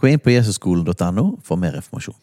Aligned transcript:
Gå 0.00 0.06
inn 0.08 0.20
på 0.24 0.30
jesusskolen.no 0.32 1.24
for 1.44 1.60
mer 1.60 1.76
informasjon. 1.76 2.16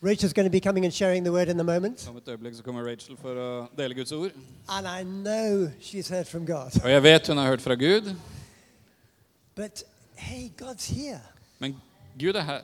Rachel's 0.00 0.32
going 0.32 0.46
to 0.46 0.50
be 0.52 0.60
coming 0.60 0.84
and 0.84 0.94
sharing 0.94 1.24
the 1.24 1.32
word 1.32 1.48
in 1.48 1.56
the 1.56 1.64
moment. 1.64 2.08
Om 2.08 2.16
et 2.16 2.28
øyeblikk 2.28 2.54
så 2.54 2.62
kommer 2.62 2.84
Rachel 2.86 3.16
for 3.16 3.34
å 3.34 3.66
dele 3.78 3.94
Guds 3.94 4.12
ord. 4.12 4.30
And 4.68 4.86
I 4.86 5.02
know 5.02 5.70
she's 5.80 6.08
heard 6.08 6.26
from 6.26 6.46
God. 6.46 6.78
Og 6.84 6.90
jeg 6.90 7.02
vet 7.02 7.26
hun 7.26 7.36
har 7.36 7.46
hørt 7.48 7.60
fra 7.60 7.74
Gud, 7.74 8.14
But 9.56 9.82
hey, 10.14 10.50
God's 10.56 10.86
here. 10.94 11.20
men 11.58 11.74
Gud 12.18 12.34
er 12.34 12.40
her. 12.46 12.62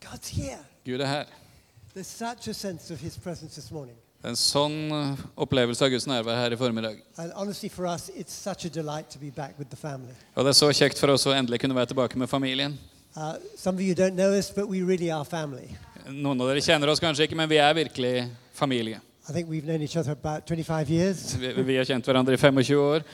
God's 0.00 0.28
here. 0.34 0.58
Gud 0.84 1.00
er 1.00 1.06
her. 1.06 1.24
There's 1.94 2.06
such 2.10 2.48
a 2.48 2.52
sense 2.52 2.94
of 2.94 3.00
his 3.00 3.18
presence 3.18 3.54
this 3.54 3.70
morning. 3.70 3.96
En 4.26 4.34
sånn 4.34 4.90
opplevelse 5.38 5.84
av 5.86 5.92
Guds 5.92 6.08
nærvær 6.10 6.40
her 6.40 6.54
i 6.54 6.58
formiddag. 6.58 6.96
Honestly, 7.36 7.68
for 7.70 7.86
us, 7.86 8.08
it's 8.16 8.34
such 8.34 8.66
a 8.66 8.68
delight 8.68 9.10
to 9.14 9.18
be 9.18 9.30
back 9.30 9.54
with 9.58 9.70
the 9.70 9.78
family. 9.78 10.14
Og 10.34 10.42
det 10.42 10.56
er 10.56 10.58
så 10.58 10.70
kjekt 10.74 10.98
for 10.98 11.14
oss 11.14 11.26
å 11.30 11.34
endelig 11.36 11.60
kunne 11.62 11.76
være 11.76 11.92
tilbake 11.92 12.18
med 12.18 12.30
familien. 12.30 12.74
Uh, 13.14 13.36
some 13.56 13.78
of 13.78 13.82
you 13.82 13.94
don't 13.94 14.18
know 14.18 14.34
us, 14.34 14.50
really. 14.56 15.68
Noen 16.08 16.40
av 16.40 16.50
dere 16.50 16.60
kjenner 16.64 16.90
oss 16.90 17.00
kanskje 17.02 17.28
ikke, 17.28 17.38
men 17.38 17.48
vi 17.50 17.60
er 17.62 17.74
virkelig 17.74 18.28
familie. 18.54 19.00
I 19.28 19.32
think 19.32 19.48
we've 19.48 19.64
known 19.64 19.82
each 19.82 19.96
other 19.96 20.12
about 20.12 20.46
25 20.46 20.90
years. 20.90 21.34
Vi, 21.36 21.52
vi 21.62 21.76
har 21.76 21.84
kjent 21.84 22.06
hverandre 22.06 22.34
i 22.34 22.40
25 22.40 22.78
år, 22.80 23.04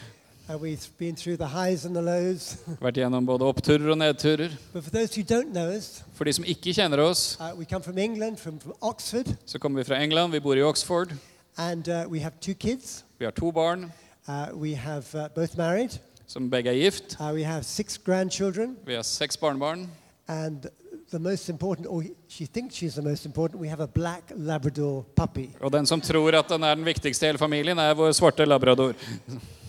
And 0.48 0.60
we've 0.60 0.86
been 0.98 1.16
through 1.16 1.36
the 1.38 1.46
highs 1.46 1.84
and 1.86 1.94
the 1.96 2.02
lows. 2.02 2.56
vært 2.84 2.98
gjennom 3.00 3.24
både 3.26 3.44
oppturer 3.48 3.90
og 3.90 3.98
nedturer. 3.98 4.50
but 4.72 4.84
for 4.84 4.90
those 4.90 5.14
who 5.14 5.22
don't 5.22 5.52
know 5.52 5.70
us, 5.76 6.02
For 6.14 6.24
de 6.24 6.32
som 6.32 6.44
ikke 6.44 6.74
kjenner 6.74 6.98
oss, 7.00 7.38
uh, 7.40 7.52
we 7.58 7.64
come 7.64 7.82
from 7.82 7.98
England, 7.98 8.36
from, 8.38 8.58
from 8.60 8.74
Oxford, 8.82 9.26
så 9.46 9.58
kommer 9.58 9.80
vi 9.80 9.84
fra 9.84 10.02
England, 10.02 10.32
vi 10.32 10.40
bor 10.40 10.54
i 10.54 10.62
Oxford. 10.62 11.12
and 11.56 11.88
uh, 11.88 12.04
we 12.10 12.20
have 12.20 12.32
two 12.40 12.54
kids. 12.54 13.04
Vi 13.18 13.24
har 13.24 13.30
to 13.32 13.50
barn 13.52 13.92
Uh, 14.28 14.46
we 14.54 14.74
have 14.74 15.04
uh, 15.14 15.28
both 15.34 15.56
married. 15.58 15.90
som 16.26 16.50
begge 16.50 16.70
er 16.70 16.74
gift. 16.74 17.16
Uh, 17.20 17.34
we 17.34 17.42
have 17.44 17.62
six 17.64 17.98
grandchildren. 17.98 18.76
Vi 18.86 18.94
har 18.94 19.02
seks 19.02 19.36
barnebarn. 19.36 19.88
And 20.28 20.62
the 21.10 21.18
most 21.18 21.48
important, 21.48 21.86
or 21.88 22.02
she 22.28 22.46
thinks 22.46 22.74
she's 22.74 22.94
the 22.94 23.02
most 23.02 23.26
important, 23.26 23.60
we 23.60 23.68
have 23.68 23.82
a 23.82 23.86
black 23.86 24.22
Labrador 24.36 25.02
puppy 25.16 25.48
Og 25.60 25.72
den 25.72 25.86
som 25.86 26.00
tror 26.00 26.30
at 26.38 26.48
den 26.48 26.62
er 26.62 26.74
den 26.74 26.84
viktigste 26.84 27.26
i 27.26 27.28
hele 27.28 27.38
familien, 27.38 27.78
er 27.78 27.94
vår 27.94 28.12
svarte 28.12 28.44
labrador, 28.44 28.92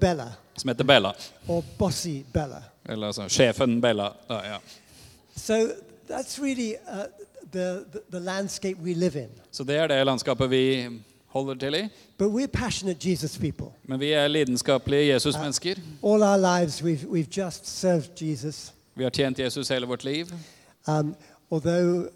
Bella, 0.00 0.32
som 0.56 0.68
heter 0.68 0.84
Bella. 0.84 1.12
or 1.48 1.64
Bossy 1.78 2.22
Bella. 2.32 2.62
Eller 2.88 3.06
altså 3.06 3.28
sjefen 3.28 3.80
Bella. 3.80 4.12
Da, 4.28 4.34
ja. 4.34 4.56
So 5.36 5.54
that's 6.10 6.42
really 6.42 6.74
uh, 6.88 7.04
the, 7.52 7.84
the, 7.92 8.00
the 8.10 8.20
landscape 8.20 8.76
we 8.82 8.94
live 8.94 9.16
in. 9.22 9.28
Så 9.52 9.64
det 9.64 9.76
er 9.76 9.86
det 9.86 10.06
landskapet 10.06 10.50
vi 10.50 10.88
holder 11.26 11.54
til 11.54 11.74
i. 11.74 11.88
But 12.18 12.30
we're 12.32 12.46
passionate 12.46 13.10
Jesus 13.10 13.38
people. 13.38 13.66
Men 13.84 14.00
vi 14.00 14.12
er 14.12 14.28
lidenskapelige 14.28 15.12
Jesus-mennesker. 15.12 15.74
All 16.02 16.22
our 16.22 16.60
lives, 16.60 16.82
we've, 16.82 17.06
we've 17.06 17.42
just 17.42 17.66
served 17.80 18.22
Jesus. 18.22 18.72
Vi 18.94 19.02
har 19.02 19.10
tjent 19.10 19.38
Jesus 19.38 19.68
hele 19.68 19.86
vårt 19.86 20.04
liv. 20.04 20.26
Um, 20.88 21.14
although 21.50 22.08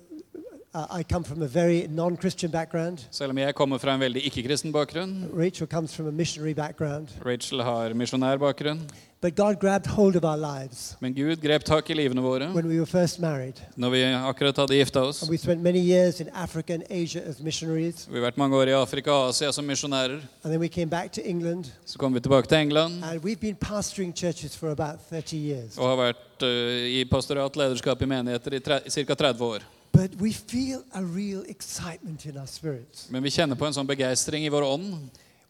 uh, 0.75 1.00
I 1.00 1.03
come 1.03 1.25
from 1.25 1.43
a 1.43 1.47
very 1.47 1.87
non 1.88 2.16
Christian 2.16 2.50
background, 2.50 2.99
Selv 3.10 3.31
om 3.31 3.38
jeg 3.38 3.55
kommer 3.55 3.78
fra 3.78 3.94
en 3.94 4.00
veldig 4.00 4.22
ikke-kristen 4.27 4.72
bakgrunn. 4.72 5.28
Rachel 5.38 5.66
comes 5.66 5.94
from 5.97 6.06
a 6.09 6.10
missionary 6.10 6.53
background. 6.55 7.09
Rachel 7.27 7.62
har 7.62 7.93
misjonær 7.94 8.37
bakgrunn. 8.38 8.81
But 9.22 9.37
God 9.37 9.55
grabbed 9.61 9.87
hold 9.87 10.16
of 10.16 10.25
our 10.25 10.37
lives 10.37 10.97
Men 11.00 11.15
Gud 11.15 11.37
grep 11.37 11.62
tak 11.65 11.91
i 11.91 11.94
livene 11.94 12.21
våre 12.21 12.49
when 12.55 12.66
we 12.69 12.77
were 12.81 12.87
first 12.87 13.21
married. 13.21 13.55
når 13.77 13.91
vi 13.91 14.03
akkurat 14.03 14.56
hadde 14.56 14.75
gifta 14.75 15.00
oss. 15.00 15.22
And 15.22 15.31
we 15.31 15.37
spent 15.38 15.62
many 15.62 15.78
years 15.78 16.21
in 16.21 16.28
Africa 16.34 16.75
and 16.75 16.82
Asia 16.91 17.21
as 17.28 17.41
missionaries. 17.41 18.09
Vi 18.11 18.15
har 18.19 18.25
vært 18.31 18.37
mange 18.38 18.56
år 18.56 18.62
i 18.69 18.72
Afrika 18.75 19.11
og 19.12 19.28
Asia 19.28 19.53
som 19.53 19.65
misjonærer. 19.65 20.12
And 20.44 20.50
then 20.53 20.61
we 20.61 20.69
came 20.69 20.91
back 20.91 21.12
to 21.12 21.21
England. 21.25 21.65
Så 21.87 21.99
kom 21.99 22.15
vi 22.15 22.21
tilbake 22.21 22.49
til 22.49 22.59
England 22.59 23.05
And 23.05 23.21
we've 23.25 23.41
been 23.41 23.56
pastoring 23.56 24.16
churches 24.16 24.56
for 24.56 24.71
about 24.71 24.99
30 25.11 25.37
years. 25.37 25.78
og 25.78 25.88
har 25.88 25.97
vært 25.97 26.43
eh, 26.43 27.00
i 27.00 27.05
pastorat 27.05 27.56
lederskap 27.56 28.03
i 28.03 28.05
menigheter 28.06 28.53
i 28.53 28.61
ca. 29.05 29.15
30 29.15 29.44
år. 29.44 29.59
But 29.93 30.15
we 30.21 30.33
feel 30.33 30.83
a 30.95 31.03
real 31.03 31.45
excitement 31.49 32.27
in 32.27 32.39
our 32.39 32.47
spirits. 32.47 33.11
Men 33.11 33.23
vi 33.23 33.31
kjenner 33.31 33.57
på 33.61 33.67
en 33.67 33.75
sånn 33.77 33.87
begeistring 33.87 34.47
i 34.47 34.51
vår 34.53 34.65
ånd. 34.65 34.95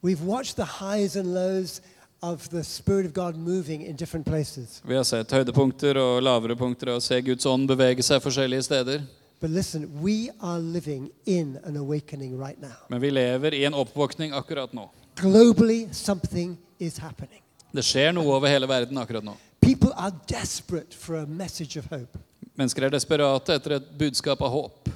We've 0.03 0.25
watched 0.27 0.57
the 0.57 0.67
highs 0.83 1.17
and 1.17 1.33
lows 1.35 1.81
of 2.23 2.49
the 2.51 2.65
Spirit 2.65 3.07
of 3.07 3.13
God 3.15 3.37
moving 3.37 3.87
in 3.87 3.97
different 3.97 4.27
places. 4.27 4.83
Vi 4.85 4.95
har 4.95 5.05
sett 5.05 5.31
høydepunkter 5.31 5.99
og 5.99 6.23
lavere 6.23 6.57
punkter 6.59 6.91
og 6.97 7.03
se 7.03 7.21
Guds 7.23 7.47
ånd 7.47 7.71
bevege 7.71 8.03
seg 8.03 8.23
forskjellige 8.23 8.67
steder. 8.67 9.07
But 9.41 9.51
listen, 9.51 9.89
we 10.03 10.31
are 10.41 10.59
living 10.59 11.11
in 11.27 11.59
an 11.65 11.77
awakening 11.77 12.39
right 12.39 12.61
now. 12.63 12.79
Men 12.89 13.01
vi 13.01 13.11
lever 13.11 13.55
i 13.55 13.65
en 13.65 13.75
oppvåkning 13.75 14.35
akkurat 14.39 14.73
nå. 14.73 14.89
Globally, 15.19 15.89
something 15.93 16.57
is 16.79 16.99
happening. 16.99 17.43
Det 17.73 17.83
skjer 17.83 18.13
noe 18.15 18.27
over 18.27 18.51
hele 18.51 18.69
verden 18.71 18.99
akkurat 18.99 19.25
nå. 19.25 19.35
People 19.61 19.91
are 19.97 20.13
desperate 20.27 20.95
for 20.95 21.17
a 21.23 21.27
message 21.27 21.79
of 21.79 21.87
hope. 21.91 22.19
Mennesker 22.59 22.85
er 22.85 22.93
desperate 22.93 23.55
etter 23.57 23.79
et 23.79 23.87
budskap 23.99 24.43
av 24.45 24.53
håp. 24.53 24.91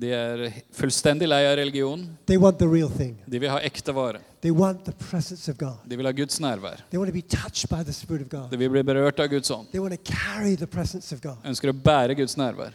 De 0.00 0.08
er 0.16 0.42
fullstendig 0.72 1.28
lei 1.28 1.42
av 1.44 1.56
religion. 1.60 2.02
De 3.26 3.40
vil 3.40 3.50
ha 3.52 3.58
ekte 3.64 3.92
vare. 3.92 4.20
De 5.88 5.96
vil 5.96 6.08
ha 6.08 6.12
Guds 6.12 6.40
nærvær. 6.40 6.84
De 8.50 8.56
vil 8.60 8.70
bli 8.72 8.82
berørt 8.82 9.20
av 9.20 9.28
Guds 9.28 9.50
ånd. 9.52 9.68
God. 9.72 11.36
Ønsker 11.44 11.72
å 11.72 11.76
bære 11.76 12.16
Guds 12.16 12.36
nærvær. 12.40 12.72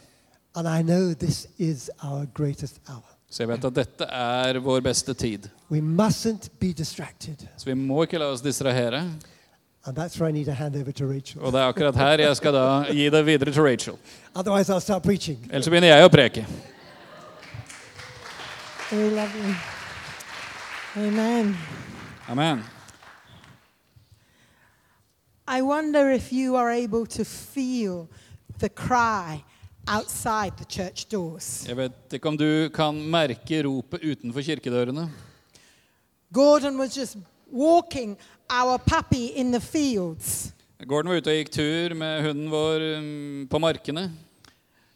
Så 3.29 3.44
jeg 3.44 3.50
vet 3.50 3.66
at 3.67 3.75
dette 3.75 4.06
er 4.06 4.62
vår 4.63 4.81
beste 4.85 5.13
tid. 5.13 5.50
Så 7.57 7.66
vi 7.67 7.75
må 7.75 8.06
ikke 8.06 8.22
la 8.22 8.29
oss 8.31 8.41
distrahere. 8.46 9.01
Og 9.87 9.93
det 9.95 11.59
er 11.59 11.67
akkurat 11.67 11.95
her 11.95 12.19
jeg 12.19 12.35
skal 12.35 12.53
da 12.53 12.63
gi 12.91 13.09
det 13.09 13.25
videre 13.25 13.51
til 13.51 13.63
Rachel. 13.63 13.95
Otherwise, 14.35 14.73
I'll 14.73 14.79
start 14.83 15.03
preaching. 15.03 15.39
Ellers 15.49 15.65
så 15.65 15.71
begynner 15.71 15.87
jeg 15.95 16.05
å 16.05 16.09
preke. 16.11 16.45
Amen. 20.95 21.55
Amen. 22.27 22.63
I 25.47 25.61
wonder 25.61 26.09
if 26.11 26.33
you 26.33 26.55
are 26.57 26.69
able 26.71 27.05
to 27.05 27.23
feel 27.23 28.09
the 28.59 28.69
cry 28.69 29.43
outside 29.87 30.57
the 30.57 30.65
church 30.65 31.05
doors. 31.11 31.63
Jeg 31.67 31.77
vet 31.77 32.13
ikke 32.13 32.27
om 32.27 32.37
du 32.37 32.69
kan 32.75 32.95
merke 32.95 33.63
ropet 33.63 34.03
utenfor 34.03 34.41
kirkedørene. 34.43 35.07
Gordon 36.33 36.77
was 36.77 36.97
just 36.97 37.17
walking 37.51 38.17
our 38.50 38.78
puppy 38.78 39.25
in 39.35 39.52
the 39.52 39.59
fields, 39.62 40.53
Gordon 40.88 41.09
var 41.12 41.18
ute 41.18 41.31
og 41.34 41.35
gikk 41.40 41.50
tur 41.52 41.94
med 41.97 42.22
hunden 42.24 42.50
vår 42.52 42.84
um, 43.00 43.47
på 43.50 43.59
markene. 43.59 44.12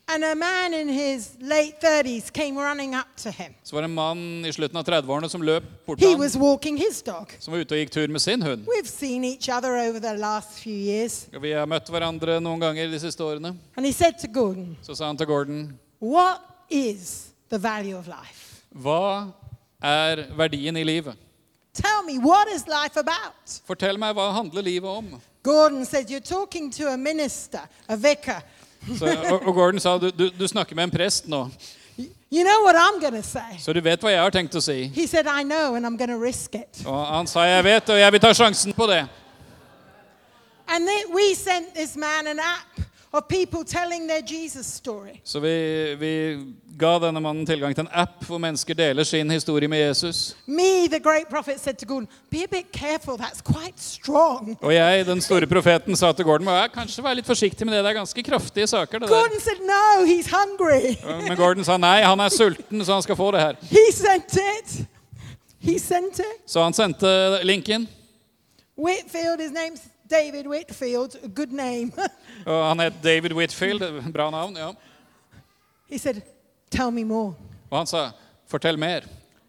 and 0.07 0.23
a 0.25 0.35
man 0.35 0.73
in 0.73 0.89
his 0.89 1.37
late 1.39 1.79
30s 1.81 2.33
came 2.33 2.57
running 2.59 2.93
up 2.95 3.07
to 3.15 3.29
him. 3.31 3.53
Så 3.63 3.75
var 3.75 3.81
det 3.81 3.85
en 3.89 3.93
mann 3.95 4.45
i 4.45 4.51
slutten 4.51 4.77
av 4.77 4.83
30-årene 4.83 5.29
som 5.29 5.41
løp 5.41 5.63
bort 5.87 5.99
He 5.99 6.05
til 6.05 6.17
was 6.19 6.33
ham, 6.33 6.41
walking 6.43 6.77
his 6.77 7.01
dog. 7.01 7.31
som 7.39 7.53
var 7.53 7.61
ute 7.63 7.71
og 7.75 7.79
gikk 7.79 7.91
tur 7.91 8.07
med 8.11 8.19
sin 8.21 8.41
hund. 8.41 8.65
We've 8.67 8.89
seen 8.89 9.23
each 9.23 9.47
other 9.49 9.71
over 9.89 9.99
the 9.99 10.13
last 10.17 10.59
few 10.59 10.75
years. 10.75 11.27
Og 11.33 11.41
Vi 11.41 11.51
har 11.51 11.65
møtt 11.65 11.87
hverandre 11.89 12.41
noen 12.41 12.59
ganger 12.59 12.91
de 12.91 12.99
siste 12.99 13.23
årene. 13.23 13.55
And 13.77 13.85
he 13.85 13.93
said 13.93 14.19
to 14.21 14.27
Gordon, 14.27 14.77
Så 14.81 14.95
sa 14.95 15.07
han 15.07 15.17
til 15.17 15.27
Gordon, 15.27 15.79
What 16.01 16.41
is 16.69 17.27
the 17.49 17.57
value 17.57 17.95
of 17.97 18.07
life? 18.07 18.61
hva 18.75 19.31
er 19.81 20.25
verdien 20.37 20.77
i 20.77 20.83
livet? 20.83 21.15
Tell 21.73 22.03
me, 22.03 22.17
what 22.19 22.47
is 22.49 22.67
life 22.67 22.97
about? 22.99 23.61
Fortell 23.67 23.97
meg, 23.99 24.15
hva 24.15 24.31
handler 24.35 24.61
livet 24.61 24.89
om? 24.89 25.21
Gordon 25.43 25.85
said, 25.85 26.09
You're 26.09 26.19
talking 26.19 26.69
to 26.71 26.89
a 26.91 26.97
minister, 26.97 27.61
a 27.87 27.95
vicar. 27.95 28.41
Så, 28.97 29.05
og, 29.05 29.47
og 29.47 29.53
Gordon 29.53 29.79
sa, 29.79 29.97
du, 29.97 30.09
du, 30.11 30.29
du 30.39 30.47
snakker 30.47 30.75
med 30.75 30.83
en 30.83 30.91
prest 30.91 31.27
nå, 31.27 31.47
You 32.31 32.43
know 32.43 32.63
what 32.63 32.75
I'm 32.75 33.01
gonna 33.01 33.21
say? 33.21 33.57
så 33.59 33.73
du 33.73 33.81
vet 33.81 33.99
hva 34.01 34.11
jeg 34.11 34.21
har 34.23 34.31
tenkt 34.31 34.55
å 34.55 34.61
si. 34.63 34.85
He 34.95 35.05
said, 35.07 35.27
I 35.27 35.43
know, 35.43 35.75
and 35.75 35.85
I'm 35.85 35.97
gonna 35.99 36.17
risk 36.17 36.55
it. 36.55 36.83
Og 36.85 37.01
han 37.07 37.27
sa, 37.27 37.43
jeg 37.43 37.63
vet, 37.63 37.89
og 37.89 37.99
jeg 37.99 38.11
vil 38.15 38.23
ta 38.23 38.31
sjansen 38.33 38.73
på 38.73 38.87
det. 38.87 39.01
And 40.67 40.87
then 40.87 41.11
we 41.13 41.33
sent 41.35 41.75
this 41.75 41.97
man 41.97 42.27
an 42.27 42.39
app 42.39 42.79
of 43.13 43.27
people 43.27 43.63
telling 43.65 44.07
their 44.07 44.21
Jesus 44.21 44.67
story. 44.67 45.19
Så 45.23 45.39
vi, 45.39 45.95
vi 45.99 46.11
ga 46.79 46.93
denne 46.99 47.19
mannen 47.19 47.45
tilgang 47.45 47.75
til 47.75 47.83
en 47.83 47.89
app 47.91 48.23
hvor 48.23 48.39
mennesker 48.39 48.73
deler 48.77 49.03
sin 49.03 49.31
historie 49.31 49.67
med 49.67 49.79
Jesus. 49.87 50.35
Me, 50.45 50.87
the 50.87 50.99
great 50.99 51.27
prophet, 51.29 51.59
said 51.59 51.75
to 51.77 51.85
Gordon, 51.85 52.07
Be 52.29 52.43
a 52.43 52.47
bit 52.47 52.71
careful, 52.71 53.17
that's 53.17 53.41
quite 53.43 53.79
strong. 53.79 54.57
Og 54.61 54.73
jeg, 54.73 55.05
den 55.05 55.21
store 55.21 55.47
profeten, 55.47 55.95
sa 55.95 56.11
til 56.11 56.25
Gordon 56.25 56.47
«Ja, 56.47 56.67
kanskje 56.71 57.03
vær 57.03 57.17
litt 57.19 57.27
forsiktig 57.27 57.67
med 57.67 57.75
det. 57.75 57.83
Det 57.83 57.91
er 57.91 57.99
ganske 57.99 58.23
kraftige 58.23 58.67
saker. 58.67 58.99
det 58.99 59.09
der. 59.09 59.15
Gordon 59.15 59.39
said, 59.39 59.59
No, 59.67 60.05
he's 60.07 60.31
hungry. 60.31 60.95
Men 61.27 61.37
Gordon 61.37 61.67
sa 61.67 61.77
nei, 61.77 61.99
han 62.07 62.19
er 62.19 62.29
sulten, 62.31 62.85
så 62.85 62.93
han 62.93 63.03
skal 63.03 63.15
få 63.19 63.31
det 63.35 63.41
her. 63.43 63.55
He 63.71 63.85
sent 63.91 64.39
it. 64.39 64.85
He 65.59 65.79
sent 65.79 66.19
it. 66.19 66.37
Så 66.47 66.63
han 66.63 66.73
sendte 66.73 67.43
linken. 67.43 67.89
Whitfield, 68.77 69.39
his 69.39 69.51
name's 69.51 69.90
David 70.11 70.47
Whitfield, 70.47 71.15
good 71.35 71.51
name. 71.51 71.91
Og 72.51 72.67
han 72.67 72.79
het 72.79 72.93
David 73.03 73.31
Whitfield. 73.31 74.11
Bra 74.13 74.29
navn. 74.29 74.57
ja. 74.57 74.71
he 75.89 75.97
said, 75.97 76.21
Tell 76.69 76.91
me 76.91 77.03
more. 77.03 77.33
Og 77.69 77.77
han 77.77 77.87
sa 77.87 78.11
'fortell 78.47 78.77
mer'. 78.77 79.07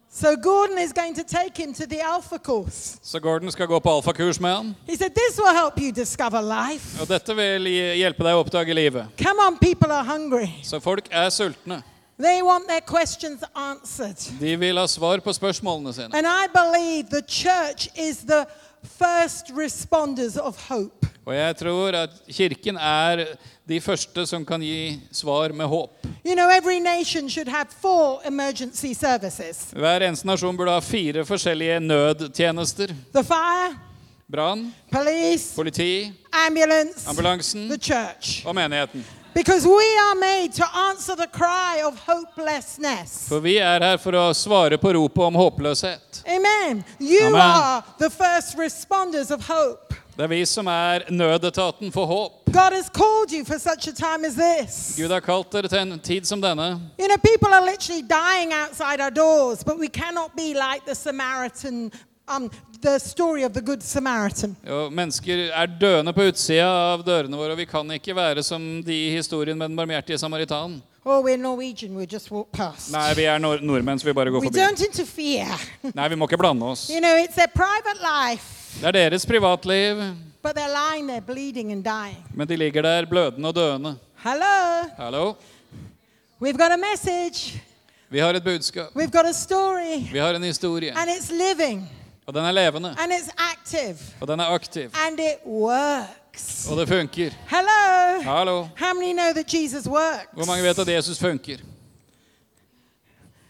So 0.09 0.35
Gordon 0.35 0.77
is 0.77 0.93
going 0.93 1.15
to 1.15 1.23
take 1.23 1.57
him 1.57 1.73
to 1.73 1.85
the 1.87 2.01
Alpha 2.01 2.37
course. 2.37 2.99
Så 3.01 3.19
Gordon 3.19 3.51
skal 3.51 3.67
gå 3.67 3.79
på 3.79 3.89
alfakurs 3.95 4.39
med 4.39 4.55
han. 4.55 4.75
He 4.87 4.97
said, 4.97 5.11
This 5.11 5.39
will 5.39 5.55
help 5.55 5.79
you 5.79 5.91
discover 5.91 6.41
life. 6.41 7.01
Og 7.01 7.07
dette 7.07 7.35
vil 7.35 7.67
hjelpe 7.97 8.23
deg 8.23 8.35
å 8.35 8.43
oppdage 8.43 8.73
livet. 8.73 9.07
Come 9.17 9.41
on, 9.47 9.57
people 9.57 9.91
are 9.91 10.03
hungry. 10.05 10.47
Så 10.63 10.79
folk 10.79 11.07
er 11.11 11.29
sultne. 11.29 11.81
They 12.19 12.41
want 12.41 12.67
their 12.67 12.81
questions 12.81 13.43
answered. 13.55 14.17
De 14.39 14.55
vil 14.59 14.77
ha 14.77 14.85
svar 14.87 15.17
på 15.19 15.33
spørsmålene 15.33 15.93
sine. 15.93 16.13
And 16.13 16.27
I 16.27 16.45
believe 16.53 17.09
the 17.09 17.23
church 17.27 17.87
is 17.97 18.17
the 18.17 18.45
first 18.83 19.49
responders 19.57 20.37
of 20.37 20.57
hope. 20.69 21.07
Og 21.25 21.35
jeg 21.35 21.55
tror 21.55 21.87
at 21.95 22.09
kirken 22.31 22.77
er 22.77 23.25
de 23.69 23.77
første 23.81 24.25
som 24.27 24.43
kan 24.45 24.61
gi 24.61 24.99
svar 25.11 25.53
med 25.55 25.65
håp. 25.65 26.05
You 26.25 26.35
know, 26.35 26.49
every 26.49 26.79
nation 26.79 27.29
should 27.29 27.47
have 27.47 27.67
four 27.81 28.19
emergency 28.27 28.93
services 28.93 29.67
Hver 29.71 29.99
eneste 30.03 30.27
nasjon 30.27 30.57
burde 30.57 30.71
ha 30.71 30.79
fire 30.79 31.23
forskjellige 31.25 31.79
nødtjenester. 31.79 32.87
the 33.13 33.23
fire, 33.23 33.77
Brann, 34.31 34.73
police, 34.91 35.55
politi, 35.55 36.11
ambulance, 36.47 37.07
ambulansen 37.09 37.69
the 37.69 37.77
church. 37.77 38.45
og 38.45 38.55
menigheten. 38.55 39.05
Because 39.35 39.67
we 39.67 39.83
are 40.09 40.15
made 40.19 40.53
to 40.53 40.63
answer 40.91 41.15
the 41.15 41.27
cry 41.33 41.81
of 41.85 41.93
hopelessness. 42.07 43.27
For 43.29 43.39
vi 43.39 43.57
er 43.57 43.79
her 43.83 43.97
for 43.97 44.11
å 44.11 44.33
svare 44.33 44.77
på 44.77 44.91
ropet 44.93 45.23
om 45.23 45.35
håpløshet. 45.35 46.12
Amen. 46.27 46.83
You 46.99 47.27
Amen. 47.27 47.41
are 47.41 47.83
the 47.99 48.09
first 48.09 48.57
responders 48.57 49.31
of 49.31 49.41
hope. 49.47 49.93
Det 50.17 50.23
er 50.23 50.27
vi 50.27 50.45
som 50.45 50.67
er 50.67 51.07
nødetaten 51.09 51.91
for 51.91 52.05
håp. 52.05 52.31
God 52.45 52.73
has 52.77 52.89
called 52.93 53.31
you 53.33 53.45
for 53.45 53.57
such 53.57 53.87
a 53.87 53.91
time 53.91 54.27
as 54.27 54.35
this. 54.35 54.93
Gud 54.97 55.09
har 55.09 55.19
kalt 55.19 55.51
dere 55.51 55.67
til 55.67 55.79
en 55.79 55.99
tid 55.99 56.25
som 56.29 56.41
denne. 56.41 56.67
You 56.99 57.07
know, 57.07 57.17
people 57.17 57.49
are 57.49 57.65
literally 57.65 58.03
dying 58.05 58.53
outside 58.53 59.01
our 59.01 59.09
doors, 59.09 59.63
but 59.63 59.79
we 59.79 59.87
cannot 59.87 60.35
be 60.37 60.53
like 60.53 60.85
the 60.85 60.95
Samaritan, 60.95 61.91
um, 62.27 62.51
the 62.81 62.99
story 62.99 63.43
of 63.43 63.53
the 63.53 63.61
Good 63.61 63.81
Samaritan. 63.81 64.55
Og 64.69 64.93
mennesker 64.93 65.49
er 65.49 65.65
døende 65.81 66.13
på 66.13 66.29
utsida 66.29 66.69
av 66.93 67.01
dørene 67.03 67.37
våre, 67.37 67.51
og 67.51 67.57
vi 67.57 67.65
kan 67.65 67.91
ikke 67.91 68.15
være 68.15 68.43
som 68.43 68.83
de 68.85 68.93
i 69.07 69.15
historien 69.17 69.57
med 69.57 69.69
den 69.69 69.77
barmhjertige 69.77 70.17
samaritan. 70.17 70.81
Oh, 71.05 71.21
we're 71.21 71.37
Norwegian, 71.37 71.95
we 71.95 72.05
just 72.05 72.31
walk 72.31 72.51
past. 72.53 72.91
Nei, 72.91 73.13
vi 73.13 73.25
er 73.25 73.37
nord 73.37 73.61
nordmenn, 73.61 73.99
så 73.99 74.05
vi 74.05 74.13
bare 74.13 74.31
går 74.31 74.39
We 74.39 74.47
forbi. 74.47 74.59
don't 74.59 74.85
interfere. 74.85 75.57
Nei, 75.93 76.07
vi 76.09 76.15
må 76.15 76.25
ikke 76.29 76.37
blande 76.37 76.63
oss. 76.65 76.89
You 76.89 76.99
know, 77.01 77.15
it's 77.17 77.35
their 77.35 77.47
private 77.53 77.99
life, 77.99 78.79
Det 78.79 78.85
er 78.87 78.91
deres 79.09 79.25
privatliv, 79.25 79.97
but 80.41 80.55
they're 80.55 80.71
lying 80.93 81.07
there 81.07 81.21
bleeding 81.21 81.71
and 81.71 81.83
dying. 81.83 82.23
men 82.33 82.47
de 82.47 82.55
ligger 82.55 82.81
der 82.81 83.05
blødende 83.05 83.47
og 83.49 83.55
døende. 83.55 83.95
Hello, 84.23 84.87
Hallo? 84.97 85.33
we've 86.41 86.57
got 86.57 86.71
a 86.71 86.77
message, 86.77 87.61
Vi 88.09 88.19
har 88.19 88.29
et 88.33 88.43
budskap. 88.43 88.95
we've 88.95 89.11
got 89.11 89.25
a 89.25 89.33
story, 89.33 90.07
Vi 90.11 90.17
har 90.19 90.29
en 90.35 90.43
historie. 90.43 90.91
and 90.97 91.09
it's 91.09 91.31
living, 91.31 91.89
Og 92.27 92.33
den 92.33 92.45
er 92.45 92.51
levende. 92.51 92.89
and 92.99 93.11
it's 93.11 93.29
active, 93.37 93.97
Og 94.21 94.27
den 94.27 94.39
er 94.39 94.45
aktiv. 94.45 94.89
and 95.07 95.19
it 95.19 95.37
works. 95.45 96.09
Og 96.71 96.77
det 96.77 96.87
funker. 96.87 97.31
Hello, 97.47 98.21
Hallo? 98.23 98.69
how 98.75 98.93
many 98.93 99.13
know 99.13 99.33
that 99.33 99.53
Jesus 99.53 99.85
works? 99.87 100.27
Hvor 100.33 100.45
mange 100.45 100.63
vet 100.63 100.79
at 100.79 100.87
Jesus 100.87 101.19
funker? 101.19 101.57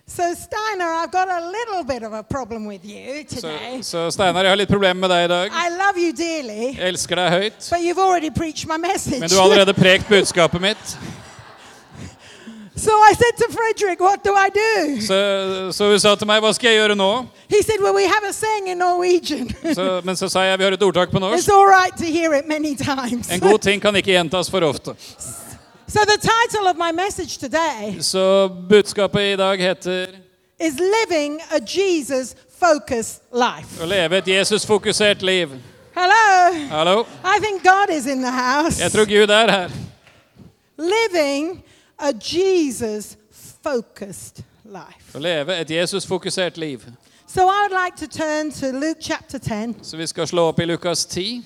So, 0.08 0.24
Steiner, 0.36 0.86
I've 1.02 1.12
got 1.12 1.28
a 1.30 1.40
little 1.40 1.84
bit 1.88 2.04
of 2.04 2.14
a 2.14 2.22
problem 2.24 2.66
with 2.68 2.82
you 2.86 3.24
Så, 3.30 3.36
today. 3.42 3.82
så 3.82 4.12
Steinar, 4.12 4.42
jeg 4.44 4.52
har 4.52 4.56
litt 4.56 4.70
problemer 4.70 5.00
med 5.00 5.10
deg 5.10 5.24
i 5.26 5.28
dag. 5.32 5.48
I 5.48 5.70
love 5.72 5.98
you 5.98 6.12
dearly, 6.12 6.76
Jeg 6.78 6.88
elsker 6.92 7.16
deg 7.16 7.30
høyt, 7.32 7.70
but 7.72 7.80
you've 7.80 8.02
already 8.04 8.30
preached 8.30 8.68
my 8.68 8.78
message. 8.78 9.20
men 9.20 9.30
du 9.30 9.36
har 9.36 9.44
allerede 9.44 9.74
prekt 9.74 10.08
budskapet 10.10 10.62
mitt. 10.62 10.98
So 12.76 12.92
I 12.92 13.14
said 13.14 13.38
to 13.38 13.48
Frederick, 13.54 14.00
What 14.00 14.24
do 14.24 14.34
I 14.36 14.50
do? 14.50 15.02
Så, 15.02 15.72
så 15.72 15.90
hun 15.90 16.00
sa 16.00 16.16
til 16.16 16.28
meg, 16.28 16.40
hva 16.42 16.54
skal 16.54 16.70
jeg 16.72 16.80
gjøre 16.82 16.96
nå? 16.96 17.26
He 17.50 17.62
said, 17.62 17.80
Well, 17.82 17.94
we 17.96 18.04
have 18.08 18.24
a 18.30 18.34
saying 18.34 18.68
in 18.68 18.78
Norwegian. 18.78 19.50
Så, 19.76 20.02
men 20.04 20.16
så 20.16 20.30
sa 20.30 20.40
jeg, 20.42 20.58
vi 20.60 20.64
har 20.64 20.72
et 20.72 20.84
ordtak 20.84 21.12
på 21.12 21.18
it's 21.18 21.20
norsk. 21.22 21.50
all 21.54 21.66
right 21.68 21.94
to 21.98 22.06
hear 22.06 22.34
it 22.34 22.48
many 22.48 22.76
times. 22.76 23.30
En 23.30 23.40
god 23.40 23.60
ting 23.68 23.82
kan 23.82 23.96
ikke 23.96 24.12
gjentas 24.12 24.50
for 24.52 24.62
ofte. 24.62 24.96
so, 25.88 26.00
the 26.06 26.18
title 26.18 26.68
of 26.68 26.76
my 26.78 26.92
message 26.92 27.38
today 27.38 28.02
Så 28.02 28.50
budskapet 28.70 29.34
i 29.34 29.36
dag 29.36 29.58
heter 29.60 30.08
is 30.60 30.74
Living 30.80 31.42
a 31.52 31.60
Jesus 31.60 32.36
Focused 32.60 33.22
Life. 33.34 33.84
å 33.84 33.86
leve 33.86 34.18
et 34.18 34.28
Jesus-fokusert 34.28 35.22
liv. 35.22 35.50
Hello. 35.96 36.54
Hallo? 36.70 37.06
I 37.24 37.40
think 37.40 37.62
God 37.64 37.90
is 37.98 38.06
in 38.08 38.22
the 38.22 38.32
house. 38.32 38.82
Jeg 38.82 38.92
tror 38.92 39.06
Gud 39.06 39.30
er 39.30 39.52
her. 39.52 39.70
Living 40.78 41.64
a 42.04 42.14
Jesus 42.14 43.18
focused 43.64 44.44
life. 44.66 45.16
Å 45.16 45.20
leve 45.20 45.56
et 45.56 45.70
Jesus-fokusert 45.70 46.58
liv. 46.58 46.84
So, 47.28 47.48
I 47.48 47.64
would 47.64 47.72
like 47.72 47.96
to 47.96 48.08
turn 48.08 48.52
to 48.60 48.72
Luke 48.72 49.00
chapter 49.00 49.40
10. 49.40 49.76
Så 49.82 49.98
vi 49.98 50.08
skal 50.08 50.28
slå 50.28 50.50
opp 50.50 50.60
i 50.60 50.66
Lukas 50.66 51.06
10. 51.06 51.42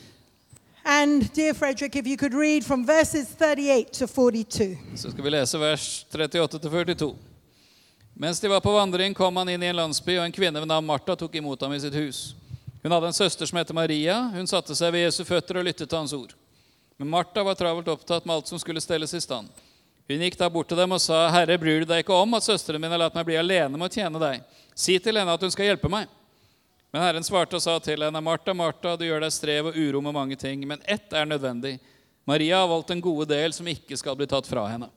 And, 0.83 1.33
dear 1.33 1.53
Frederick, 1.53 1.95
if 1.95 2.07
you 2.07 2.17
could 2.17 2.33
read 2.33 2.65
from 2.65 2.85
verses 2.85 3.27
38 3.27 3.93
to 3.93 4.07
42. 4.07 4.77
Så 4.95 5.11
skal 5.11 5.23
vi 5.23 5.29
lese 5.29 5.59
vers 5.59 6.05
38 6.11 6.59
til 6.59 6.69
42. 6.69 7.15
Mens 8.13 8.39
de 8.39 8.49
var 8.49 8.59
på 8.59 8.73
vandring, 8.73 9.13
kom 9.13 9.37
han 9.37 9.49
inn 9.49 9.63
i 9.63 9.69
en 9.69 9.77
landsby, 9.77 10.17
og 10.17 10.25
en 10.25 10.33
kvinne 10.33 10.59
ved 10.59 10.67
navn 10.67 10.85
Martha 10.85 11.15
tok 11.15 11.35
imot 11.37 11.61
ham 11.61 11.75
i 11.75 11.79
sitt 11.79 11.93
hus. 11.93 12.33
Hun 12.81 12.91
hadde 12.91 13.11
en 13.11 13.13
søster 13.13 13.45
som 13.45 13.61
het 13.61 13.73
Maria. 13.75 14.17
Hun 14.33 14.49
satte 14.49 14.75
seg 14.75 14.89
ved 14.95 15.05
Jesu 15.05 15.21
føtter 15.27 15.61
og 15.61 15.69
lyttet 15.69 15.89
til 15.89 15.99
hans 15.99 16.17
ord. 16.17 16.33
Men 16.97 17.13
Martha 17.13 17.43
var 17.45 17.53
travelt 17.59 17.93
opptatt 17.93 18.25
med 18.25 18.39
alt 18.39 18.49
som 18.49 18.57
skulle 18.57 18.81
stelles 18.81 19.13
i 19.13 19.21
stand. 19.21 19.53
Hun 20.07 20.23
gikk 20.23 20.37
da 20.39 20.47
bort 20.49 20.69
til 20.71 20.79
dem 20.79 20.93
og 20.95 21.01
sa, 21.03 21.27
'Herre, 21.27 21.57
bryr 21.59 21.83
du 21.83 21.89
deg 21.89 22.05
ikke 22.05 22.15
om 22.15 22.33
at 22.37 22.43
søsteren 22.43 22.79
min 22.79 22.91
har 22.91 23.01
latt 23.01 23.15
meg 23.15 23.25
bli 23.27 23.35
alene 23.35 23.75
med 23.75 23.89
å 23.89 23.93
tjene 23.93 24.19
deg?' 24.19 24.43
'Si 24.75 24.99
til 24.99 25.17
henne 25.17 25.33
at 25.33 25.41
hun 25.41 25.51
skal 25.51 25.65
hjelpe 25.65 25.89
meg.' 25.91 26.07
Men 26.93 27.01
Herren 27.01 27.23
svarte 27.23 27.55
og 27.55 27.61
sa 27.61 27.77
til 27.79 28.01
henne, 28.01 28.21
'Martha, 28.21 28.53
Martha, 28.53 28.95
du 28.95 29.03
gjør 29.03 29.21
deg 29.21 29.31
strev 29.31 29.67
og 29.67 29.75
uro 29.75 30.01
med 30.01 30.13
mange 30.13 30.35
ting, 30.35 30.65
men 30.67 30.79
ett 30.87 31.11
er 31.11 31.25
nødvendig.' 31.25 31.79
'Maria 32.25 32.61
har 32.61 32.67
valgt 32.67 32.91
en 32.91 33.01
gode 33.01 33.27
del 33.27 33.53
som 33.53 33.67
ikke 33.67 33.97
skal 33.97 34.15
bli 34.15 34.25
tatt 34.27 34.47
fra 34.47 34.67
henne.' 34.67 34.89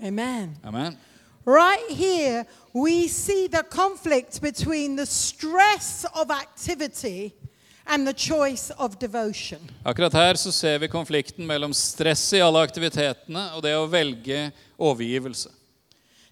Amen. 0.00 0.56
Amen. 0.62 0.98
Right 1.44 1.90
here, 1.90 2.44
we 2.74 3.08
see 3.08 3.48
the 3.48 3.62
conflict 3.62 4.42
between 4.42 4.96
the 4.96 5.06
stress 5.06 6.04
of 6.14 6.30
activity 6.30 7.32
and 7.88 8.06
the 8.06 8.12
choice 8.12 8.72
of 8.76 8.98
devotion. 8.98 9.58
Akkurat 9.82 10.12
her 10.12 10.34
så 10.34 10.52
ser 10.52 10.78
vi 10.78 10.88
konflikten 10.88 11.46
mellom 11.46 11.74
stress 11.74 12.32
i 12.32 12.40
alle 12.40 12.60
aktivitetene 12.60 13.48
og 13.56 13.62
det 13.64 13.74
å 13.76 13.86
velge 13.88 14.50
overgivelse. 14.78 15.48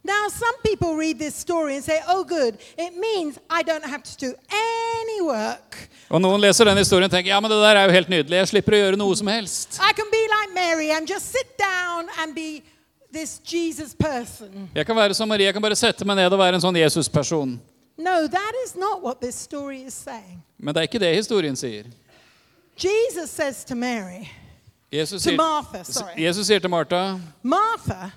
Now, 0.06 0.28
some 0.28 0.54
people 0.62 0.94
read 0.94 1.18
this 1.18 1.34
story 1.34 1.74
and 1.74 1.84
say, 1.84 2.00
oh, 2.06 2.22
good, 2.22 2.58
it 2.78 2.94
means 2.96 3.40
I 3.50 3.64
don't 3.64 3.84
have 3.84 4.04
to 4.04 4.16
do 4.16 4.34
any 4.48 5.20
work. 5.20 5.88
Og 6.08 6.22
Noen 6.22 6.38
leser 6.40 6.68
den 6.68 6.78
historien 6.78 7.08
og 7.08 7.10
tenker 7.10 7.32
ja, 7.32 7.40
men 7.42 7.50
det 7.50 7.58
der 7.58 7.80
er 7.80 7.88
jo 7.88 7.96
helt 7.96 8.12
nydelig. 8.12 8.38
Jeg 8.38 8.50
slipper 8.52 8.76
å 8.76 8.82
gjøre 8.84 9.00
noe 9.00 9.16
som 9.18 9.26
helst. 9.32 9.80
I 9.82 9.90
can 9.98 10.06
be 10.12 10.22
like 10.30 10.54
Mary 10.54 10.92
and 10.94 11.10
just 11.10 11.34
sit 11.34 11.58
down 11.58 12.06
and 12.22 12.38
be 12.38 12.62
this 13.10 13.40
Jesus 13.42 13.98
person. 13.98 14.70
Jeg 14.74 14.86
kan 14.86 14.96
være 14.96 15.14
som 15.14 15.26
Maria, 15.28 15.50
jeg 15.50 15.58
kan 15.58 15.66
bare 15.66 15.74
sette 15.74 16.06
meg 16.06 16.20
ned 16.20 16.30
og 16.30 16.38
være 16.38 16.60
en 16.60 16.62
sånn 16.68 16.78
Jesus-person. 16.78 17.58
No, 17.98 18.28
that 18.28 18.62
is 18.62 18.76
not 18.76 19.02
what 19.02 19.18
this 19.20 19.34
story 19.34 19.82
is 19.82 19.94
saying. 19.94 20.45
Men 20.58 20.74
det 20.74 20.80
er 20.80 20.88
ikke 20.88 21.02
det 21.02 21.14
historien 21.14 21.56
sier. 21.56 21.84
Jesus 22.76 23.30
says 23.30 23.64
to 23.64 23.74
Mary, 23.74 24.28
Jesus 24.92 25.22
to 25.22 25.30
sier, 25.30 25.36
Martha, 25.36 25.82
sorry, 25.84 26.14
Jesus 26.20 26.46
sier 26.46 26.60
til 26.60 26.70
Martha, 26.70 27.18
Martha, 27.42 28.10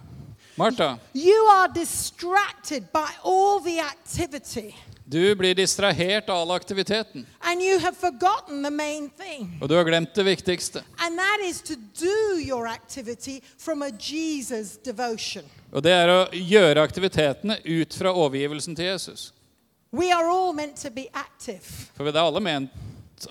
Martha, 0.58 0.98
you 1.14 1.48
are 1.52 1.68
distracted 1.74 2.92
by 2.94 3.08
all 3.24 3.60
the 3.64 3.80
activity 3.80 4.76
du 5.10 5.36
blir 5.36 5.56
distrahert 5.56 6.30
av 6.30 6.38
all 6.38 6.52
aktiviteten. 6.52 7.26
and 7.42 7.62
you 7.62 7.80
have 7.80 7.98
forgotten 7.98 8.64
the 8.64 8.72
main 8.72 9.10
thing. 9.10 9.58
Og 9.62 9.70
du 9.70 9.76
har 9.76 9.84
glemt 9.84 10.16
det 10.16 10.26
viktigste. 10.26 10.84
And 10.98 11.18
that 11.18 11.40
is 11.50 11.62
to 11.62 11.74
do 12.00 12.40
your 12.40 12.68
activity 12.68 13.42
from 13.58 13.82
a 13.82 13.90
Jesus 14.00 14.78
devotion. 14.86 15.44
Og 15.72 15.84
det 15.84 15.92
er 15.92 16.10
å 16.14 16.20
gjøre 16.34 16.84
aktivitetene 16.84 17.58
ut 17.66 17.94
fra 17.94 18.14
overgivelsen 18.14 18.76
til 18.76 18.86
Jesus. 18.86 19.34
We 19.92 20.12
are 20.12 20.26
all 20.30 20.54
meant 20.54 20.76
to 20.84 20.90
be 20.92 21.08
active. 21.14 21.62
For 21.98 22.04
vi 22.04 22.10
er 22.14 22.22
alle 22.22 22.40
ment 22.40 22.70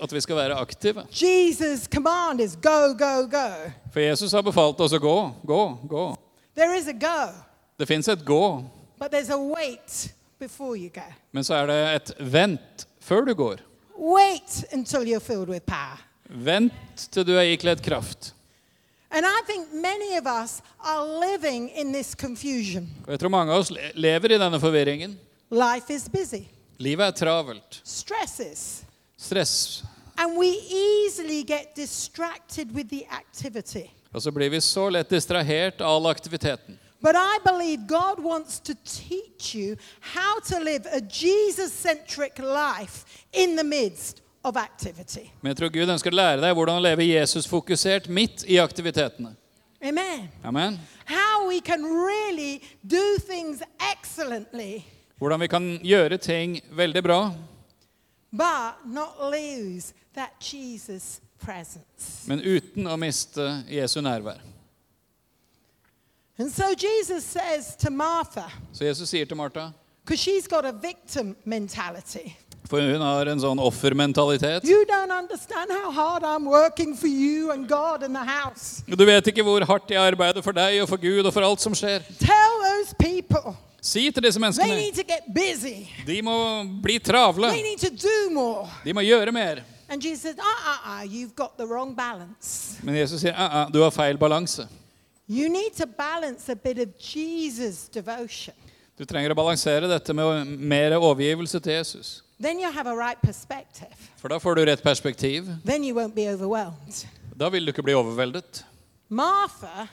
at 0.01 0.11
vi 0.13 0.19
skal 0.21 0.35
være 0.35 0.55
aktive. 0.59 1.05
Jesus' 1.11 1.87
command 1.87 2.41
is 2.41 2.55
go, 2.61 2.93
go, 2.93 3.27
go. 3.27 3.47
For 3.93 3.99
Jesus 4.03 4.31
har 4.31 4.41
befalt 4.45 4.79
oss 4.79 4.93
å 4.93 4.99
gå, 5.01 5.15
gå, 5.47 5.61
gå. 5.89 6.03
There 6.55 6.75
is 6.77 6.87
a 6.87 6.93
go, 6.93 7.31
Det 7.79 7.87
fins 7.87 8.07
et 8.11 8.25
gå, 8.25 8.65
but 8.99 9.11
there's 9.11 9.29
a 9.31 9.37
wait 9.39 10.11
before 10.39 10.75
you 10.75 10.89
go. 10.89 11.05
men 11.31 11.43
så 11.43 11.53
er 11.53 11.65
det 11.67 11.77
et 11.95 12.11
vent 12.19 12.85
før 12.99 13.25
du 13.25 13.33
går. 13.33 13.61
Wait 13.97 14.65
until 14.73 15.07
you're 15.07 15.23
filled 15.23 15.49
with 15.49 15.65
power. 15.65 15.97
Vent 16.29 16.73
til 17.11 17.23
du 17.25 17.31
er 17.37 17.47
ikledd 17.55 17.81
kraft. 17.81 18.33
And 19.11 19.25
I 19.25 19.41
think 19.47 19.73
many 19.73 20.17
of 20.19 20.27
us 20.27 20.61
are 20.83 21.01
living 21.31 21.69
in 21.69 21.93
this 21.93 22.13
confusion. 22.15 22.89
Og 23.07 23.11
jeg 23.11 23.19
tror 23.19 23.29
mange 23.29 23.51
av 23.53 23.59
oss 23.63 23.71
lever 23.95 24.35
i 24.35 24.37
denne 24.37 24.59
forvirringen. 24.59 25.17
Life 25.51 25.89
is 25.93 26.09
busy, 26.09 26.47
Livet 26.79 27.05
er 27.07 27.11
travelt. 27.25 27.81
stresses, 27.83 28.83
Stress. 29.17 29.83
and 30.17 30.37
we 30.37 30.47
easily 30.71 31.43
get 31.43 31.75
distracted 31.75 32.71
with 32.75 32.89
the 32.89 33.03
activity. 33.11 33.89
Og 34.13 34.21
så 34.21 34.31
blir 34.31 34.49
vi 34.49 34.59
så 34.61 34.89
lett 34.89 35.09
distrahert 35.09 35.81
av 35.81 35.95
all 35.95 36.05
aktiviteten. 36.15 36.79
But 37.01 37.15
I 37.15 37.37
believe 37.45 37.87
God 37.87 38.19
wants 38.23 38.59
to 38.59 38.73
teach 38.85 39.55
you 39.55 39.75
how 40.01 40.39
to 40.49 40.59
live 40.59 40.85
a 40.91 40.99
Jesus 41.01 41.71
centric 41.71 42.39
life 42.39 43.05
in 43.33 43.55
the 43.55 43.63
midst 43.63 44.21
of 44.43 44.57
activity. 44.57 45.29
Men 45.41 45.49
jeg 45.49 45.57
tror 45.57 45.69
Gud 45.69 45.89
ønsker 45.89 46.11
å 46.11 46.15
lære 46.15 46.41
deg 46.41 46.55
hvordan 46.55 46.77
å 46.77 46.83
leve 46.83 47.05
Jesus-fokusert 47.07 48.09
midt 48.09 48.43
i 48.47 48.57
aktivitetene. 48.59 49.35
Amen. 49.81 50.29
Amen. 50.43 50.79
How 51.05 51.47
we 51.47 51.61
can 51.61 51.83
really 51.85 52.61
do 52.83 53.17
things 53.27 53.61
excellently, 53.93 54.85
Hvordan 55.19 55.39
vi 55.39 55.47
kan 55.51 55.65
gjøre 55.83 56.17
ting 56.17 56.61
veldig 56.71 57.03
bra, 57.03 57.33
men 62.27 62.41
uten 62.45 62.87
å 62.87 62.95
miste 62.99 63.47
Jesu 63.67 63.99
nærvær. 64.01 64.39
And 66.39 66.51
so 66.51 66.69
Jesus 66.71 67.25
says 67.25 67.75
to 67.75 67.89
Martha, 67.89 68.45
Så 68.71 68.85
Jesus 68.85 69.09
sier 69.09 69.25
til 69.25 69.35
Martha, 69.37 69.73
she's 70.09 70.47
got 70.47 70.65
a 70.65 70.71
victim 70.71 71.35
mentality. 71.43 72.33
for 72.69 72.79
hun 72.79 73.01
har 73.01 73.25
en 73.25 73.39
sånn 73.39 73.59
offermentalitet. 73.59 74.63
Du 78.87 79.05
vet 79.05 79.27
ikke 79.27 79.43
hvor 79.43 79.65
hardt 79.65 79.89
jeg 79.89 79.97
arbeider 79.99 80.41
for 80.45 80.53
deg 80.53 80.81
og 80.83 80.89
for 80.89 80.97
Gud 81.01 81.25
og 81.25 81.33
for 81.33 81.41
alt 81.41 81.59
som 81.59 81.73
skjer. 81.73 82.05
Tell 82.19 82.61
those 82.63 82.93
people 82.93 83.57
Si 83.81 84.11
til 84.11 84.23
disse 84.23 84.39
menneskene. 84.39 84.75
De 86.05 86.21
må 86.21 86.37
bli 86.83 86.99
travle. 86.99 87.51
De 88.83 88.93
må 88.93 89.05
gjøre 89.05 89.31
mer. 89.35 89.63
Jesus 89.89 90.35
uh 90.37 90.45
uh 90.45 91.03
uh, 91.03 91.47
the 91.57 91.65
wrong 91.65 91.95
balance. 91.95 92.77
Men 92.83 92.95
Jesus 92.95 93.21
sier 93.21 93.33
ah, 93.33 93.63
ah, 93.63 93.69
du 93.71 93.81
har 93.81 93.89
feil 93.89 94.17
balanse. 94.17 94.67
You 95.27 95.49
need 95.49 95.73
to 95.77 95.85
balance 95.85 96.49
a 96.49 96.55
bit 96.55 96.77
of 96.77 96.89
Jesus 96.99 97.87
devotion. 97.87 98.53
Du 98.97 99.05
trenger 99.05 99.31
å 99.31 99.35
balansere 99.37 99.87
dette 99.87 100.13
med 100.13 100.47
mer 100.59 100.97
overgivelse 100.97 101.59
til 101.59 101.73
Jesus. 101.73 102.23
Right. 102.39 103.83
For 104.19 104.31
da 104.31 104.39
får 104.39 104.55
du 104.55 104.65
rett 104.65 104.83
perspektiv. 104.83 105.47
Da 107.35 107.49
vil 107.49 107.65
du 107.65 107.71
ikke 107.71 107.83
bli 107.83 107.95
overveldet. 107.95 108.63
Martha 109.09 109.87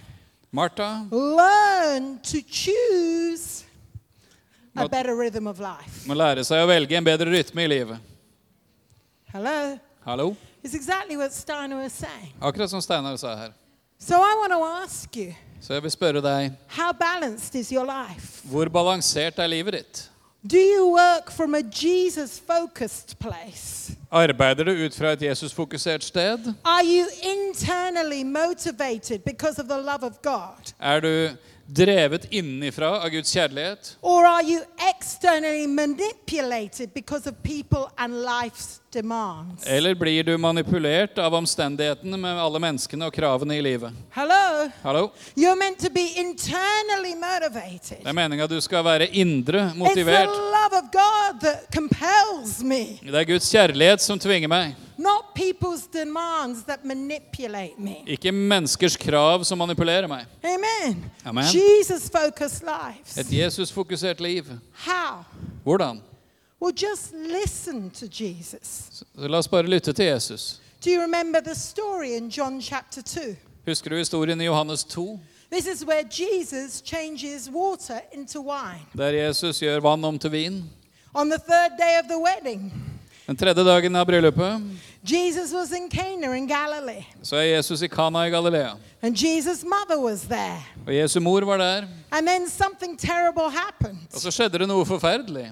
Martha 0.52 1.07
learn 1.11 2.19
to 2.23 2.40
choose 2.40 3.65
a 4.76 4.88
better 4.88 5.14
rhythm 5.16 5.47
of 5.47 5.59
life. 5.61 6.06
må 6.06 6.14
lære 6.14 6.45
seg 6.45 6.62
å 6.64 6.66
velge 6.68 6.97
en 6.97 7.04
bedre 7.04 7.30
rytme 7.30 7.64
i 7.64 7.68
livet. 7.68 7.99
Hello? 9.33 9.78
Hallo? 10.04 10.37
It's 10.62 10.75
exactly 10.75 11.16
what 11.16 11.33
Steiner 11.33 11.76
was 11.76 11.92
saying. 11.92 12.33
Akkurat 12.40 12.71
som 12.71 12.80
Steinar 12.80 13.16
sa 13.18 13.37
her. 13.37 13.52
So 13.99 14.14
I 14.16 14.35
want 14.40 14.52
to 14.52 14.64
ask 14.85 15.16
you 15.16 15.35
Så 15.61 15.73
jeg 15.75 15.83
vil 15.83 15.90
spørre 15.90 16.21
deg, 16.23 16.52
how 16.68 16.92
balanced 16.92 17.54
is 17.54 17.73
your 17.73 17.85
life? 17.87 18.42
hvor 18.45 18.68
balansert 18.68 19.38
er 19.38 19.47
livet 19.47 19.73
ditt? 19.75 20.11
Do 20.47 20.59
you 20.59 20.92
work 20.92 21.30
from 21.33 21.54
a 21.54 21.62
Jesus 21.62 22.38
focused 22.38 23.18
place? 23.18 23.97
Arbeider 24.12 24.64
du 24.64 24.71
ut 24.85 24.95
fra 24.95 25.12
et 25.16 25.23
Jesus-fokusert 25.23 26.04
sted? 26.04 26.54
Are 26.64 26.85
you 26.85 27.06
internally 27.23 28.23
motivated 28.23 29.25
because 29.25 29.59
of 29.59 29.66
the 29.68 29.76
love 29.78 30.04
of 30.06 30.23
God? 30.23 30.73
Er 30.80 31.00
du 31.00 31.37
drevet 31.66 32.32
innenfra 32.32 32.90
av 33.02 33.08
Guds 33.11 33.32
kjærlighet? 33.37 33.96
Or 34.02 34.25
are 34.25 34.42
you 34.42 34.61
externally 34.90 35.66
manipulated 35.66 36.90
because 36.94 37.26
of 37.26 37.35
people 37.42 37.88
and 37.96 38.14
life's 38.25 38.80
demands? 38.92 39.66
Eller 39.66 39.94
blir 39.94 40.25
du 40.25 40.37
manipulert 40.38 41.18
av 41.18 41.35
omstendighetene 41.35 42.16
med 42.16 42.38
alle 42.40 42.58
menneskene 42.62 43.06
og 43.06 43.14
kravene 43.14 43.56
i 43.58 43.62
livet? 43.62 43.92
Hello? 44.11 44.68
Hello. 44.82 45.11
You're 45.37 45.56
meant 45.56 45.78
to 45.78 45.90
be 45.90 46.06
internally 46.16 47.14
motivated. 47.14 48.02
Det 48.02 48.08
er 48.08 48.12
meninga 48.16 48.46
du 48.46 48.61
skal 48.61 48.85
være 48.85 49.06
indre 49.12 49.66
It's 49.66 49.73
the 49.73 49.78
motivert. 49.78 50.28
love 50.28 50.78
of 50.82 50.90
God 50.92 51.40
that 51.40 51.66
compels 51.75 52.62
me, 52.62 52.99
Det 53.02 53.14
er 53.14 53.25
Guds 53.25 53.50
kjærlighet 53.52 54.00
som 54.00 54.18
tvinger 54.18 54.49
meg, 54.49 54.75
not 54.99 55.15
people's 55.37 55.87
demands 55.93 56.62
that 56.64 56.85
manipulate 56.85 57.78
me. 57.78 57.97
ikke 58.07 58.33
menneskers 58.33 58.97
krav 58.97 59.45
som 59.45 59.59
manipulerer 59.59 60.07
meg. 60.07 60.25
Amen. 60.45 61.05
Amen. 61.25 61.45
Jesus 61.45 62.11
focused 62.11 62.62
lives. 62.64 63.19
Et 63.19 63.33
Jesus-fokusert 63.33 64.21
liv. 64.21 64.45
How? 64.73 65.25
Hvordan? 65.64 66.00
Well, 66.61 66.73
just 66.75 67.12
listen 67.14 67.90
to 67.90 68.07
Jesus. 68.25 68.90
Så 69.19 69.28
la 69.28 69.38
oss 69.38 69.49
bare 69.49 69.62
lytte 69.66 69.93
til 69.93 70.05
Jesus. 70.05 70.61
Do 70.85 70.90
you 70.90 71.02
remember 71.02 71.40
the 71.40 71.55
story 71.55 72.16
in 72.16 72.28
John 72.28 72.61
chapter 72.62 73.02
2? 73.02 73.21
Husker 73.66 73.90
du 73.90 73.97
historien 73.97 74.40
i 74.40 74.45
Johannes 74.45 74.85
2, 74.85 75.21
This 75.52 75.66
is 75.66 75.85
where 75.87 76.02
Jesus 76.11 76.83
changes 76.85 77.50
water 77.52 78.00
into 78.12 78.40
wine. 78.40 78.83
der 78.99 79.26
Jesus 79.26 79.59
gjør 79.61 79.81
vann 79.81 80.05
om 80.05 80.19
til 80.19 80.33
vin? 80.33 80.64
On 81.14 81.31
the 81.31 81.38
third 81.38 81.71
day 81.78 81.99
of 82.02 82.05
the 82.09 82.19
wedding, 82.19 82.73
Den 83.26 83.37
tredje 83.37 83.64
dagen 83.64 83.97
av 83.97 84.06
bryllupet 84.06 84.62
Jesus 85.02 85.52
was 85.52 85.73
in 85.73 85.88
Cana 85.90 86.33
in 86.37 86.47
Galilee, 86.49 87.04
så 87.23 87.37
er 87.37 87.42
Jesus 87.56 87.83
i 87.83 87.88
Kana 87.88 88.26
i 88.26 88.30
Galilea. 88.30 88.75
and 89.02 89.16
Jesus' 89.16 89.64
mother 89.64 89.99
was 90.02 90.21
there. 90.23 90.62
Og 90.87 90.95
Jesu 90.95 91.21
mor 91.21 91.40
var 91.45 91.56
der. 91.59 91.85
And 92.12 92.26
then 92.28 92.49
something 92.49 92.99
terrible 92.99 93.50
happened 93.50 93.99
Og 94.14 94.21
så 94.21 94.30
skjedde 94.30 94.59
det 94.59 94.68
noe 94.68 94.87
forferdelig. 94.87 95.50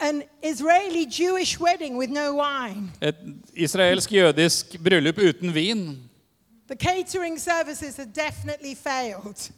an 0.00 0.22
Israeli 0.42 1.06
Jewish 1.20 1.60
wedding 1.60 1.96
with 1.98 2.12
no 2.12 2.32
wine. 2.42 2.90
Et 3.00 3.14
israelsk-jødisk 3.56 4.76
bryllup 4.84 5.18
uten 5.18 5.54
vin. 5.54 5.98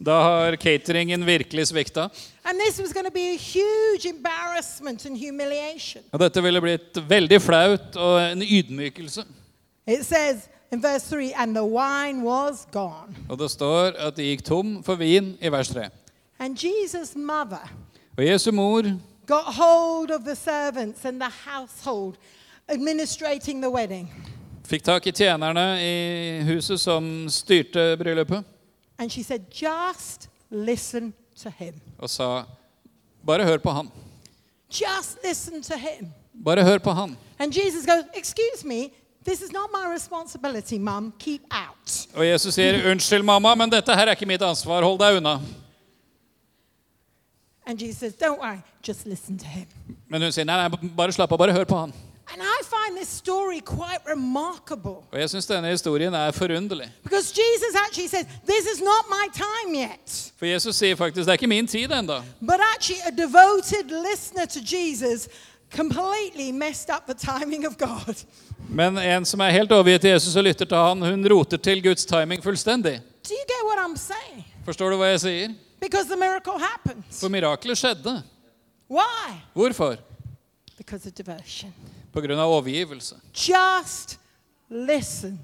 Da 0.05 0.19
har 0.21 0.55
cateringen 0.55 1.25
virkelig 1.25 1.67
svikta. 1.67 2.09
And 2.43 2.59
this 2.59 2.79
was 2.79 2.93
going 2.93 3.05
to 3.05 3.11
be 3.11 3.33
a 3.33 3.37
huge 3.37 4.05
embarrassment 4.09 5.05
and 5.05 5.17
humiliation. 5.17 6.03
Og 6.11 6.19
dette 6.19 6.43
ville 6.43 6.61
blitt 6.61 6.99
veldig 7.09 7.41
flaut 7.41 7.95
og 7.95 8.31
en 8.31 8.41
ydmykelse. 8.41 9.23
It 9.87 10.05
says 10.05 10.49
in 10.71 10.83
verse 10.83 11.09
3 11.09 11.33
and 11.35 11.55
the 11.55 11.63
wine 11.63 12.23
was 12.23 12.67
gone. 12.71 13.15
Og 13.29 13.39
det 13.39 13.51
står 13.51 13.95
at 13.97 14.17
de 14.17 14.23
gikk 14.23 14.43
tom 14.43 14.83
for 14.83 14.95
vin 14.95 15.37
i 15.41 15.51
vers 15.51 15.67
3. 15.67 15.89
And 16.39 16.57
Jesus' 16.57 17.15
mother 17.15 17.73
Og 18.17 18.25
Jesu 18.25 18.51
mor 18.51 18.81
got 19.27 19.45
hold 19.55 20.11
of 20.11 20.21
the 20.21 20.35
servants 20.35 21.05
and 21.05 21.21
the 21.21 21.31
household 21.51 22.15
administrating 22.67 23.61
the 23.61 23.69
wedding. 23.69 24.36
Fikk 24.67 24.83
tak 24.83 25.07
i 25.07 25.13
tjenerne 25.15 25.63
i 25.81 25.93
huset 26.47 26.79
som 26.81 27.05
styrte 27.31 27.93
bryllupet, 27.99 28.43
And 28.99 29.11
she 29.11 29.21
said, 29.23 29.45
Just 29.53 30.27
listen 30.49 31.13
to 31.43 31.49
him. 31.49 31.75
og 31.99 32.09
sa 32.09 32.45
bare 33.25 33.45
hør 33.45 33.57
på 33.61 33.69
han. 33.71 33.89
Just 34.71 35.17
listen 35.23 35.61
to 35.61 35.77
him. 35.77 36.09
Bare 36.33 36.63
hør 36.63 36.79
på 36.79 36.91
han. 36.91 37.15
And 37.39 37.53
Jesus 37.53 37.85
goes, 37.85 38.03
Excuse 38.15 38.65
me, 38.65 38.89
this 39.23 39.41
is 39.41 39.51
not 39.51 39.69
my 39.71 39.85
responsibility, 39.93 40.77
mum. 40.79 41.13
Keep 41.19 41.41
out. 41.51 42.07
Og 42.15 42.25
Jesus 42.25 42.55
sier 42.57 42.81
unnskyld, 42.91 43.23
mamma, 43.23 43.53
men 43.55 43.69
dette 43.69 43.93
her 43.95 44.07
er 44.07 44.15
ikke 44.17 44.25
mitt 44.27 44.41
ansvar. 44.41 44.81
Hold 44.83 44.99
deg 44.99 45.17
unna. 45.21 45.37
And 47.65 47.79
Jesus 47.81 47.97
says, 47.99 48.13
Don't 48.15 48.39
worry, 48.39 48.63
just 48.81 49.05
listen 49.05 49.37
to 49.37 49.45
him. 49.45 49.67
Men 50.07 50.21
hun 50.21 50.31
sier 50.31 50.45
nei, 50.47 50.55
nei, 50.67 50.89
bare 50.95 51.11
slapp 51.13 51.31
av, 51.35 51.39
bare 51.41 51.53
hør 51.55 51.65
på 51.67 51.77
han. 51.85 51.93
And 52.33 52.41
I 52.41 52.57
find 52.63 52.97
this 52.97 53.07
story 53.07 53.59
quite 53.59 54.01
remarkable 54.09 54.95
Og 55.11 55.19
jeg 55.19 55.29
synes 55.29 55.45
denne 55.45 55.67
historien 55.67 56.13
er 56.13 56.31
forunderlig. 56.31 56.91
because 57.03 57.31
Jesus 57.31 57.75
actually 57.87 58.07
says, 58.07 58.25
This 58.45 58.65
is 58.73 58.79
not 58.81 59.03
my 59.09 59.25
time 59.33 59.75
yet. 59.89 60.31
For 60.37 60.45
Jesus 60.45 60.75
sier 60.75 60.95
faktisk 60.95 61.25
det 61.25 61.27
er 61.27 61.33
ikke 61.39 61.47
min 61.47 61.67
tid 61.67 61.91
enda. 61.91 62.21
But 62.41 62.59
actually, 62.75 63.01
a 63.05 63.11
devoted 63.11 63.91
listener 64.11 64.45
to 64.45 64.59
Jesus 64.75 65.27
completely 65.75 66.51
messed 66.51 66.89
up 66.95 67.03
the 67.07 67.13
timing 67.33 67.67
of 67.67 67.77
God. 67.77 68.15
Men 68.69 68.97
en 68.97 69.25
som 69.25 69.39
er 69.39 69.49
helt 69.49 69.71
overgitt 69.71 70.01
til 70.01 70.09
Jesus 70.09 70.35
og 70.35 70.43
lytter 70.43 70.65
til 70.65 70.77
han, 70.77 71.01
hun 71.01 71.27
roter 71.31 71.57
til 71.57 71.83
Guds 71.83 72.05
timing 72.05 72.43
fullstendig. 72.43 72.99
Do 73.27 73.33
you 73.33 73.45
get 73.47 73.61
what 73.69 73.79
I'm 73.85 73.97
saying? 73.97 74.45
Forstår 74.65 74.89
du 74.89 74.95
hva 74.97 75.05
jeg 75.13 75.19
sier? 75.19 75.53
Because 75.81 76.07
the 76.07 76.15
miracle 76.19 76.59
happens. 76.59 77.19
For 77.19 77.29
miraklet 77.29 77.77
skjedde. 77.77 78.23
Why? 78.89 79.39
Hvorfor? 79.53 79.95
Because 80.77 81.07
of 81.07 81.13
devotion. 81.13 81.73
På 82.11 82.21
grunn 82.21 82.39
av 82.39 82.51
overgivelse. 82.51 83.15
Just 83.33 84.19
listen 84.69 85.39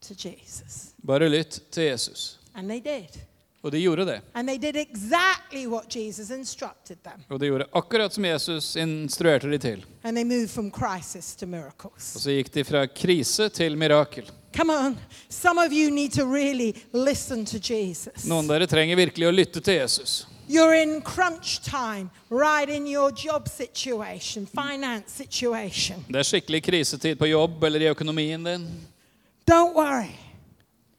to 0.00 0.14
Jesus. 0.14 0.94
Bare 0.96 1.28
lytt 1.28 1.60
til 1.70 1.82
Jesus. 1.82 2.38
And 2.54 2.68
they 2.70 2.80
did. 2.80 3.20
Og 3.64 3.72
de 3.72 3.78
gjorde 3.80 4.04
det. 4.04 4.20
And 4.34 4.48
they 4.48 4.58
did 4.58 4.76
exactly 4.76 5.66
what 5.66 5.96
Jesus 5.96 6.30
instructed 6.30 6.98
them. 7.02 7.24
Og 7.28 7.40
de 7.40 7.46
gjorde 7.48 7.66
akkurat 7.72 8.12
som 8.12 8.24
Jesus 8.24 8.76
instruerte 8.76 9.48
de 9.48 9.58
til. 9.58 9.84
And 10.02 10.16
they 10.16 10.24
moved 10.24 10.50
from 10.50 10.70
crisis 10.70 11.34
to 11.36 11.46
Og 11.46 11.92
så 11.96 12.30
gikk 12.30 12.52
de 12.52 12.64
fra 12.64 12.86
krise 12.86 13.48
til 13.48 13.76
mirakel. 13.76 14.30
Come 14.56 14.72
on. 14.72 14.98
Some 15.28 15.58
of 15.58 15.72
you 15.72 15.90
need 15.90 16.12
to 16.12 16.26
really 16.26 16.74
listen 16.92 17.46
to 17.46 17.58
Jesus. 17.58 18.24
Noen 18.24 18.44
av 18.44 18.58
dere 18.58 18.66
trenger 18.66 18.96
virkelig 18.96 19.26
å 19.26 19.32
lytte 19.32 19.60
til 19.60 19.80
Jesus. 19.80 20.26
You're 20.48 20.74
in 20.74 21.00
crunch 21.02 21.60
time, 21.62 22.10
right 22.30 22.68
in 22.68 22.86
your 22.86 23.10
job 23.10 23.48
situation, 23.48 24.46
finance 24.46 25.10
situation. 25.10 26.04
Det 26.08 26.18
er 26.18 26.22
skikkelig 26.22 26.62
krisetid 26.62 27.18
på 27.18 27.26
jobb 27.26 27.64
eller 27.64 27.80
i 27.80 27.88
økonomien 27.88 28.44
din. 28.44 28.66
Don't 29.50 29.74
worry. 29.74 30.12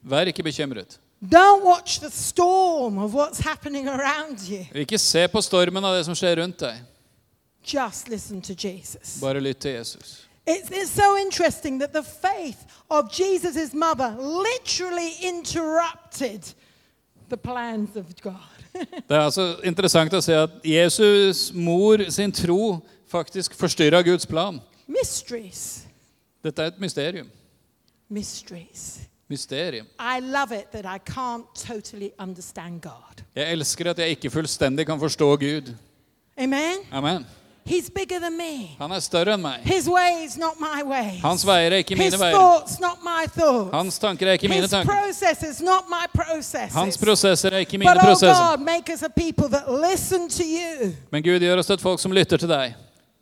Vær 0.02 0.26
ikke 0.26 0.44
bekymret. 0.44 1.00
Don't 1.22 1.64
watch 1.64 2.00
the 2.00 2.10
storm 2.12 2.98
of 2.98 3.14
what's 3.14 3.42
happening 3.42 3.88
around 3.88 4.40
you. 4.50 4.66
Ikke 4.74 4.98
se 4.98 5.28
på 5.28 5.42
stormen 5.42 5.86
av 5.86 5.96
det 5.96 6.06
som 6.06 6.16
skjer 6.16 6.42
rundt 6.42 6.60
deg. 6.60 6.82
Just 7.66 8.10
listen 8.10 8.42
to 8.42 8.54
Jesus. 8.54 9.20
Bare 9.22 9.42
lytt 9.42 9.62
til 9.62 9.72
Jesus. 9.72 10.26
It's, 10.48 10.70
it's 10.70 10.92
so 10.92 11.18
interesting 11.18 11.80
that 11.80 11.94
the 11.94 12.04
faith 12.04 12.66
of 12.90 13.10
Jesus' 13.12 13.74
mother 13.74 14.16
literally 14.20 15.14
interrupted 15.22 16.54
Det 19.08 19.16
er 19.16 19.24
altså 19.24 19.56
interessant 19.64 20.14
å 20.14 20.22
se 20.22 20.36
at 20.36 20.52
Jesus' 20.68 21.54
mor 21.56 22.02
sin 22.12 22.32
tro 22.32 22.82
faktisk 23.08 23.56
forstyrra 23.56 24.02
Guds 24.04 24.28
plan. 24.28 24.60
Mysteries. 24.88 25.86
Dette 26.44 26.62
er 26.62 26.74
et 26.74 26.80
mysterium. 26.80 27.30
Mysteries. 28.10 29.00
Mysterium. 29.28 29.88
I 30.00 30.20
love 30.20 30.52
it 30.52 30.72
that 30.72 30.86
I 30.86 31.00
can't 31.00 31.48
totally 31.56 32.12
God. 32.82 33.24
Jeg 33.36 33.52
elsker 33.52 33.90
at 33.90 34.00
jeg 34.00 34.10
ikke 34.10 34.30
fullstendig 34.30 34.86
kan 34.86 35.00
forstå 35.00 35.36
Gud. 35.36 35.74
Amen? 36.38 36.78
Amen. 36.92 37.26
He's 37.66 37.90
bigger 37.90 38.20
than 38.20 38.38
me. 38.38 38.76
Han 38.78 38.92
er 38.92 39.00
større 39.02 39.34
enn 39.34 39.42
meg. 39.42 39.64
His 39.66 39.88
ways, 39.90 40.38
not 40.38 40.60
my 40.60 40.84
ways. 40.86 41.22
Hans 41.24 41.42
veier 41.48 41.72
er 41.74 41.82
ikke 41.82 41.96
His 41.98 42.14
mine 42.14 42.20
veier. 42.22 42.36
thoughts, 42.38 42.80
not 42.80 43.00
my 43.04 43.26
thoughts. 43.28 43.72
Hans 43.74 43.98
tanker 44.00 44.28
er 44.28 44.38
ikke 44.38 44.48
mine 44.52 44.62
His 44.62 44.70
tanker. 44.72 44.92
processes, 44.94 45.62
not 45.62 45.90
my 45.90 46.06
processes. 46.14 46.74
Hans 46.76 46.98
prosesser 46.98 47.50
er 47.54 47.58
ikke 47.66 47.78
mine 47.82 47.90
but 47.90 47.98
oh 48.04 48.06
prosesser. 48.06 48.52
God, 48.52 48.60
make 48.60 48.94
us 48.94 49.02
a 49.02 49.10
people 49.10 49.50
that 49.50 49.66
listen 49.92 50.30
to 50.30 50.44
you 50.44 50.94
Men 51.12 51.24
Gud 51.24 51.40
gjør 51.40 51.58
oss 51.58 51.66
til 51.66 51.74
et 51.74 51.82
folk 51.82 52.00
som 52.00 52.12
lytter 52.12 52.38
til 52.38 52.50
deg. 52.50 52.76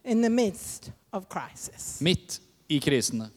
in 0.05 0.21
the 0.21 0.29
midst 0.29 0.91
of 1.13 1.23
crisis. 1.29 2.01
Midt 2.01 2.39
i 2.69 2.79
krisene. 2.79 3.29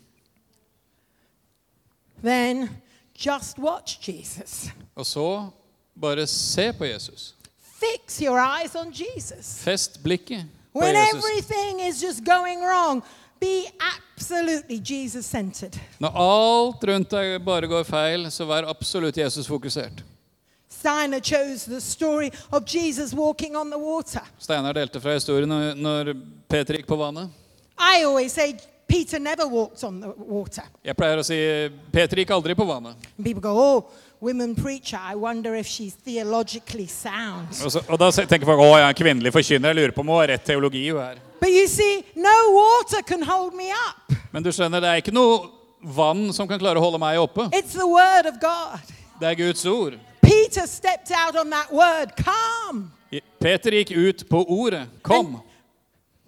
Then 2.23 2.69
just 3.15 3.59
watch 3.59 3.99
Jesus. 4.09 4.69
Og 4.97 5.07
så 5.07 5.51
bare 6.01 6.27
se 6.27 6.73
på 6.73 6.85
Jesus. 6.85 7.35
Fix 7.79 8.19
your 8.21 8.39
eyes 8.41 8.75
on 8.75 8.93
Jesus. 8.93 9.59
Fest 9.63 10.03
blikket 10.03 10.45
When 10.77 10.97
everything 10.97 11.81
is 11.81 12.01
just 12.01 12.25
going 12.25 12.61
wrong, 12.63 13.03
be 13.41 13.67
absolutely 14.17 14.79
Jesus 14.79 15.27
centered. 15.27 15.77
Når 16.01 16.13
alt 16.17 16.85
rundt 16.85 17.11
deg 17.11 17.39
bare 17.45 17.67
går 17.69 17.85
feil, 17.85 18.27
så 18.31 18.45
vær 18.49 18.69
absolutt 18.69 19.17
Jesus 19.17 19.47
fokusert. 19.49 20.03
Steiner 20.69 21.21
chose 21.21 21.65
the 21.67 21.81
story 21.81 22.31
of 22.53 22.65
Jesus 22.67 23.13
walking 23.15 23.57
on 23.57 23.71
the 23.71 23.79
water. 23.79 24.21
Steinar 24.39 24.73
delte 24.77 25.01
fra 25.01 25.15
historien 25.17 25.49
når- 25.49 26.15
Peter 26.49 26.75
gikk 26.77 26.87
på 26.87 26.97
vannet. 26.97 27.29
I 27.79 28.05
always 28.05 28.33
say 28.33 28.55
Peter 28.89 29.19
never 29.19 29.47
walked 29.49 29.83
on 29.85 30.01
the 30.01 30.13
water. 30.17 30.63
Jeg 30.85 30.97
pleier 30.97 31.19
å 31.19 31.25
si 31.25 31.37
Peter 31.93 32.17
gikk 32.17 32.31
aldri 32.31 32.55
på 32.55 32.65
vannet. 32.69 32.95
People 33.23 33.41
go, 33.41 33.51
oh, 33.51 33.83
women 34.21 34.55
preacher, 34.55 34.99
I 35.13 35.15
wonder 35.15 35.55
if 35.55 35.67
she's 35.67 35.95
theologically 35.95 36.87
sound. 36.87 37.49
Og, 37.65 37.73
så, 37.73 37.83
og 37.89 37.99
da 37.99 38.11
tenker 38.11 38.47
folk 38.47 38.61
å, 38.61 38.71
jeg 38.79 38.85
er 38.87 38.89
en 38.95 38.99
kvinnelig 39.03 39.33
forkynner. 39.33 39.69
Jeg 39.73 39.77
lurer 39.81 39.95
på 39.97 40.01
om 40.05 40.09
hun 40.15 40.21
har 40.21 40.29
rett 40.35 40.45
teologi. 40.47 40.89
hun 40.91 41.01
her. 41.03 41.19
But 41.41 41.51
you 41.53 41.67
see, 41.69 42.03
no 42.17 42.37
water 42.55 43.03
can 43.03 43.23
hold 43.23 43.55
me 43.55 43.71
up. 43.73 44.17
Men 44.33 44.43
du 44.43 44.51
skjønner, 44.53 44.81
det 44.81 44.89
er 44.89 45.03
ikke 45.03 45.15
noe 45.15 45.49
vann 45.83 46.33
som 46.33 46.49
kan 46.49 46.59
klare 46.59 46.81
å 46.81 46.85
holde 46.87 46.99
meg 46.99 47.19
oppe. 47.21 47.49
It's 47.53 47.77
the 47.77 47.87
word 47.87 48.27
of 48.27 48.41
God. 48.41 48.81
Det 49.21 49.29
er 49.29 49.35
Guds 49.39 49.67
ord. 49.67 49.99
Peter 50.23 50.67
stepped 50.67 51.13
out 51.15 51.37
on 51.37 51.51
that 51.51 51.71
word, 51.73 52.17
come. 52.17 52.91
Peter 53.39 53.71
gikk 53.71 53.93
ut 53.95 54.25
på 54.29 54.41
ordet. 54.49 54.87
Kom. 55.07 55.39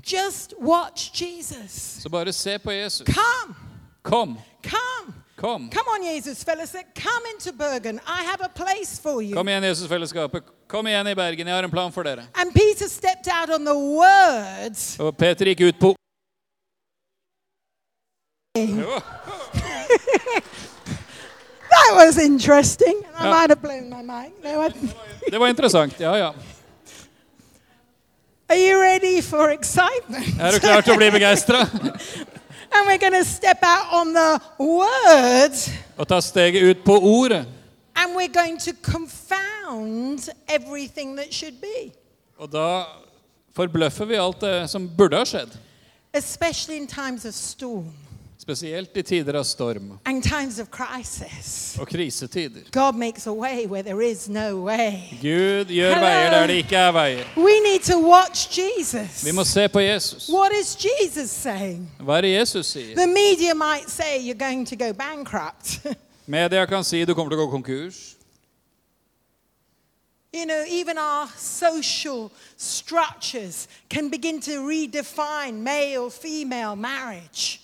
Just 0.07 0.55
watch 0.61 1.11
Jesus. 1.23 1.73
Så 2.03 2.09
bare 2.09 2.33
se 2.33 2.59
på 2.59 2.73
Jesus. 2.73 3.07
Come, 3.09 3.55
Kom. 4.03 4.39
come. 4.62 5.12
Kom. 5.40 5.70
Come 5.70 5.87
on, 5.94 6.03
Jesus, 6.03 6.42
fellowship. 6.42 6.87
Come 6.94 7.22
into 7.35 7.53
Bergen. 7.53 8.01
I 8.07 8.24
have 8.24 8.40
a 8.40 8.48
place 8.48 8.98
for 8.98 9.22
you. 9.22 9.35
Kom 9.37 9.48
igjen, 9.48 9.62
Jesusfellesskapet. 9.62 10.42
Kom 10.66 10.87
igjen 10.87 11.07
i 11.07 11.14
Bergen. 11.14 11.46
Jeg 11.46 11.55
har 11.57 11.62
en 11.62 11.70
plan 11.70 11.92
for 11.92 12.03
dere. 12.03 12.24
And 12.35 12.53
Peter 12.53 12.88
stepped 12.88 13.29
out 13.29 13.51
on 13.51 13.64
the 13.64 13.74
words. 13.74 14.96
Og 15.01 15.16
Peter 15.16 15.44
gikk 15.46 15.61
ut 15.61 15.79
på 15.79 15.94
That 21.70 21.94
was 21.94 22.18
interesting. 22.18 23.03
I 23.20 23.24
ja. 23.24 23.31
might 23.31 23.51
have 23.51 23.62
blown 23.62 23.88
my 23.88 24.03
mind. 24.03 24.33
No, 24.42 24.62
I- 24.66 25.31
Det 25.31 25.38
var 25.38 25.46
interessant. 25.48 26.01
Ja, 26.01 26.16
ja. 26.16 26.33
Are 28.48 28.57
you 28.59 28.81
ready 28.81 29.22
for 29.22 29.48
excitement? 29.51 30.40
Er 30.40 30.51
du 30.51 30.59
klar 30.59 30.81
til 30.81 30.92
å 30.94 30.96
bli 30.96 31.11
begeistra? 31.11 31.66
And 32.73 32.87
we're 32.87 32.99
going 33.11 33.25
to 33.25 33.31
step 33.31 33.59
out 33.63 33.87
on 34.01 34.15
the 34.15 34.41
word. 34.59 35.53
Og 35.97 36.09
ta 36.09 36.21
steget 36.21 36.63
ut 36.63 36.85
på 36.85 36.99
ordet. 37.01 37.47
and 37.97 38.15
we're 38.17 38.43
going 38.43 38.59
to 38.61 38.71
confound 38.83 40.29
everything 40.49 41.17
that 41.17 41.35
should 41.35 41.55
be, 41.61 41.93
Og 42.39 42.53
da 42.53 42.83
forbløffer 43.57 44.05
vi 44.05 44.15
alt 44.15 44.41
det 44.41 44.71
som 44.71 44.89
burde 44.99 45.17
ha 45.17 45.25
skjedd. 45.25 45.49
especially 46.15 46.77
in 46.81 46.87
times 46.87 47.25
of 47.25 47.35
storm 47.35 47.93
Spesielt 48.49 48.97
i 48.97 49.03
tider 49.03 49.35
av 49.37 49.45
storm 49.45 49.99
and 50.05 50.23
times 50.23 50.59
of 50.59 50.71
crisis. 50.71 51.77
og 51.81 51.87
krisetider. 51.89 52.61
God 52.73 52.95
makes 52.95 53.27
a 53.27 53.33
way 53.33 53.67
where 53.67 53.83
there 53.83 54.01
is 54.01 54.29
no 54.29 54.57
way. 54.65 55.03
Gud 55.21 55.69
Hello. 55.69 56.01
veier 56.01 56.31
der 56.31 56.47
det 56.47 56.57
ikke 56.57 56.77
er 56.77 56.93
veier. 56.93 57.25
We 57.37 57.61
need 57.61 57.81
to 57.85 57.99
watch 58.01 58.59
Jesus. 58.59 59.25
Vi 59.25 59.33
må 59.33 59.45
se 59.45 59.69
på 59.69 59.81
Jesus. 59.81 60.31
What 60.33 60.53
is 60.61 60.77
Jesus 60.81 61.31
saying? 61.31 61.91
Hva 62.01 62.17
er 62.17 62.21
det 62.21 62.31
Jesus 62.41 62.67
sier? 62.67 62.95
The 62.97 63.07
media 63.07 63.55
might 63.55 63.91
say 63.91 64.17
you're 64.25 64.49
going 64.49 64.67
to 64.67 64.77
go 64.77 64.93
bankrupt. 64.93 65.87
Media 66.27 66.67
kan 66.67 66.85
si 66.85 67.05
du 67.05 67.15
kommer 67.15 67.31
til 67.31 67.39
å 67.39 67.45
gå 67.45 67.51
konkurs. 67.51 68.15
you 70.33 70.47
know, 70.47 70.65
even 70.69 70.97
our 70.99 71.27
social 71.37 72.31
structures 72.57 73.69
can 73.89 74.09
begin 74.09 74.41
to 74.41 74.61
redefine 74.67 75.63
male 75.63 76.09
female 76.11 76.77
marriage. 76.77 77.61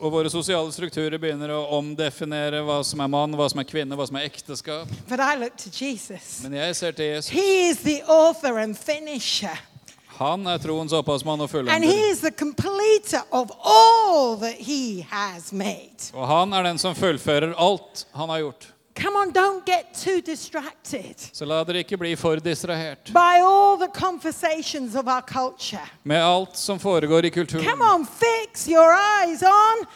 Og 0.00 0.12
våre 0.12 0.30
sosiale 0.32 0.72
strukturer 0.72 1.18
begynner 1.20 1.50
å 1.52 1.66
omdefinere 1.76 2.62
hva 2.64 2.78
som 2.86 3.00
er 3.04 3.10
mann, 3.12 3.34
hva 3.36 3.48
som 3.52 3.60
er 3.60 3.66
kvinne, 3.68 3.96
hva 3.98 4.06
som 4.08 4.16
er 4.16 4.24
ekteskap. 4.30 4.88
Men 6.42 6.56
jeg 6.56 6.76
ser 6.78 6.96
til 6.96 7.10
Jesus. 7.12 7.28
He 7.36 7.68
is 7.68 7.82
the 7.84 7.98
author 8.08 8.56
and 8.62 8.76
finisher. 8.78 9.52
Han 10.16 10.46
er 10.48 10.56
troens 10.62 10.94
opphavsmann 10.96 11.44
og 11.44 11.50
fullender. 11.52 11.76
Og 16.14 16.24
han 16.30 16.56
er 16.56 16.62
den 16.70 16.80
som 16.80 16.96
fullfører 16.96 17.52
alt 17.60 18.06
han 18.16 18.32
har 18.32 18.40
gjort. 18.46 18.70
Come 19.02 19.16
on, 19.16 19.30
don't 19.32 19.64
get 19.66 19.94
too 19.94 20.20
distracted 20.20 21.14
Så 21.32 21.44
la 21.44 21.64
dere 21.64 21.78
ikke 21.84 21.96
bli 22.00 22.14
for 22.16 22.36
distrahert 22.40 23.10
by 23.12 23.40
all 23.44 23.76
the 23.76 23.88
conversations 24.00 24.94
of 24.94 25.06
our 25.06 25.20
culture. 25.22 25.84
med 26.02 26.22
alt 26.24 26.56
som 26.56 26.78
foregår 26.78 27.24
i 27.24 27.30
kulturen. 27.30 27.64
Come 27.64 27.84
on, 27.84 28.06
fix 28.06 28.68
your 28.68 28.92
eyes 29.22 29.42
on 29.42 29.86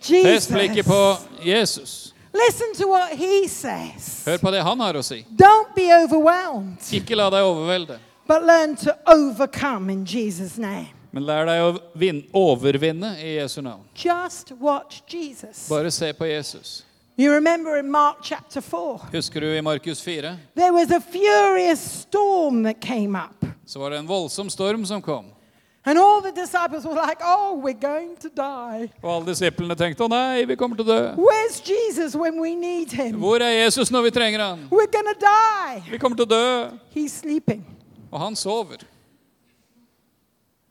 Fest 0.00 0.50
blikket 0.50 0.76
Jesus. 0.76 0.86
på 0.92 1.16
Jesus. 1.42 2.14
Listen 2.34 2.74
to 2.74 2.88
what 2.88 3.12
he 3.18 3.48
says. 3.48 4.24
Hør 4.26 4.38
på 4.38 4.50
det 4.50 4.62
han 4.62 4.80
har 4.80 4.94
å 4.94 5.02
si. 5.02 5.26
Don't 5.30 5.74
be 5.76 5.90
overwhelmed, 6.04 6.78
Ikke 6.92 7.14
la 7.14 7.28
deg 7.30 7.44
overvelde, 7.44 7.98
but 8.26 8.42
learn 8.42 8.76
to 8.76 8.94
overcome 9.06 9.90
in 9.92 10.04
Jesus' 10.06 10.56
name. 10.58 10.88
men 11.12 11.26
lær 11.26 11.44
deg 11.44 11.60
å 11.60 11.78
vin 11.94 12.22
overvinne 12.32 13.16
i 13.20 13.34
Jesu 13.36 13.60
navn. 13.60 13.82
Just 13.94 14.52
watch 14.60 15.02
Jesus. 15.06 15.68
Bare 15.68 15.90
se 15.90 16.12
på 16.12 16.24
Jesus. 16.26 16.84
You 17.16 17.32
remember 17.34 17.76
in 17.78 17.90
Mark 17.90 18.16
chapter 18.22 18.60
4, 18.60 19.00
Husker 19.12 19.40
du 19.40 19.46
i 19.56 19.60
Markus 19.60 20.00
4? 20.00 20.36
there 20.54 20.72
was 20.72 20.90
a 20.90 21.00
furious 21.00 21.80
storm 21.80 22.62
that 22.62 22.80
came 22.80 23.14
up. 23.16 23.44
Så 23.66 23.78
var 23.78 23.90
det 23.90 23.98
en 23.98 24.06
voldsom 24.06 24.50
storm 24.50 24.86
som 24.86 25.02
kom. 25.02 25.24
And 25.84 25.98
all 25.98 26.22
the 26.22 26.30
disciples 26.32 26.84
were 26.84 26.94
like, 26.94 27.18
oh, 27.24 27.60
we're 27.64 27.80
going 27.80 28.16
to 28.16 28.28
die. 28.28 28.88
Og 29.02 29.10
alle 29.16 29.26
disiplene 29.32 29.74
tenkte 29.74 30.04
å 30.06 30.08
nei, 30.08 30.44
vi 30.46 30.54
kommer 30.56 30.78
til 30.78 30.86
å 30.86 30.92
dø. 30.94 31.00
Where's 31.18 31.58
Jesus 31.66 32.14
when 32.14 32.38
we 32.40 32.54
need 32.54 32.92
him? 32.92 33.18
Hvor 33.20 33.42
er 33.42 33.50
Jesus 33.64 33.90
når 33.90 34.02
vi 34.06 34.10
trenger 34.14 34.40
han? 34.46 34.62
We're 34.70 34.86
going 34.92 35.10
to 35.10 35.18
die. 35.18 35.82
Vi 35.90 35.98
kommer 35.98 36.16
til 36.16 36.28
å 36.28 36.30
dø. 36.30 36.78
He's 36.94 37.12
sleeping. 37.18 37.64
Og 38.12 38.20
han 38.22 38.36
sover. 38.38 38.86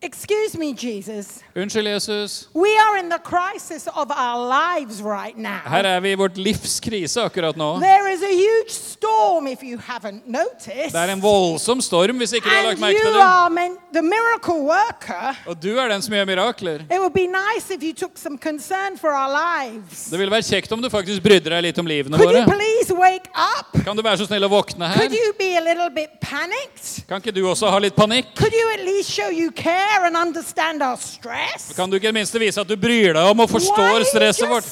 Excuse 0.03 0.57
me, 0.57 0.73
Jesus. 0.73 1.43
Unnskyld, 1.55 1.85
Jesus. 1.85 2.47
We 2.55 2.75
are 2.75 2.97
in 2.97 3.09
the 3.09 3.19
crisis 3.19 3.87
of 3.87 4.09
our 4.09 4.47
lives 4.47 4.99
right 4.99 5.37
now. 5.37 5.59
Her 5.63 5.83
er 5.85 5.99
vi 6.01 6.11
i 6.11 6.15
vårt 6.15 6.37
livs 6.37 6.79
krise 6.81 7.21
akkurat 7.21 7.55
nå. 7.55 7.79
There 7.79 8.09
is 8.09 8.23
a 8.23 8.31
huge 8.33 8.71
storm, 8.71 9.45
if 9.47 9.61
you 9.61 9.77
haven't 9.77 10.23
noticed. 10.25 10.91
Det 10.95 11.01
er 11.03 11.11
en 11.13 11.21
voldsom 11.21 11.81
storm, 11.81 12.17
hvis 12.17 12.33
ikke 12.33 12.49
du 12.49 12.55
har 12.55 12.63
lagt 12.71 12.79
merke 12.81 12.97
you 12.97 13.03
til 13.05 13.13
det. 13.13 13.21
are 13.21 13.49
meant, 13.53 13.77
the 13.93 14.01
miracle 14.01 14.57
worker. 14.65 15.35
Og 15.45 15.61
du 15.63 15.77
er 15.77 15.87
den 15.93 16.01
som 16.01 16.13
gjør 16.17 16.25
mirakler. 16.25 16.81
It 16.89 16.97
would 16.99 17.13
be 17.13 17.27
nice 17.27 17.69
if 17.69 17.83
you 17.83 17.93
took 17.93 18.17
some 18.17 18.39
concern 18.39 18.97
for 18.97 19.13
our 19.13 19.29
lives. 19.29 20.07
Det 20.09 20.17
ville 20.19 20.31
være 20.33 20.47
kjekt 20.49 20.71
om 20.71 20.81
du 20.81 20.89
faktisk 20.89 21.21
brydde 21.21 21.53
deg 21.53 21.61
litt 21.67 21.77
om 21.77 21.85
livene 21.85 22.17
Could 22.17 22.33
you 22.33 22.41
våre. 22.41 22.57
please 22.57 22.89
wake 22.97 23.29
up? 23.37 23.83
Kan 23.85 23.93
du 23.95 24.01
være 24.01 24.17
så 24.17 24.25
snill 24.31 24.49
å 24.49 24.49
våkne 24.49 24.89
Could 24.97 25.13
her? 25.13 25.19
you 25.21 25.33
be 25.37 25.53
a 25.57 25.61
little 25.61 25.91
bit 25.93 26.17
panicked? 26.25 27.05
Kan 27.05 27.21
ikke 27.21 27.37
du 27.37 27.45
også 27.45 27.69
ha 27.69 27.77
litt 27.77 27.93
panikk? 27.95 28.33
Could 28.33 28.53
you 28.57 28.67
at 28.73 28.81
least 28.89 29.11
show 29.13 29.29
you 29.29 29.51
care 29.51 29.90
and 30.05 30.17
understand 30.17 30.81
our 30.81 30.97
stress? 30.97 31.73
Kan 31.75 31.89
du 31.89 31.95
ikke 31.95 32.07
i 32.07 32.11
det 32.11 32.19
minste 32.21 32.39
vise 32.39 32.61
at 32.61 32.67
du 32.67 32.75
bryr 32.79 33.13
deg 33.13 33.23
om 33.31 33.39
og 33.43 33.49
forstår 33.49 34.07
stresset 34.09 34.49
vårt? 34.49 34.65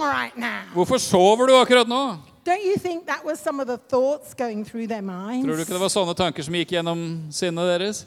right? 0.00 0.32
Hvorfor 0.72 0.98
sover 0.98 1.46
du 1.46 1.56
akkurat 1.56 1.88
nå? 1.88 2.16
Don't 2.44 2.64
you 2.64 2.76
think 2.76 3.06
that 3.06 3.24
was 3.24 3.38
some 3.38 3.60
of 3.60 3.66
the 3.66 3.76
thoughts 3.76 4.34
going 4.34 4.64
through 4.64 4.86
their 4.88 5.02
minds? 5.02 5.46
Tror 5.46 5.56
du 5.56 5.60
ikke 5.60 5.76
det 5.76 5.80
var 5.80 5.92
sånne 5.92 6.14
tanker 6.16 6.42
som 6.42 6.54
gikk 6.56 6.72
gjennom 6.72 7.02
sinnet 7.32 7.68
deres? 7.68 8.04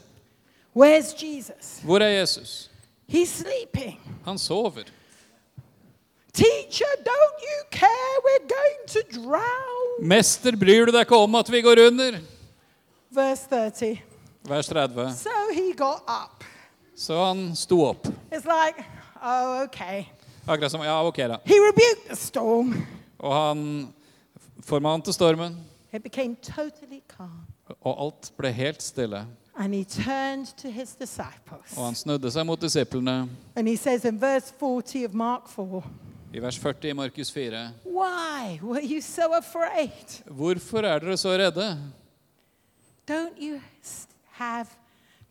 Where's 0.74 1.14
Jesus? 1.14 1.80
Hvor 1.86 2.02
er 2.02 2.10
Jesus? 2.20 2.70
He's 3.08 3.30
sleeping. 3.30 4.00
Han 4.26 4.38
sover. 4.38 4.90
Teacher, 6.34 6.90
don't 7.06 7.42
you 7.46 7.58
care? 7.70 8.14
We're 8.26 8.48
going 8.50 8.80
to 8.88 9.04
drown. 9.22 10.08
Mester, 10.08 10.56
bryr 10.58 10.90
du 10.90 10.92
deg 10.96 11.06
ikke 11.06 11.20
om 11.22 11.36
at 11.36 11.52
vi 11.52 11.62
går 11.62 11.84
under? 11.88 12.18
Verse 13.14 13.46
30. 13.50 14.02
Vers 14.46 14.68
30. 14.68 15.12
So 15.16 15.30
he 15.54 15.74
got 15.74 16.04
up. 16.08 16.44
Så 16.96 17.26
han 17.26 17.56
sto 17.56 17.82
opp. 17.86 18.08
It's 18.32 18.46
like, 18.46 18.84
oh, 19.24 19.64
okay. 19.64 20.06
Akkurat 20.48 20.72
som 20.72 20.82
Ja, 20.84 21.02
ok, 21.08 21.18
da. 21.18 21.38
He 21.46 21.56
rebuked 21.60 22.08
the 22.10 22.16
storm. 22.16 22.74
Og 23.20 23.34
han 23.48 23.94
formante 24.64 25.14
stormen, 25.14 25.58
It 25.94 26.04
became 26.04 26.36
totally 26.36 27.02
calm. 27.18 27.46
og 27.82 28.02
alt 28.06 28.32
ble 28.38 28.52
helt 28.52 28.84
stille. 28.84 29.26
And 29.56 29.74
he 29.74 29.84
turned 29.84 30.48
to 30.58 30.70
his 30.70 30.96
disciples. 30.96 31.78
Og 31.78 31.86
han 31.86 31.96
snudde 31.96 32.32
seg 32.32 32.46
mot 32.46 32.62
disiplene. 32.62 33.30
And 33.56 33.68
he 33.68 33.76
says 33.78 34.04
in 34.06 34.20
verse 34.22 34.52
40 34.60 35.06
of 35.06 35.14
Mark 35.14 35.48
4, 35.50 35.84
I 36.34 36.40
vers 36.42 36.58
40 36.58 36.90
i 36.90 36.94
Markus 36.94 37.32
4. 37.32 37.70
Why 37.86 38.60
were 38.64 38.82
you 38.82 39.02
so 39.02 39.22
afraid? 39.38 40.24
Hvorfor 40.28 40.78
er 40.84 41.00
dere 41.00 41.18
så 41.18 41.30
redde? 41.38 41.78
Don't 43.08 43.38
you 43.42 43.60
s- 43.84 44.08
have, 44.40 44.70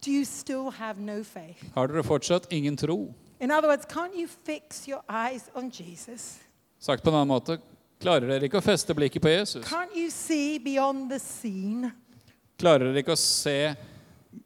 do 0.01 0.11
you 0.11 0.25
still 0.25 0.71
have 0.71 1.01
no 1.01 1.23
faith? 1.25 1.63
Har 1.75 1.89
dere 1.89 2.03
fortsatt 2.03 2.47
ingen 2.53 2.77
tro? 2.77 3.15
In 3.41 3.51
other 3.51 3.69
words, 3.69 3.85
can't 3.85 4.15
you 4.15 4.29
fix 4.29 4.87
your 4.89 5.03
eyes 5.09 5.51
on 5.55 5.71
Jesus? 5.71 6.39
Sagt 6.79 7.03
på 7.03 7.11
en 7.11 7.17
annen 7.17 7.29
måte, 7.29 7.59
klarer 8.03 8.29
dere 8.31 8.47
ikke 8.47 8.61
å 8.61 8.65
feste 8.65 8.95
blikket 8.95 9.23
på 9.23 9.31
Jesus? 9.31 9.67
Can't 9.67 9.95
you 9.97 10.11
see 10.11 10.59
beyond 10.59 11.11
the 11.11 11.19
scene? 11.19 11.93
Klarer 12.59 12.91
dere 12.91 13.03
ikke 13.03 13.17
å 13.17 13.19
se 13.19 13.75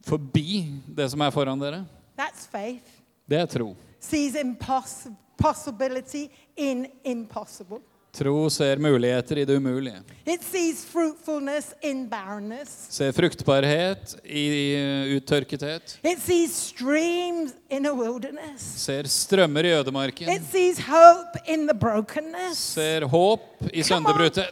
forbi 0.04 0.80
det 0.88 1.10
som 1.12 1.20
er 1.20 1.34
foran 1.34 1.60
dere? 1.60 1.82
That's 2.16 2.48
faith. 2.48 2.88
Det 3.28 3.40
er 3.40 3.46
tro. 3.50 3.74
Sees 4.00 4.36
impossibility 4.40 6.30
in 6.56 6.86
impossible. 7.04 7.82
Tro 8.16 8.50
ser 8.50 8.76
muligheter 8.80 9.38
i 9.38 9.44
det 9.44 9.56
umulige. 9.56 10.00
It 10.24 10.42
sees 10.42 10.84
fruitfulness 10.84 11.74
in 11.82 12.08
barrenness. 12.08 12.86
Ser 12.90 13.12
fruktbarhet 13.12 14.16
i 14.24 14.74
eh, 14.74 15.16
uttørkethet. 15.16 15.98
It 16.02 16.22
sees 16.24 16.56
streams 16.56 17.52
in 17.70 17.86
a 17.86 17.92
wilderness. 17.92 18.62
Ser 18.62 19.04
strømmer 19.04 19.64
i 19.64 19.72
ødemarken. 19.76 20.28
It 20.32 20.42
sees 20.52 20.78
hope 20.78 21.38
in 21.46 21.68
the 21.68 21.74
brokenness. 21.74 22.58
Ser 22.58 23.04
håp 23.04 23.40
i 23.72 23.82
Come. 23.82 24.06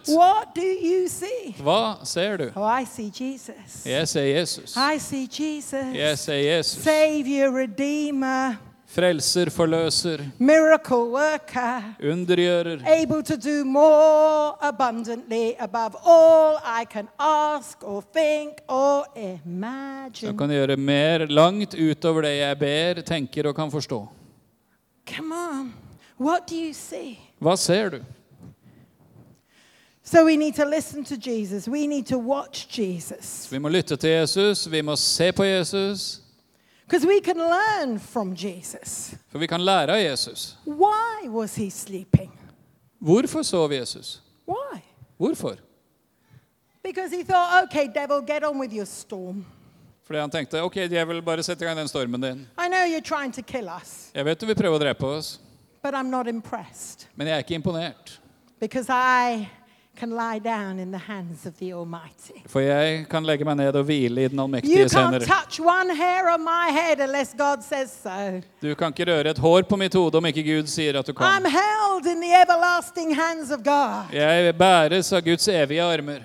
What 0.09 0.55
do 0.55 0.63
you 0.63 1.09
see? 1.09 1.55
Hva 1.59 2.05
ser 2.05 2.37
du? 2.37 2.51
Oh, 2.57 2.81
I 2.81 2.85
see 2.85 3.11
Jesus. 3.11 3.87
Jeg 3.87 4.09
ser 4.09 4.25
Jesus. 4.25 4.77
I 4.77 4.99
see 4.99 5.29
Jesus. 5.29 5.95
Jeg 5.95 6.19
ser 6.19 6.35
Jesus. 6.35 6.83
Savior, 6.83 7.51
Redeemer, 7.51 8.55
Frelser, 8.95 9.51
forløser, 9.51 10.19
miracle 10.39 10.97
worker, 11.11 11.83
undergjører. 12.13 12.79
able 12.87 13.23
to 13.23 13.35
do 13.37 13.65
more 13.65 14.55
abundantly 14.61 15.53
above 15.59 15.97
all 16.07 16.57
I 16.65 16.85
can 16.85 17.09
ask 17.19 17.79
or 17.83 18.05
think 18.15 18.53
or 18.69 19.07
imagine. 19.17 20.31
Jeg 20.31 20.39
kan 20.39 20.49
gjøre 20.49 20.77
mer 20.77 21.27
langt 21.27 21.75
utover 21.75 22.21
det 22.23 22.37
jeg 22.39 22.59
ber, 22.59 23.03
tenker 23.03 23.49
og 23.49 23.55
kan 23.55 23.71
forstå. 23.71 24.09
Come 25.17 25.35
on. 25.35 25.75
What 26.21 26.41
do 26.51 26.55
you 26.55 26.73
see? 26.73 27.19
Hva 27.41 27.57
ser 27.57 27.89
du? 27.89 27.99
So 30.05 30.25
we 30.25 30.37
need 30.37 30.55
to 30.55 30.65
listen 30.65 31.05
to 31.05 31.17
Jesus. 31.31 31.69
We 31.69 31.87
need 31.87 32.05
to 32.05 32.19
watch 32.19 32.79
Jesus. 32.79 33.49
Vi 33.53 33.59
må 33.59 33.69
lytte 33.69 33.97
til 33.97 34.11
Jesus, 34.11 34.71
vi 34.71 34.81
må 34.81 34.97
se 34.97 35.33
på 35.33 35.45
Jesus, 35.45 36.21
Because 36.87 37.07
we 37.07 37.21
can 37.21 37.39
learn 37.39 37.99
from 37.99 38.35
Jesus. 38.35 39.15
for 39.33 39.39
vi 39.39 39.47
kan 39.47 39.61
lære 39.65 39.93
av 39.93 39.99
Jesus. 40.01 40.57
Why 40.65 41.29
was 41.29 41.55
he 41.57 41.71
sleeping? 41.71 42.31
Hvorfor 43.01 43.43
sov 43.43 43.73
Jesus? 43.73 44.21
Why? 44.47 44.83
Hvorfor? 45.19 45.57
Because 46.83 47.17
he 47.17 47.23
thought, 47.25 47.65
okay, 47.65 47.89
devil, 47.89 48.21
get 48.21 48.45
on 48.45 48.59
with 48.59 48.73
your 48.73 48.85
storm. 48.87 49.45
Fordi 50.07 50.21
han 50.21 50.31
tenkte 50.31 50.61
ok, 50.63 50.75
djevel, 50.89 51.23
bare 51.25 51.43
sette 51.43 51.65
i 51.65 51.67
gang 51.67 51.77
den 51.79 51.89
stormen 51.89 52.21
din. 52.21 52.47
I 52.59 52.69
know 52.69 52.85
you're 52.85 53.01
trying 53.17 53.33
to 53.33 53.43
kill 53.43 53.69
us, 53.69 54.11
Jeg 54.15 54.25
vet 54.25 54.41
du 54.41 54.47
vil 54.47 54.55
prøve 54.55 54.77
å 54.77 54.79
drepe 54.83 55.07
oss, 55.07 55.39
but 55.83 55.95
I'm 55.95 56.11
not 56.11 56.27
impressed 56.29 57.07
men 57.17 57.27
jeg 57.27 57.35
er 57.35 57.39
ikke 57.43 57.55
imponert. 57.55 58.19
because 58.61 58.91
I 58.91 59.49
can 59.97 60.11
lie 60.11 60.39
down 60.39 60.79
in 60.79 60.91
the 60.93 60.99
hands 60.99 61.47
of 61.47 61.53
the 61.59 61.73
Almighty. 61.73 62.43
For 62.47 62.61
jeg 62.61 63.07
kan 63.11 63.25
legge 63.27 63.45
meg 63.45 63.57
ned 63.57 63.77
og 63.77 63.85
hvile 63.85 64.25
i 64.25 64.29
den 64.29 64.39
allmektiges 64.41 64.93
hender. 64.93 65.19
touch 65.21 65.61
one 65.61 65.95
hair 65.97 66.29
on 66.35 66.41
my 66.45 66.71
head 66.73 67.01
unless 67.01 67.35
God 67.39 67.63
says 67.63 67.91
so. 68.03 68.41
Du 68.63 68.75
kan 68.75 68.93
ikke 68.93 69.07
røre 69.13 69.31
et 69.31 69.39
hår 69.39 69.63
på 69.63 69.77
mitt 69.77 69.95
hode 69.95 70.17
om 70.19 70.27
ikke 70.27 70.43
Gud 70.43 70.67
sier 70.67 70.99
at 70.99 71.07
du 71.07 71.13
I'm 71.13 71.17
kan. 71.17 71.51
held 71.51 72.07
in 72.07 72.21
the 72.21 72.33
everlasting 72.43 73.15
hands 73.17 73.51
of 73.51 73.63
God. 73.65 74.13
Jeg 74.13 74.55
bæres 74.59 75.13
av 75.13 75.21
Guds 75.23 75.49
evige 75.49 75.83
armer. 75.83 76.21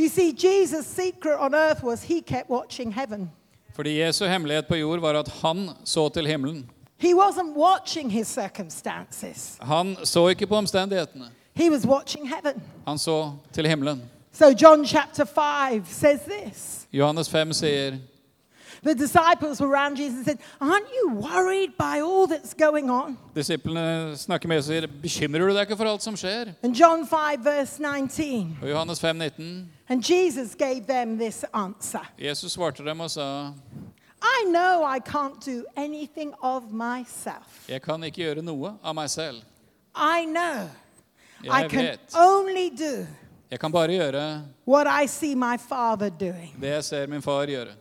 You 0.00 0.08
see, 0.08 0.32
Jesus' 0.32 0.86
secret 0.86 1.36
on 1.38 1.54
earth 1.54 1.84
was 1.84 2.02
he 2.02 2.20
kept 2.20 2.50
watching 2.50 2.92
heaven. 2.92 3.30
Fordi 3.76 4.00
Jesu 4.00 4.24
hemmelighet 4.26 4.66
på 4.68 4.74
jord 4.76 5.00
var 5.00 5.14
at 5.14 5.28
han 5.42 5.70
så 5.84 6.08
til 6.08 6.26
himmelen. 6.26 6.70
He 6.98 7.14
wasn't 7.14 7.56
watching 7.56 8.10
his 8.10 8.26
circumstances, 8.28 9.56
Han 9.60 9.96
så 10.04 10.28
ikke 10.28 10.46
på 10.46 10.56
omstendighetene. 10.56 11.24
He 11.54 11.70
was 11.70 11.86
watching 11.86 12.26
heaven. 12.28 12.62
Han 12.86 12.98
så 12.98 13.32
til 13.52 13.66
himmelen. 13.66 14.02
So, 14.32 14.50
John 14.50 14.84
chapter 14.84 15.24
5 15.24 15.86
says 15.86 16.20
this. 16.20 16.86
Johannes 16.92 17.28
5 17.28 17.52
sier 17.52 17.98
The 18.82 18.94
disciples 18.94 19.60
were 19.60 19.68
around 19.68 19.96
Jesus 19.96 20.16
and 20.16 20.24
said, 20.26 20.38
Aren't 20.60 20.88
you 20.92 21.14
worried 21.14 21.76
by 21.78 22.00
all 22.00 22.26
that's 22.26 22.52
going 22.52 22.90
on? 22.90 23.16
Disiplene 23.34 24.16
snakker 24.16 24.48
med 24.48 24.60
seg 24.60 24.76
og 24.76 24.82
sier 24.82 25.00
Bekymrer 25.02 25.48
du 25.48 25.54
deg 25.54 25.64
ikke 25.64 25.78
for 25.78 25.88
alt 25.88 26.04
som 26.04 26.18
skjer? 26.20 26.52
And 26.62 26.76
John 26.76 27.06
5, 27.06 27.44
verse 27.44 27.80
19. 27.80 28.58
Og 28.62 28.68
Johannes 28.70 29.00
5, 29.00 29.16
19, 29.16 29.70
And 29.88 30.02
Jesus 30.10 30.54
gave 30.54 30.84
them 30.86 31.18
this 31.18 31.44
answer 31.54 32.04
Jesus 32.18 32.52
svarte 32.52 32.84
dem 32.84 33.00
og 33.00 33.10
sa 33.10 33.52
I 34.20 34.44
know 34.50 34.84
I 34.84 34.98
can't 35.00 35.40
do 35.40 35.64
anything 35.76 36.34
of 36.42 36.62
myself. 36.72 37.68
Jeg 37.68 37.82
kan 37.82 38.04
ikke 38.04 38.22
gjøre 38.22 38.42
noe 38.42 38.76
av 38.82 38.94
meg 38.94 39.10
selv. 39.10 39.42
I 39.96 40.24
know 40.26 40.68
I 41.44 41.60
Jeg 41.62 41.70
can 41.70 41.84
vet. 41.84 42.14
only 42.16 42.68
do 42.78 43.06
Jeg 43.50 43.60
kan 43.60 43.72
bare 43.72 43.88
gjøre 43.88 44.42
what 44.66 44.86
I 45.04 45.06
see 45.06 45.34
my 45.34 45.56
Father 45.58 46.08
doing. 46.10 46.54
det 46.60 46.68
jeg 46.70 46.84
ser 46.84 47.06
min 47.06 47.22
far 47.22 47.46
gjøre. 47.46 47.74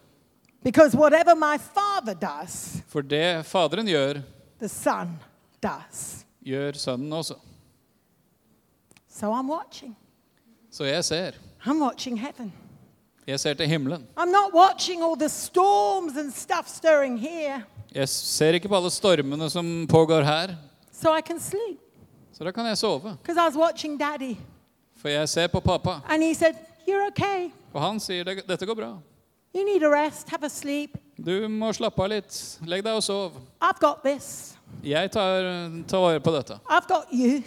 Because 0.63 0.97
whatever 0.97 1.36
my 1.36 1.58
Father 1.60 2.13
does, 2.13 2.78
For 2.88 3.02
det 3.02 3.45
Faderen 3.45 3.86
gjør, 3.88 4.21
the 4.60 4.67
Son 4.69 5.19
does. 5.63 6.26
gjør 6.45 6.71
Sønnen 6.73 7.13
også. 7.13 7.34
So 9.10 9.28
I'm 9.32 9.49
watching. 9.49 9.95
Så 10.71 10.84
jeg 10.84 11.04
ser. 11.06 11.32
I'm 11.65 11.82
watching 11.84 12.19
heaven. 12.19 12.54
Jeg 13.28 13.39
ser 13.39 13.54
til 13.54 13.67
himmelen. 13.67 14.08
I'm 14.17 14.26
not 14.32 14.54
watching 14.54 15.04
all 15.04 15.15
the 15.19 15.30
storms 15.30 16.17
and 16.17 16.32
stuff 16.34 16.67
stirring 16.67 17.19
here 17.19 17.63
Jeg 17.95 18.10
ser 18.10 18.52
ikke 18.58 18.67
på 18.67 18.76
alle 18.76 18.89
stormene 18.91 19.49
som 19.49 19.88
pågår 19.88 20.21
her, 20.23 20.56
so 20.91 21.13
I 21.17 21.21
can 21.21 21.39
sleep. 21.39 21.80
Så 22.34 22.43
da 22.43 22.52
kan 22.52 22.65
jeg 22.65 22.78
sove. 22.78 23.17
Because 23.22 23.38
I 23.38 23.46
was 23.46 23.56
watching 23.58 23.98
Daddy. 24.00 24.36
For 24.98 25.10
jeg 25.10 25.30
ser 25.30 25.48
på 25.48 25.60
pappa, 25.60 26.00
And 26.10 26.24
he 26.24 26.34
said, 26.34 26.54
You're 26.88 27.08
okay. 27.08 27.50
og 27.74 27.82
han 27.82 28.00
sier 28.00 28.24
"Det- 28.24 28.48
dette 28.48 28.65
går 28.65 28.74
bra. 28.76 28.98
You 29.56 29.63
need 29.65 29.84
a 29.84 29.89
rest. 30.06 30.30
Have 30.30 30.43
a 30.46 30.50
sleep. 30.50 30.98
Du 31.26 31.48
må 31.48 31.72
slappe 31.74 32.02
av 32.04 32.10
litt. 32.10 32.60
Legg 32.65 32.84
deg 32.84 32.93
og 32.96 33.04
sov. 33.04 33.32
I've 33.62 33.80
got 33.80 34.04
this. 34.04 34.56
Jeg 34.84 35.12
tar, 35.12 35.41
tar 35.88 36.00
vare 36.00 36.19
på 36.19 36.32
dette. 36.36 36.54
I've 36.69 36.88
got 36.88 37.06
you. 37.12 37.43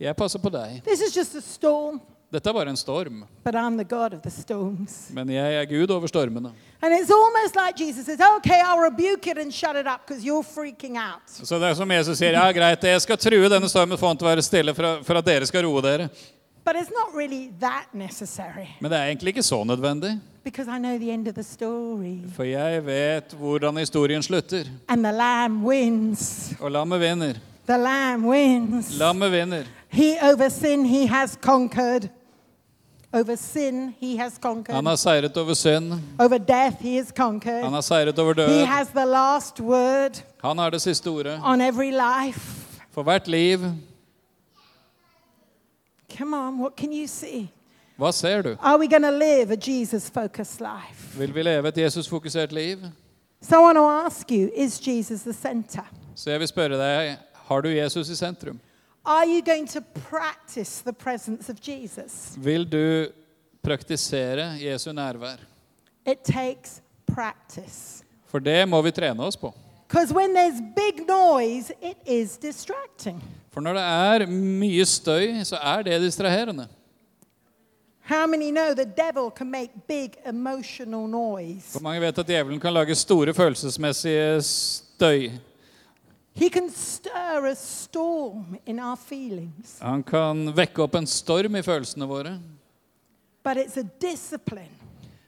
Jeg 0.00 0.16
passer 0.16 0.38
på 0.38 0.48
deg. 0.50 0.82
This 0.84 1.00
is 1.00 1.16
just 1.16 1.34
a 1.34 1.40
storm. 1.40 2.00
Dette 2.32 2.48
er 2.48 2.54
bare 2.56 2.70
en 2.72 2.76
storm, 2.80 3.24
but 3.44 3.54
I'm 3.54 3.76
the 3.76 3.84
God 3.84 4.14
of 4.14 4.22
the 4.22 4.30
storms. 4.30 5.10
men 5.12 5.28
jeg 5.28 5.54
er 5.54 5.64
Gud 5.68 5.90
over 5.90 6.06
stormene. 6.08 6.52
Like 6.80 6.96
says, 7.92 8.20
okay, 8.36 8.62
up. 10.96 11.20
Så 11.26 11.58
det 11.58 11.68
er 11.68 11.74
som 11.74 11.90
Jesus 11.90 12.18
sier, 12.18 12.32
ja 12.32 12.52
greit, 12.52 12.84
jeg 12.84 13.00
skal 13.02 13.18
true 13.18 13.48
denne 13.52 13.68
stormen 13.68 13.98
for 13.98 14.08
den 14.08 14.16
til 14.16 14.26
å 14.26 14.30
være 14.30 14.42
stille 14.42 14.74
for, 14.74 15.02
for 15.04 15.20
at 15.20 15.26
dere 15.26 15.46
skal 15.46 15.66
roe 15.66 15.82
dere. 15.84 16.08
But 16.64 16.76
it's 16.76 16.90
not 16.90 17.12
really 17.14 17.50
that 17.60 17.92
necessary 17.92 18.68
Men 18.80 18.90
det 18.90 18.98
er 18.98 19.10
egentlig 19.10 19.28
ikke 19.34 19.42
så 19.42 19.64
nødvendig, 19.64 20.18
because 20.44 20.70
I 20.70 20.78
know 20.78 20.96
the 20.98 21.10
end 21.10 21.28
of 21.28 21.34
the 21.34 21.42
story. 21.42 22.22
for 22.34 22.44
jeg 22.44 22.86
vet 22.86 23.36
hvordan 23.38 23.76
historien 23.76 24.22
slutter. 24.22 24.64
And 24.88 25.04
the 25.04 25.12
lamb 25.12 25.66
wins. 25.66 26.54
Og 26.60 26.70
lammet 26.70 27.00
vinner. 27.00 27.34
The 27.66 27.76
lamb 27.76 28.24
wins. 28.24 28.98
Lammet 28.98 29.32
vinner. 29.32 29.64
He 29.88 30.16
over 30.22 30.48
sin 30.48 30.86
he 30.86 31.06
has 31.06 31.36
conquered. 31.42 32.08
Over 33.14 33.36
sin 33.36 33.94
he 34.00 34.16
has 34.16 34.32
conquered. 34.42 34.74
Han 34.74 34.86
har 34.86 34.96
seiret 34.96 35.36
over 35.36 35.54
synd. 35.54 35.92
Over 36.18 36.38
death 36.38 36.76
he 36.82 36.96
has 36.96 37.12
conquered. 37.16 37.62
Han 37.64 37.72
har 37.72 37.80
seiret 37.80 38.18
over 38.18 38.34
He 38.34 38.42
død. 38.60 38.66
has 38.66 38.88
the 38.88 39.04
last 39.04 39.60
word 39.60 40.22
Han 40.42 40.58
har 40.58 40.70
det 40.70 40.80
siste 40.82 41.08
ordet. 41.10 41.40
on 41.44 41.60
every 41.60 41.90
life. 41.90 42.40
For 42.90 43.02
hvert 43.02 43.28
liv. 43.28 43.58
Come 46.18 46.36
on, 46.36 46.58
what 46.58 46.76
can 46.76 46.92
you 46.92 47.06
see? 47.06 47.48
Hva 47.98 48.10
ser 48.12 48.42
du? 48.42 48.56
Are 48.60 48.78
we 48.78 48.88
going 48.88 49.02
to 49.02 49.10
live 49.10 49.50
a 49.52 49.56
Jesus 49.56 50.10
life? 50.60 51.18
Vil 51.18 51.34
vi 51.34 51.42
leve 51.42 51.68
et 51.68 51.78
Jesus-fokusert 51.78 52.52
liv? 52.52 52.78
So 53.42 53.56
I 53.56 53.62
want 53.62 53.76
to 53.76 53.84
ask 54.06 54.30
you 54.30 54.50
is 54.56 54.78
Jesus 54.88 55.22
the 55.22 55.32
center? 55.32 55.82
Så 56.14 56.30
jeg 56.30 56.40
vil 56.40 56.48
spørre 56.48 56.78
deg, 56.78 57.16
har 57.34 57.60
du 57.60 57.68
Jesus 57.68 58.08
i 58.08 58.14
sentrum? 58.16 58.60
Are 59.04 59.26
you 59.26 59.42
going 59.42 59.66
to 59.66 59.80
practice 59.80 60.80
the 60.80 60.92
presence 60.92 61.48
of 61.52 61.60
Jesus? 61.60 62.36
Vil 62.38 62.64
du 62.64 63.08
praktisere 63.62 64.58
Jesu 64.60 64.92
nærvær? 64.92 65.38
It 66.06 66.18
takes 66.24 66.80
practice. 67.14 68.04
For 68.26 68.38
det 68.38 68.68
må 68.68 68.82
vi 68.82 68.90
trene 68.90 69.22
oss 69.22 69.36
på. 69.36 69.52
Because 69.88 70.14
when 70.14 70.34
there's 70.34 70.60
big 70.76 71.06
noise, 71.08 71.72
it 71.82 71.98
is 72.06 72.36
distracting. 72.38 73.22
For 73.50 73.60
når 73.60 73.72
det 73.72 73.82
er 73.82 74.26
mye 74.30 74.84
støy, 74.84 75.42
så 75.44 75.56
er 75.56 75.82
det 75.82 76.00
distraherende. 76.00 76.68
How 78.04 78.26
many 78.26 78.50
know 78.50 78.74
the 78.74 78.84
devil 78.84 79.30
can 79.30 79.50
make 79.50 79.70
big 79.88 80.10
emotional 80.26 81.08
noise? 81.08 81.72
For 81.72 81.80
mange 81.80 82.00
vet 82.00 82.18
at 82.18 82.26
djevelen 82.26 82.60
kan 82.60 82.72
lage 82.72 82.94
store 82.94 83.34
følelsesmessige 83.34 84.42
støy. 84.42 85.30
Han 89.80 90.02
kan 90.02 90.46
vekke 90.56 90.82
opp 90.84 90.94
en 90.94 91.06
storm 91.06 91.56
i 91.56 91.62
følelsene 91.62 92.08
våre. 92.08 92.38
but 93.44 93.56
it's 93.56 93.76
a 93.76 93.82
discipline. 94.00 94.70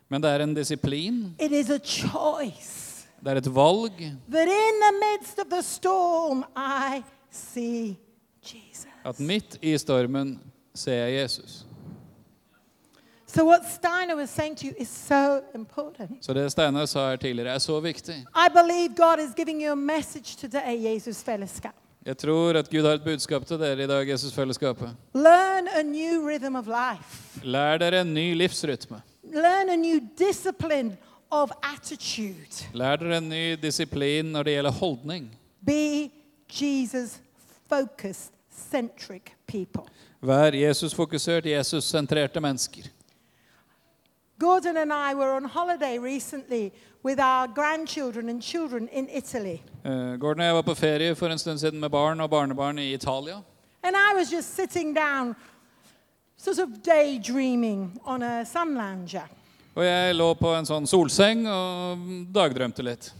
Men 0.08 0.22
det 0.22 0.30
er 0.30 0.40
en 0.44 0.54
disiplin. 0.54 1.34
It 1.38 1.52
is 1.52 1.70
a 1.70 1.78
choice 1.78 3.06
Det 3.24 3.32
er 3.32 3.36
et 3.40 3.46
valg. 3.54 3.92
that 4.30 4.48
in 4.48 4.80
the 4.80 4.92
midst 5.00 5.38
of 5.38 5.48
the 5.50 5.62
storm, 5.62 6.44
I 6.56 7.02
see 7.30 7.96
Jesus. 8.42 8.86
At 9.04 9.18
midt 9.20 9.58
i 9.62 9.76
stormen 9.78 10.38
ser 10.74 11.06
jeg 11.06 11.22
Jesus. 11.22 11.63
So, 13.34 13.44
what 13.44 13.60
Steiner 13.70 14.16
was 14.16 14.30
saying 14.30 14.56
to 14.56 14.66
you 14.66 14.74
is 14.78 14.88
so 14.88 15.40
important. 15.54 16.24
Så 16.24 16.32
det 16.34 16.50
Steinar 16.52 16.86
sa 16.86 17.08
her 17.10 17.16
tidligere, 17.16 17.54
er 17.54 17.58
så 17.58 17.80
viktig. 17.80 18.14
I 18.14 18.48
believe 18.54 18.94
God 18.96 19.18
is 19.28 19.34
giving 19.36 19.62
you 19.62 19.72
a 19.72 19.74
message 19.76 20.36
today, 20.36 20.76
Jesus 20.94 21.22
Fellowship. 21.22 21.72
Jeg 22.06 22.18
tror 22.18 22.52
at 22.56 22.70
Gud 22.70 22.82
har 22.82 22.92
et 22.94 23.04
budskap 23.04 23.46
til 23.46 23.58
dere 23.58 23.84
i 23.84 23.86
dag, 23.86 24.08
Jesusfellesskapet. 24.08 24.88
Learn 25.14 25.68
a 25.78 25.82
new 25.82 26.28
rhythm 26.28 26.54
of 26.56 26.66
life, 26.66 27.40
Lær 27.44 27.78
dere 27.78 28.00
en 28.00 28.14
ny 28.14 28.34
livsrytme. 28.34 29.00
learn 29.32 29.68
a 29.70 29.76
new 29.76 30.00
discipline 30.18 30.96
of 31.30 31.50
attitude. 31.74 32.68
Lær 32.74 32.96
dere 32.96 33.16
en 33.16 33.28
ny 33.28 33.56
disiplin 33.62 34.24
når 34.24 34.42
det 34.42 34.52
gjelder 34.52 34.70
holdning. 34.70 35.30
Be 35.66 36.10
Jesus 36.62 37.18
focused, 37.68 38.30
centric 38.70 39.22
people. 39.46 39.82
Vær 40.22 40.52
Jesus-fokusert, 40.54 41.46
Jesus-sentrerte 41.46 42.40
mennesker. 42.40 42.82
Gordon 44.38 44.76
and 44.76 44.92
I 44.92 45.14
were 45.14 45.36
on 45.36 45.44
holiday 45.44 45.98
recently 45.98 46.72
with 47.04 47.20
our 47.20 47.46
grandchildren 47.46 48.28
and 48.28 48.42
children 48.42 48.88
in 48.88 49.08
Italy. 49.08 49.62
Eh, 49.84 50.16
Gordon 50.18 50.40
og 50.40 50.46
jeg 50.46 50.54
var 50.54 50.62
på 50.62 50.74
ferie 50.74 51.14
for 51.14 51.28
en 51.28 51.38
stund 51.38 51.58
siden 51.58 51.80
med 51.80 51.90
barn 51.90 52.20
og 52.20 52.30
barnebarn 52.30 52.78
i 52.78 52.94
Italia. 52.94 53.42
And 53.82 53.96
I 53.96 54.18
was 54.18 54.32
just 54.32 54.56
sitting 54.56 54.96
down, 54.96 55.34
sort 56.36 56.58
of 56.58 56.68
daydreaming 56.82 58.00
on 58.04 58.22
a 58.22 58.44
sun 58.44 58.74
lounger. 58.74 59.28
Og 59.74 59.84
jeg 59.84 60.14
lå 60.14 60.34
på 60.34 60.54
en 60.54 60.66
sånn 60.66 60.86
solseng 60.86 61.46
og 61.50 61.98
dagdrømte 62.34 62.82
litt. 62.82 63.12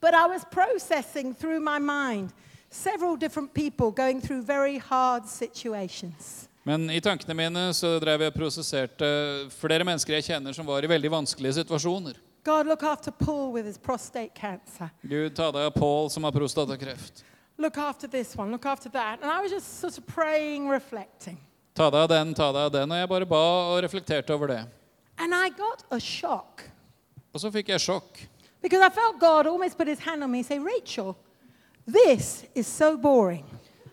But 0.00 0.14
I 0.14 0.26
was 0.26 0.44
processing 0.50 1.34
through 1.34 1.60
my 1.60 1.78
mind 1.78 2.30
several 2.70 3.16
different 3.16 3.52
people 3.52 3.90
going 3.90 4.20
through 4.20 4.42
very 4.42 4.78
hard 4.78 5.26
situations. 5.26 6.49
Men 6.64 6.90
i 6.92 7.00
tankene 7.00 7.34
mine 7.34 7.62
så 7.74 7.94
drev 8.02 8.20
jeg 8.26 8.32
og 8.32 8.36
prosesserte 8.36 9.06
flere 9.54 9.84
mennesker 9.88 10.18
jeg 10.18 10.26
kjenner 10.28 10.52
som 10.56 10.66
var 10.68 10.84
i 10.84 10.90
veldig 10.90 11.10
vanskelige 11.14 11.56
situasjoner. 11.62 12.18
God, 12.44 12.66
look 12.68 12.82
after 12.82 13.10
Paul 13.10 13.52
with 13.52 13.66
his 13.66 13.78
prostate 13.78 14.30
cancer. 14.34 14.90
Gud, 15.02 15.34
ta 15.36 15.50
deg 15.52 15.66
av 15.70 15.74
Paul 15.76 16.10
som 16.12 16.24
har 16.24 16.32
prostatakreft. 16.32 17.24
Look 17.60 17.76
after 17.78 18.08
this 18.08 18.36
one, 18.36 18.50
look 18.52 18.64
after 18.66 18.88
that. 18.90 19.20
And 19.22 19.30
I 19.30 19.40
was 19.42 19.52
just 19.52 19.80
sort 19.80 19.98
of 19.98 20.06
praying, 20.06 20.68
reflecting. 20.68 21.36
Ta 21.76 21.90
deg 21.90 22.00
av 22.00 22.08
den, 22.08 22.34
ta 22.34 22.50
deg 22.52 22.68
av 22.68 22.72
den. 22.72 22.92
Og 22.92 22.98
jeg 23.02 23.08
bare 23.12 23.28
ba 23.28 23.42
og 23.74 23.82
reflekterte 23.84 24.32
over 24.36 24.48
det. 24.52 24.60
And 25.20 25.34
I 25.36 25.50
got 25.50 25.84
a 25.90 25.98
shock 26.00 26.62
Og 27.34 27.40
så 27.40 27.50
fikk 27.52 27.68
jeg 27.68 27.80
sjokk. 27.80 28.26
because 28.62 28.80
I 28.82 28.88
felt 28.90 29.20
God 29.20 29.46
almost 29.46 29.76
put 29.78 29.86
his 29.88 30.00
hand 30.00 30.24
on 30.24 30.30
me 30.30 30.38
and 30.38 30.46
say, 30.46 30.58
Rachel, 30.58 31.16
this 31.86 32.44
is 32.54 32.66
so 32.66 32.96
boring. 32.96 33.44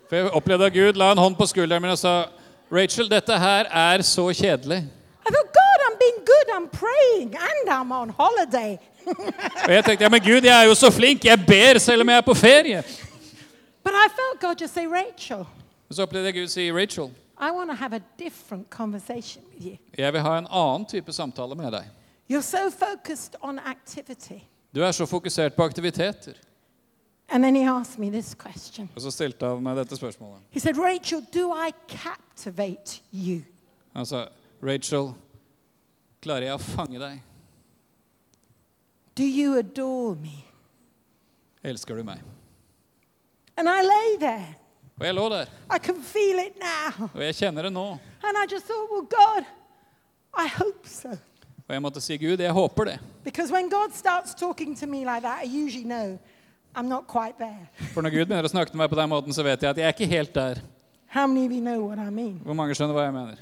For 0.10 0.16
jeg 0.16 0.32
opplevde 0.32 0.66
at 0.66 0.74
Gud 0.74 0.96
la 0.98 1.12
en 1.12 1.18
hånd 1.20 1.36
på 1.38 1.46
skulderen 1.48 1.82
min 1.84 1.92
og 1.92 2.00
sa 2.00 2.28
Rachel, 2.72 3.10
dette 3.10 3.40
her 3.40 3.64
er 3.72 4.02
så 4.02 4.34
kjedelig. 4.34 4.78
I 4.78 5.30
thought, 5.30 5.52
God, 5.54 5.80
I'm 5.88 5.98
being 6.00 6.26
good, 6.26 6.48
I'm 6.56 6.70
praying, 6.70 7.36
and 7.36 7.70
I'm 7.70 7.92
on 7.92 8.10
holiday. 8.10 8.78
Og 9.66 9.74
jeg 9.74 9.86
tenkte 9.86 10.04
ja, 10.04 10.10
men 10.10 10.22
Gud, 10.22 10.42
jeg 10.44 10.62
er 10.64 10.68
jo 10.68 10.76
så 10.76 10.92
flink. 10.92 11.26
Jeg 11.26 11.40
ber 11.48 11.80
selv 11.80 12.02
om 12.02 12.10
jeg 12.10 12.18
er 12.18 12.22
på 12.22 12.34
ferie. 12.34 12.84
But 13.84 13.94
I 13.94 14.08
felt 14.20 14.40
God 14.42 14.62
just 14.62 14.74
say, 14.74 14.86
Rachel, 14.88 15.46
så 15.92 16.02
opplevde 16.02 16.26
jeg 16.26 16.34
Gud 16.34 16.48
si 16.48 16.72
Rachel, 16.72 17.06
I 17.40 17.52
want 17.52 17.70
to 17.70 17.76
have 17.76 17.96
a 17.96 18.02
different 18.20 18.70
conversation 18.70 19.44
with 19.54 19.66
you. 19.68 19.78
jeg 19.98 20.14
vil 20.14 20.22
ha 20.22 20.38
en 20.38 20.48
annen 20.52 20.86
type 20.86 21.14
samtale 21.14 21.56
med 21.56 21.72
deg. 21.72 21.84
You're 22.32 22.42
so 22.42 22.70
focused 22.70 23.36
on 23.42 23.60
activity. 23.60 24.44
Du 24.76 24.84
er 24.84 24.92
så 24.92 25.06
fokusert 25.06 25.54
på 25.54 25.64
aktiviteter. 25.64 26.34
And 27.38 27.44
then 27.44 27.54
he 27.54 27.66
asked 27.66 28.00
me 28.00 28.10
this 28.10 28.34
question. 28.34 28.90
Og 28.96 29.02
så 29.02 29.12
stilte 29.12 29.46
han 29.46 29.60
meg 29.62 29.76
dette 29.78 29.94
spørsmålet. 29.94 30.40
He 30.50 30.60
said, 30.60 30.76
Rachel, 30.76 31.22
do 31.22 31.52
I 31.54 31.70
captivate 31.88 33.02
you? 33.14 33.44
Han 33.94 34.06
sa, 34.10 34.24
Rachel, 34.64 35.12
klarer 36.18 36.48
jeg 36.48 36.56
å 36.58 36.64
fange 36.64 36.98
deg? 36.98 37.20
Do 39.14 39.24
you 39.24 39.54
adore 39.60 40.16
me? 40.16 40.48
Elsker 41.62 42.00
du 42.00 42.08
meg? 42.08 42.24
And 43.54 43.70
I 43.70 43.84
lay 43.86 44.18
there. 44.18 44.56
Og 44.98 45.06
jeg 45.06 45.14
lå 45.14 45.30
der, 45.30 45.52
I 45.70 45.78
can 45.78 46.02
feel 46.02 46.42
it 46.42 46.58
now. 46.58 47.12
og 47.14 47.22
jeg 47.22 47.36
kjenner 47.38 47.70
det 47.70 47.74
nå. 47.76 48.00
And 48.24 48.42
I 48.42 48.48
just 48.50 48.66
thought, 48.66 48.90
well, 48.90 49.06
God, 49.06 49.46
I 50.34 50.48
hope 50.48 50.90
so. 50.90 51.14
Og 51.68 51.78
jeg 51.78 51.86
måtte 51.86 52.02
si, 52.02 52.18
Gud, 52.18 52.42
jeg 52.42 52.52
håper 52.52 52.90
det. 52.90 52.98
Because 53.24 53.54
when 53.54 53.70
God 53.70 53.94
starts 53.94 54.34
talking 54.34 54.74
to 54.80 54.88
me 54.88 55.06
like 55.06 55.22
that, 55.22 55.46
I 55.46 55.46
usually 55.46 55.86
know 55.86 56.18
I'm 56.78 56.86
not 56.88 57.08
quite 57.08 57.36
there. 57.40 57.68
For 57.94 58.02
når 58.02 58.10
Gud 58.14 58.26
begynner 58.26 58.46
å 58.46 58.54
snakke 58.54 58.72
til 58.72 58.78
meg 58.78 58.90
på 58.90 58.96
den 59.00 59.10
måten, 59.10 59.34
så 59.34 59.44
vet 59.44 59.62
jeg 59.64 59.70
at 59.70 59.78
jeg 59.78 59.86
er 59.90 59.96
ikke 59.98 60.08
helt 60.16 60.36
der. 60.36 60.60
How 61.10 61.26
many 61.28 61.46
of 61.46 61.52
you 61.52 61.62
know 61.62 61.80
what 61.88 61.98
I 62.00 62.10
mean? 62.10 62.42
Hvor 62.46 62.54
mange 62.54 62.76
skjønner 62.76 62.94
hva 62.94 63.08
jeg 63.08 63.14
mener? 63.14 63.38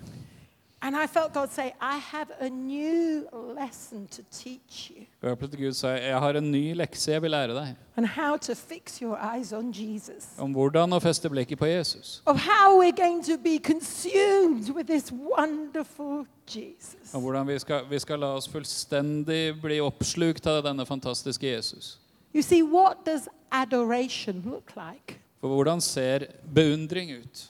And 0.82 0.95
I 0.95 1.08
felt 1.08 1.34
God 1.34 1.50
say, 1.50 1.71
I 1.82 1.98
have 1.98 2.30
a 2.39 2.50
new 2.50 3.26
lesson 3.58 4.06
to 4.08 4.21
teach 4.32 4.91
you 4.91 5.02
Og 5.21 5.24
jeg 5.24 5.32
opplevde 5.32 5.58
Gud 5.58 5.74
sa, 5.74 5.88
jeg 5.98 6.19
har 6.19 6.38
en 6.38 6.52
ny 6.52 6.76
lekse 6.78 7.12
jeg 7.12 7.21
vil 7.24 7.32
lære 7.32 7.56
deg. 7.56 7.71
on 7.98 8.06
how 8.06 8.38
to 8.38 8.54
fix 8.56 9.00
your 9.02 9.17
eyes 9.17 9.52
on 9.54 9.71
Jesus. 9.74 10.28
Om 10.38 10.54
hvordan 10.54 10.93
å 10.93 11.00
feste 11.02 11.30
blikket 11.30 11.58
på 11.58 11.65
Jesus. 11.65 12.21
Of 12.28 12.38
how 12.38 12.78
we're 12.80 12.95
going 12.95 13.24
to 13.26 13.38
be 13.38 13.58
consumed 13.58 14.69
with 14.76 14.86
this 14.88 15.12
wonderful 15.12 16.26
Jesus. 16.48 17.13
Om 17.13 17.21
hvordan 17.24 17.48
vi 17.48 17.60
skal, 17.60 17.82
vi 17.89 18.00
skal 18.00 18.19
la 18.19 18.36
oss 18.38 18.48
fullstendig 18.52 19.56
bli 19.62 19.80
oppslukt 19.82 20.45
av 20.48 20.62
denne 20.67 20.86
fantastiske 20.86 21.48
Jesus. 21.50 21.95
You 22.36 22.41
see, 22.41 22.63
what 22.63 23.06
does 23.06 23.30
adoration 23.50 24.43
look 24.45 24.76
like? 24.76 25.19
For 25.39 25.48
hvordan 25.48 25.82
ser 25.82 26.28
beundring 26.54 27.12
ut? 27.12 27.48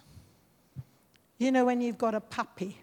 You 1.39 1.50
know, 1.52 1.65
when 1.65 1.82
you've 1.82 1.98
got 1.98 2.13
a 2.13 2.19
puppy 2.19 2.78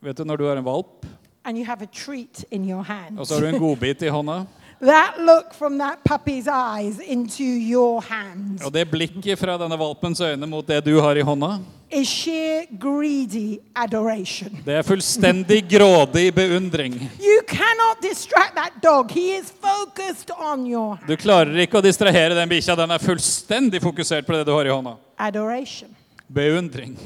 Vet 0.00 0.16
du 0.16 0.24
når 0.24 0.36
du 0.36 0.44
har 0.44 0.56
en 0.56 0.64
valp, 0.64 1.06
and 1.44 1.58
you 1.58 1.64
have 1.64 1.82
a 1.82 1.86
treat 1.86 2.44
in 2.50 2.68
your 2.70 2.82
hand, 2.82 3.18
og 3.18 3.26
så 3.26 3.34
har 3.34 3.40
du 3.40 3.46
en 3.46 3.58
godbit 3.58 4.02
i 4.02 4.08
hånda, 4.08 4.44
that 4.80 5.16
look 5.18 5.54
from 5.54 5.78
that 5.78 5.98
puppy's 6.04 6.46
eyes 6.46 7.00
into 7.00 7.42
your 7.42 8.00
hands 8.00 8.62
og 8.62 8.72
det 8.72 8.84
blikket 8.90 9.38
fra 9.38 9.56
denne 9.58 9.78
valpens 9.78 10.20
øyne 10.20 10.46
mot 10.46 10.68
det 10.68 10.84
du 10.84 11.00
har 11.00 11.16
i 11.16 11.24
hånda, 11.24 11.58
is 11.90 12.08
sheer 12.08 12.66
greedy 12.78 13.58
adoration. 13.74 14.50
Det 14.64 14.74
er 14.74 14.82
fullstendig 14.82 15.62
grådig 15.70 16.34
beundring. 16.34 16.94
You 17.20 17.42
cannot 17.48 18.02
distract 18.02 18.54
that 18.54 18.72
dog. 18.82 19.10
He 19.10 19.36
is 19.38 19.50
focused 19.50 20.30
on 20.36 20.66
your 20.66 20.98
Du 21.06 21.16
klarer 21.16 21.56
ikke 21.64 21.78
å 21.78 21.82
distrahere 21.84 22.34
den 22.36 22.48
bikkja. 22.48 22.76
Den 22.76 22.90
er 22.90 22.98
fullstendig 23.02 23.80
fokusert 23.82 24.26
på 24.26 24.32
det 24.36 24.44
du 24.46 24.52
har 24.52 24.64
i 24.66 24.72
hånda. 24.74 24.96
adoration. 25.18 25.94
Beundring. 26.28 26.96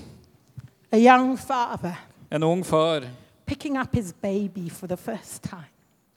A 0.92 0.96
young 0.98 1.36
father 1.38 1.94
En 2.30 2.42
ung 2.42 2.64
far 2.64 3.02
picking 3.46 3.76
up 3.78 3.94
his 3.94 4.12
baby 4.12 4.68
for 4.70 4.86
the 4.86 4.96
first 4.96 5.42
time, 5.42 5.68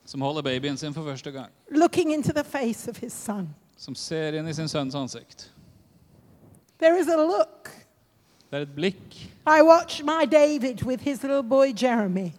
som 0.06 0.22
holder 0.22 0.42
babyen 0.42 0.78
sin 0.78 0.94
for 0.94 1.04
første 1.04 1.32
gang. 1.32 1.50
looking 1.72 2.14
into 2.14 2.32
the 2.34 2.44
face 2.44 2.88
of 2.90 2.98
his 2.98 3.14
son. 3.14 3.50
Som 3.78 3.96
ser 3.96 4.34
inn 4.40 4.48
i 4.48 4.54
sin 4.54 4.68
sønns 4.68 4.96
ansikt. 4.96 5.50
There 6.80 6.98
is 7.00 7.08
a 7.08 7.18
look. 7.18 7.70
Det 8.56 8.62
er 8.62 8.68
et 8.70 8.76
blikk. 8.76 9.16
I 9.52 9.62
watch 9.68 10.02
my 10.04 10.24
David 10.32 10.82
with 10.84 11.04
his 11.04 11.24
little 11.24 11.44
boy 11.44 11.74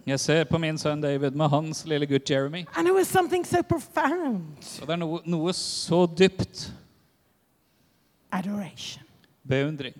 Jeg 0.07 0.19
ser 0.19 0.43
på 0.45 0.57
min 0.57 0.77
sønn 0.77 1.01
David 1.01 1.35
med 1.35 1.49
hans 1.49 1.85
lille 1.85 2.07
gutt 2.07 2.29
Jeremy. 2.29 2.65
and 2.75 2.87
it 2.87 2.93
was 2.93 3.07
something 3.07 3.45
so 3.45 3.57
Og 4.81 4.87
det 4.87 4.89
er 4.89 4.95
noe, 4.95 5.19
noe 5.25 5.53
så 5.53 6.07
dypt. 6.07 6.71
adoration. 8.31 9.03
Beundring. 9.47 9.93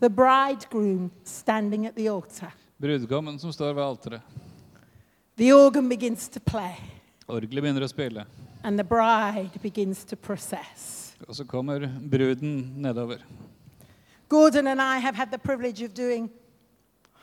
The 0.00 0.10
bridegroom 0.10 1.10
standing 1.24 1.86
at 1.86 1.94
the 1.96 2.08
altar. 2.10 2.52
Brudgommen 2.78 3.38
som 3.38 3.52
står 3.52 3.72
ved 3.72 3.82
alteret. 3.82 4.20
The 5.38 5.52
organ 5.54 5.88
begins 5.88 6.28
to 6.28 6.40
play, 6.40 6.74
Orgelet 7.26 7.62
begynner 7.62 7.82
å 7.82 7.88
spille. 7.88 8.26
and 8.64 8.78
the 8.78 8.84
bride 8.84 9.50
begins 9.62 10.04
to 10.04 10.16
process. 10.16 11.16
Og 11.28 11.34
så 11.36 11.44
kommer 11.44 11.88
bruden 12.10 12.74
nedover. 12.76 13.16
Gordon 14.32 14.66
and 14.66 14.80
I 14.80 14.98
have 14.98 15.14
had 15.14 15.30
the 15.30 15.38
privilege 15.38 15.82
of 15.84 15.92
doing 15.94 16.30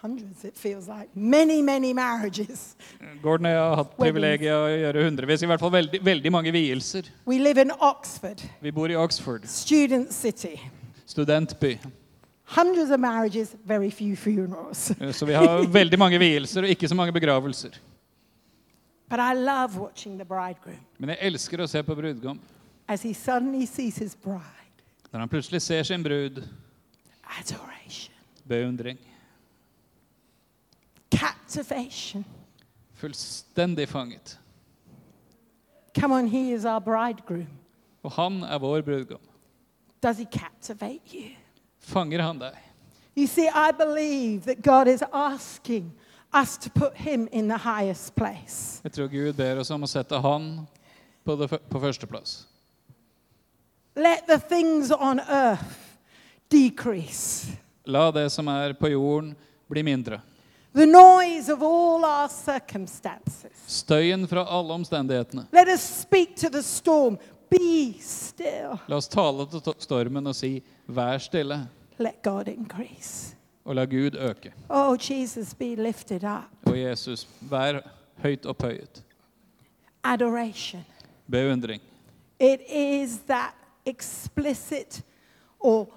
hundreds, 0.01 0.45
it 0.45 0.55
feels 0.55 0.87
like, 0.87 1.09
many, 1.15 1.61
many 1.61 1.91
marriages. 1.93 2.75
Gordon 3.23 3.45
og 3.49 3.51
jeg 3.51 3.61
har 3.63 3.75
hatt 3.81 3.95
privilegiet 3.97 4.53
å 4.53 4.67
gjøre 4.79 5.05
hundrevis, 5.07 5.41
i 5.43 5.49
hvert 5.49 5.59
fall 5.63 5.73
veldig, 5.73 5.99
veldig 6.05 6.31
mange 6.31 6.53
vielser. 6.55 7.09
We 7.25 7.39
live 7.41 7.57
in 7.65 7.71
Oxford, 7.79 8.43
Vi 8.61 8.71
bor 8.71 8.87
i 8.93 8.95
Oxford, 8.95 9.47
student 9.49 10.13
city. 10.13 10.53
studentby. 11.09 11.79
Hundreds 12.55 12.91
of 12.91 12.99
marriages, 12.99 13.55
very 13.65 13.89
few 13.91 14.15
funerals. 14.15 14.91
Så 15.11 15.25
vi 15.25 15.33
har 15.33 15.65
veldig 15.81 15.99
mange 15.99 16.19
vielser 16.21 16.63
og 16.65 16.69
ikke 16.69 16.87
så 16.87 16.95
mange 16.95 17.11
begravelser. 17.13 17.75
But 19.09 19.19
I 19.19 19.33
love 19.33 19.75
watching 19.81 20.17
the 20.19 20.25
bridegroom 20.25 20.77
Men 20.99 21.09
jeg 21.09 21.17
elsker 21.31 21.61
å 21.63 21.67
se 21.67 21.81
på 21.83 21.95
brudgom. 21.97 22.39
as 22.87 23.01
he 23.01 23.13
suddenly 23.13 23.65
sees 23.65 23.97
his 23.97 24.15
bride. 24.15 24.85
Når 25.11 25.19
han 25.19 25.29
plutselig 25.29 25.61
ser 25.61 25.83
sin 25.83 26.03
brud, 26.03 26.43
Adoration, 27.37 28.13
beundring. 28.47 28.97
captivation. 31.49 32.25
Fullstendig 32.93 33.89
fanget. 33.89 34.39
Come 35.93 36.15
on, 36.15 36.27
he 36.27 36.53
is 36.53 36.65
our 36.65 36.79
bridegroom. 36.79 37.47
Og 38.03 38.11
han 38.11 38.43
er 38.43 38.59
vår 38.59 38.81
brudgom. 38.81 39.19
Does 40.03 40.17
he 40.17 40.25
captivate 40.25 41.13
you? 41.13 41.31
Fanger 41.79 42.21
han 42.21 42.39
deg? 42.39 42.55
You 43.17 43.27
see, 43.27 43.47
I 43.47 43.71
believe 43.71 44.41
that 44.41 44.61
God 44.63 44.87
is 44.87 45.03
asking 45.13 45.91
us 46.33 46.57
to 46.57 46.69
put 46.69 46.95
him 46.95 47.27
in 47.31 47.49
the 47.49 47.57
highest 47.57 48.15
place. 48.15 48.81
Jeg 48.83 48.91
tror 48.91 49.07
Gud 49.07 49.33
ber 49.33 49.59
oss 49.59 49.71
om 49.71 49.83
å 49.83 49.87
sette 49.87 50.21
han 50.21 50.67
på, 51.25 51.35
det, 51.35 51.49
på 51.69 51.79
førsteplass. 51.79 52.47
Let 53.95 54.27
the 54.27 54.39
things 54.39 54.91
on 54.91 55.19
earth 55.19 55.88
decrease. 56.49 57.47
La 57.85 58.11
det 58.11 58.29
som 58.29 58.47
er 58.47 58.73
på 58.73 58.89
jorden, 58.89 59.35
bli 59.67 59.83
mindre. 59.83 60.21
The 60.73 60.85
noise 60.85 61.49
of 61.53 61.61
all 61.63 62.05
our 62.05 62.27
circumstances. 62.29 63.51
Støyen 63.67 64.27
fra 64.27 64.45
alle 64.45 64.73
omstendighetene. 64.73 65.47
Let 65.51 65.67
us 65.67 65.81
speak 65.81 66.35
to 66.35 66.49
the 66.49 66.63
storm. 66.63 67.17
Be 67.49 67.93
still. 67.99 68.77
La 68.87 68.95
oss 68.95 69.07
tale 69.07 69.47
til 69.49 69.73
stormen 69.79 70.27
og 70.27 70.35
si 70.35 70.61
'vær 70.87 71.17
stille', 71.17 71.67
Let 71.97 72.21
God 72.23 72.47
increase. 72.47 73.35
og 73.65 73.75
la 73.75 73.85
Gud 73.85 74.15
øke. 74.15 74.53
Oh, 74.69 74.97
Jesus, 75.11 75.53
be 75.53 75.75
lifted 75.75 76.23
up. 76.23 76.49
Og 76.65 76.79
Jesus, 76.79 77.27
vær 77.41 77.81
høyt 78.23 78.45
opphøyet. 78.45 79.03
Adoration. 80.03 80.85
Beundring. 81.31 81.81
It 82.39 82.61
is 82.69 83.19
that 83.27 83.53
explicit 83.85 85.01
or 85.59 85.87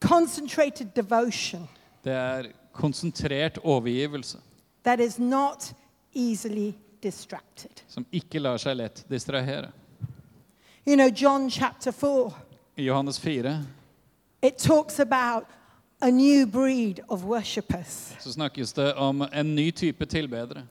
concentrated 0.00 0.86
devotion 0.96 1.68
Det 2.04 2.12
er 2.12 2.42
konsentrert 2.72 3.58
overgivelse 3.64 4.38
that 4.84 5.00
is 5.00 5.18
not 5.18 5.72
easily 6.14 6.72
distracted. 7.02 7.70
som 7.88 8.06
ikke 8.12 8.38
lar 8.38 8.56
seg 8.56 8.76
lett 8.76 9.04
distrahere. 9.10 9.70
You 10.86 10.96
know, 10.96 11.08
John 11.08 11.50
chapter 11.50 11.90
4, 11.92 12.30
I 12.76 12.82
Johannes 12.86 13.18
4 13.18 13.64
it 14.42 14.56
talks 14.56 14.98
about 15.00 15.44
a 16.02 16.10
new 16.10 16.46
breed 16.46 17.00
of 17.08 17.24
worshippers. 17.24 18.14
så 18.20 18.32
snakkes 18.32 18.72
det 18.72 18.94
om 18.94 19.22
en 19.32 19.54
ny 19.54 19.70
type 19.70 20.06
tilbedere. 20.06 20.62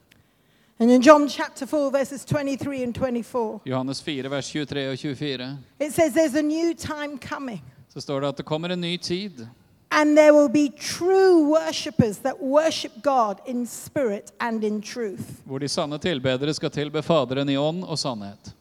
And 0.80 0.92
in 0.92 1.02
John 1.02 1.30
chapter 1.30 1.66
4, 1.66 1.92
verses 1.92 2.26
23 2.26 2.84
and 2.84 2.94
24, 2.96 3.60
Johannes 3.66 4.02
4, 4.02 4.30
vers 4.30 4.50
23 4.50 4.90
og 4.92 4.98
24 4.98 5.58
it 5.80 5.94
says 5.94 6.14
there's 6.14 6.36
a 6.40 6.42
new 6.42 6.74
time 6.74 7.18
coming, 7.18 7.62
så 7.90 8.02
står 8.02 8.22
det 8.22 8.28
at 8.28 8.38
det 8.38 8.46
kommer 8.46 8.70
en 8.70 8.82
ny 8.82 8.98
tid. 8.98 9.48
and 9.92 10.16
there 10.18 10.32
will 10.34 10.50
be 10.50 10.70
true 10.70 11.50
worshippers 11.50 12.18
that 12.20 12.40
worship 12.40 12.92
God 13.02 13.40
in 13.48 13.66
spirit 13.66 14.32
and 14.40 14.64
in 14.64 14.82
truth. 14.82 15.24
Hvor 15.46 15.58
de 15.60 15.68
sanne 15.68 15.98
tilbedere 15.98 16.54
skal 16.54 16.70
tilbe 16.72 17.02
Faderen 17.02 17.50
i 17.50 17.58
ånd 17.58 17.84
og 17.84 17.98
sannhet. 18.00 18.54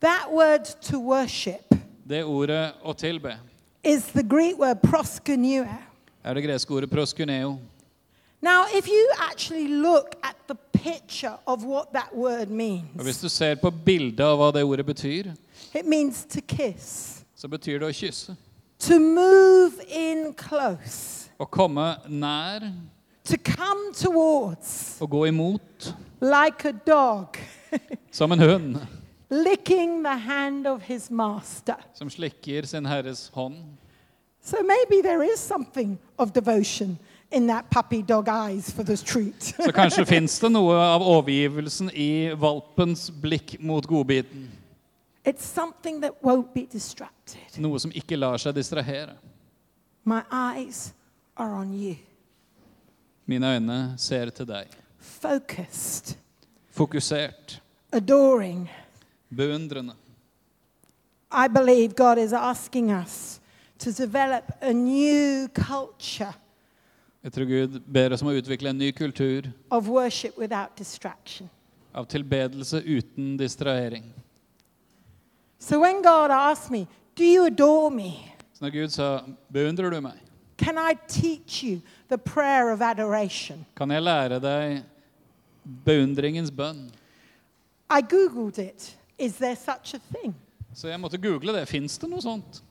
That 0.00 0.28
word 0.32 0.64
to 0.82 0.98
worship 0.98 1.74
Det 2.08 2.24
ordet 2.24 2.72
å 2.84 2.92
tilbe 2.94 3.36
is 3.84 4.02
the 4.14 4.22
Greek 4.22 4.58
word 4.58 4.80
proskuneo. 4.82 5.66
er 6.24 6.34
det 6.34 6.42
greske 6.44 6.70
ordet 6.74 6.90
proskuneo. 6.90 7.58
Now, 8.40 8.64
if 8.74 8.88
you 8.88 9.08
actually 9.30 9.68
look 9.68 10.14
at 10.22 10.34
the 10.48 10.56
picture 10.72 11.38
of 11.46 11.64
what 11.64 11.92
that 11.92 12.08
word 12.14 12.48
Og 12.48 13.04
hvis 13.04 13.04
means, 13.04 13.20
du 13.20 13.28
ser 13.28 13.54
på 13.54 13.70
bildet 13.70 14.20
av 14.24 14.38
hva 14.38 14.50
det 14.52 14.64
ordet 14.64 14.86
betyr, 14.86 15.32
it 15.74 15.86
means 15.86 16.24
to 16.24 16.40
kiss, 16.40 17.22
så 17.36 17.48
betyr 17.48 17.78
det 17.78 17.86
å 17.86 17.92
kysse. 17.92 18.34
To 18.86 18.98
move 18.98 19.80
in 19.88 20.32
close, 20.34 21.28
Å 21.40 21.46
komme 21.50 21.96
nær 22.08 22.66
to 23.24 23.36
come 23.38 23.92
towards, 23.94 24.98
Å 25.00 25.06
gå 25.10 25.26
imot 25.30 25.92
like 26.20 26.64
a 26.68 26.72
dog 26.72 27.38
som 28.10 28.32
en 28.32 28.38
hund 28.42 28.80
licking 29.32 30.02
the 30.02 30.16
hand 30.16 30.66
of 30.66 30.82
his 30.82 31.10
master. 31.10 31.76
som 31.94 32.10
slikker 32.10 32.66
sin 32.66 32.84
herres 32.84 33.30
hånd. 33.34 33.56
So 34.42 34.58
maybe 34.62 35.00
there 35.02 35.22
is 35.22 35.38
something 35.40 35.98
of 36.18 36.32
devotion 36.34 36.98
in 37.30 37.46
that 37.46 37.70
puppy 37.70 38.02
dog 38.02 38.28
eyes 38.28 38.70
for 38.70 38.82
this 38.82 39.02
treat. 39.02 39.40
Så 39.40 39.72
kanskje 39.72 40.04
finns 40.04 40.38
det 40.42 40.50
noe 40.52 40.74
av 40.76 41.00
overgivelsen 41.00 41.88
i 41.94 42.34
valpens 42.36 43.06
blikk 43.22 43.56
mot 43.60 43.86
godbiten. 43.86 44.50
It's 45.24 45.44
something 45.44 46.00
that 46.02 46.12
won't 46.22 46.52
be 46.54 46.66
distracted. 46.66 47.40
Noe 47.58 47.78
som 47.78 47.90
ikke 47.94 48.16
lar 48.18 48.36
seg 48.38 48.54
distrahere. 48.54 49.14
My 50.04 50.22
eyes 50.30 50.92
are 51.36 51.54
on 51.54 51.72
you, 51.72 51.96
Mine 53.26 53.46
øyne 53.54 53.94
ser 53.98 54.30
til 54.30 54.46
deg. 54.46 54.66
focused, 54.98 56.16
Fokusert. 56.70 57.60
adoring. 57.92 58.68
Beundrende. 59.36 59.94
I 61.30 61.48
believe 61.48 61.94
God 61.94 62.18
is 62.18 62.32
asking 62.32 62.90
us 62.90 63.40
to 63.78 63.90
develop 63.92 64.44
a 64.60 64.72
new 64.72 65.48
culture 65.48 66.32
Jeg 67.24 67.32
tror 67.32 67.44
Gud 67.44 67.80
ber 67.86 68.12
oss 68.12 68.22
om 68.22 68.28
å 68.28 68.34
utvikle 68.34 68.68
en 68.70 68.78
ny 68.78 68.90
kultur 68.92 69.42
of 69.70 69.86
worship 69.88 70.36
without 70.38 70.76
distraction. 70.78 71.48
av 71.94 72.04
tilbedelse 72.06 72.82
uten 72.84 73.36
distrahering. 73.36 74.04
So 75.62 75.78
when 75.80 76.02
God 76.02 76.30
asked 76.30 76.70
me, 76.70 76.88
Do 77.14 77.24
you 77.24 77.46
adore 77.46 77.90
me? 77.90 78.34
Så 78.52 78.64
når 78.64 78.70
Gud 78.70 78.88
sa 78.88 79.20
'Beundrer 79.52 79.90
du 79.90 80.00
meg?' 80.00 80.18
Can 80.58 80.76
I 80.78 80.94
teach 81.08 81.62
you 81.64 81.80
the 82.08 82.18
prayer 82.18 82.72
of 82.72 82.80
adoration? 82.80 83.66
Kan 83.76 83.90
jeg 83.90 84.02
lære 84.02 84.40
deg 84.40 84.82
beundringens 85.84 86.50
bønn? 86.50 86.90
I 87.90 88.00
Googled 88.02 88.58
it. 88.58 88.96
Is 89.18 89.36
there 89.36 89.56
such 89.56 89.94
a 89.94 90.00
thing? 90.14 90.34
Så 90.74 90.88
jeg 90.88 91.00
måtte 91.00 91.18
google 91.18 91.52
det. 91.52 91.68
Fins 91.68 91.98
det 91.98 92.10
noe 92.10 92.20
sånt? 92.22 92.62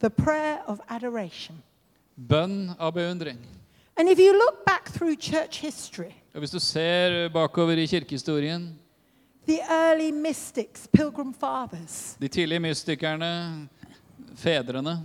The 0.00 0.10
prayer 0.10 0.58
of 0.66 0.78
adoration. 0.88 1.62
Bønn 2.28 2.74
av 2.78 2.92
beundring. 2.92 3.38
And 3.96 4.08
if 4.08 4.18
you 4.18 4.32
look 4.32 4.64
back 4.66 4.92
through 4.92 5.16
church 5.16 5.60
history, 5.60 6.12
Og 6.34 6.38
Hvis 6.38 6.50
du 6.50 6.58
ser 6.58 7.28
bakover 7.28 7.72
i 7.72 7.86
kirkehistorien, 7.86 8.78
the 9.46 9.58
early 9.70 10.10
mystics, 10.12 10.86
pilgrim 10.92 11.34
fathers, 11.34 12.16
de 12.20 12.28
tidlige 12.28 12.60
mystikerne, 12.60 13.68
fedrene, 14.36 14.98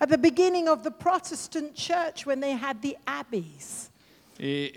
At 0.00 0.08
the 0.08 0.18
beginning 0.18 0.68
of 0.68 0.78
the 0.82 0.90
Protestant 0.90 1.76
church, 1.76 2.26
when 2.26 2.40
they 2.40 2.52
had 2.56 2.76
the 2.82 2.94
abbeys, 3.06 3.90
I, 4.40 4.70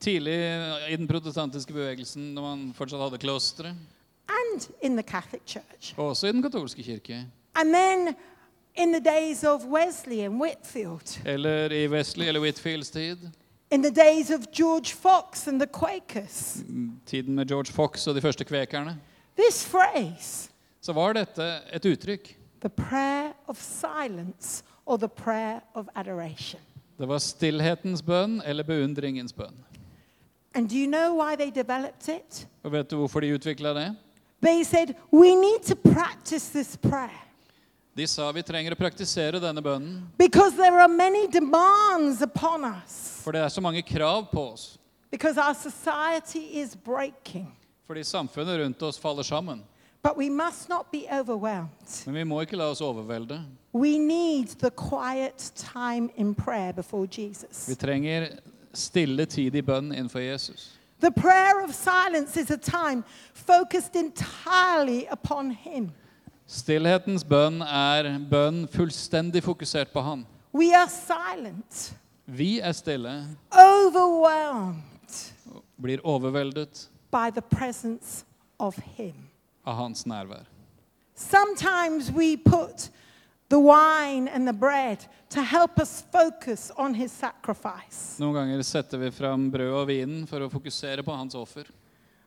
tidlig 0.00 0.32
i 0.90 0.96
den 0.96 1.08
protestantiske 1.08 1.72
bevegelsen, 1.72 2.22
når 2.34 2.42
man 2.42 2.72
fortsatt 2.74 3.02
hadde 3.02 3.18
klostre, 3.18 3.74
and 4.28 4.68
in 4.82 4.96
the 4.96 5.02
Catholic 5.02 5.42
Church. 5.46 5.94
også 5.98 6.26
i 6.26 6.32
den 6.32 6.42
katolske 6.42 6.82
kirke, 6.82 7.26
And 7.54 7.74
then 7.74 8.14
in 8.74 8.92
the 8.92 9.00
days 9.04 9.44
of 9.44 9.64
Wesley 9.66 10.24
and 10.24 10.40
Whitfield, 10.42 11.20
eller 11.26 11.72
i 11.72 11.88
Wesley 11.88 12.26
eller 12.26 12.40
Whitfields 12.40 12.90
tid, 12.90 13.18
in 13.72 13.82
the 13.82 13.90
days 13.90 14.30
of 14.30 14.40
George 14.52 14.92
Fox 14.92 15.48
and 15.48 15.60
the 15.60 15.66
Quakers, 15.66 16.56
tiden 17.06 17.34
med 17.34 17.48
George 17.48 17.72
Fox 17.72 18.06
og 18.06 18.14
de 18.14 18.20
første 18.20 18.44
kvekerne, 18.44 18.98
this 19.38 19.64
phrase, 19.64 20.50
så 20.80 20.92
var 20.92 21.12
dette 21.12 21.60
et 21.72 21.84
uttrykk. 21.84 22.38
the 22.60 22.68
prayer 22.68 23.32
of 23.48 23.56
silence 23.60 24.62
or 24.86 24.96
the 24.96 25.08
prayer 25.08 25.60
of 25.74 25.86
adoration. 25.94 26.60
Det 26.98 27.08
var 27.08 27.18
stillhetens 27.18 28.02
bønn 28.02 28.42
eller 28.46 28.62
beundringens 28.62 29.32
bønn. 29.32 29.54
And 30.54 30.68
do 30.68 30.76
you 30.76 30.86
know 30.86 31.14
why 31.14 31.36
they 31.36 31.50
developed 31.50 32.08
it? 32.08 32.46
Og 32.62 32.72
vet 32.72 32.90
du 32.90 32.96
hvorfor 32.96 33.20
de 33.20 33.34
utvikla 33.34 33.74
det? 33.74 33.96
They 34.42 34.64
said, 34.64 34.94
we 35.12 35.34
need 35.34 35.62
to 35.66 35.74
practice 35.74 36.50
this 36.50 36.76
prayer 36.76 37.31
De 37.96 38.06
sa 38.06 38.30
vi 38.32 38.42
trenger 38.42 38.72
å 38.72 38.78
praktisere 38.78 39.40
denne 39.40 39.60
bønnen, 39.60 40.02
because 40.18 40.56
there 40.56 40.78
are 40.80 40.88
many 40.88 41.26
demands 41.26 42.22
upon 42.22 42.64
us, 42.64 43.20
for 43.24 43.32
det 43.32 43.42
er 43.44 43.48
så 43.48 43.60
mange 43.60 43.82
krav 43.82 44.30
på 44.30 44.52
oss. 44.52 44.78
because 45.10 45.36
our 45.36 45.54
society 45.54 46.58
is 46.60 46.74
breaking. 46.74 47.52
Fordi 47.86 48.02
samfunnet 48.04 48.58
rundt 48.58 48.82
oss 48.82 48.98
faller 48.98 49.22
sammen. 49.22 49.62
But 50.02 50.16
we 50.16 50.30
must 50.30 50.68
not 50.68 50.90
be 50.90 51.06
overwhelmed. 51.12 51.68
Men 52.06 52.14
vi 52.14 52.24
må 52.24 52.40
ikke 52.40 52.56
la 52.56 52.70
oss 52.70 52.80
overvelde. 52.80 53.44
We 53.72 53.98
need 53.98 54.48
the 54.58 54.70
quiet 54.70 55.52
time 55.54 56.10
in 56.16 56.34
prayer 56.34 56.72
before 56.72 57.06
Vi 57.06 57.74
trenger 57.74 58.38
stille 58.72 59.26
tid 59.26 59.54
i 59.54 59.62
bønn 59.62 59.92
innenfor 59.92 60.20
Jesus. 60.20 60.78
The 61.00 61.10
prayer 61.10 61.60
of 61.64 61.74
silence 61.74 62.36
is 62.40 62.50
a 62.50 62.56
time 62.56 63.04
focused 63.34 63.96
entirely 63.96 65.06
upon 65.10 65.50
Him. 65.50 65.92
Stillhetens 66.52 67.24
bønn 67.24 67.62
er 67.64 68.10
bønn 68.28 68.66
fullstendig 68.68 69.40
fokusert 69.44 69.92
på 69.92 70.02
Han. 70.04 70.26
We 70.52 70.74
are 70.76 70.88
silent, 70.92 71.94
Vi 72.26 72.60
er 72.60 72.72
stille, 72.76 73.12
overwhelmed 73.50 75.16
blir 75.82 76.02
overveldet 76.06 76.88
by 77.10 77.30
the 77.32 77.42
presence 77.42 78.24
of 78.60 78.76
Him. 78.96 79.28
av 79.64 79.76
Hans 79.76 80.04
nærvær. 80.06 80.44
Sometimes 81.14 82.10
we 82.10 82.36
put 82.36 82.90
the 83.48 83.58
wine 83.58 84.28
and 84.28 84.46
the 84.46 84.52
bread 84.52 85.06
to 85.30 85.42
help 85.42 85.78
us 85.80 86.04
focus 86.12 86.70
on 86.76 86.94
His 86.94 87.12
sacrifice. 87.12 88.20
Noen 88.20 88.34
ganger 88.34 88.62
setter 88.62 88.98
vi 88.98 89.10
fram 89.10 89.50
brød 89.50 89.72
og 89.72 89.86
vinen 89.88 90.26
for 90.26 90.44
å 90.44 90.50
fokusere 90.52 91.02
på 91.02 91.16
Hans 91.16 91.34
offer. 91.34 91.64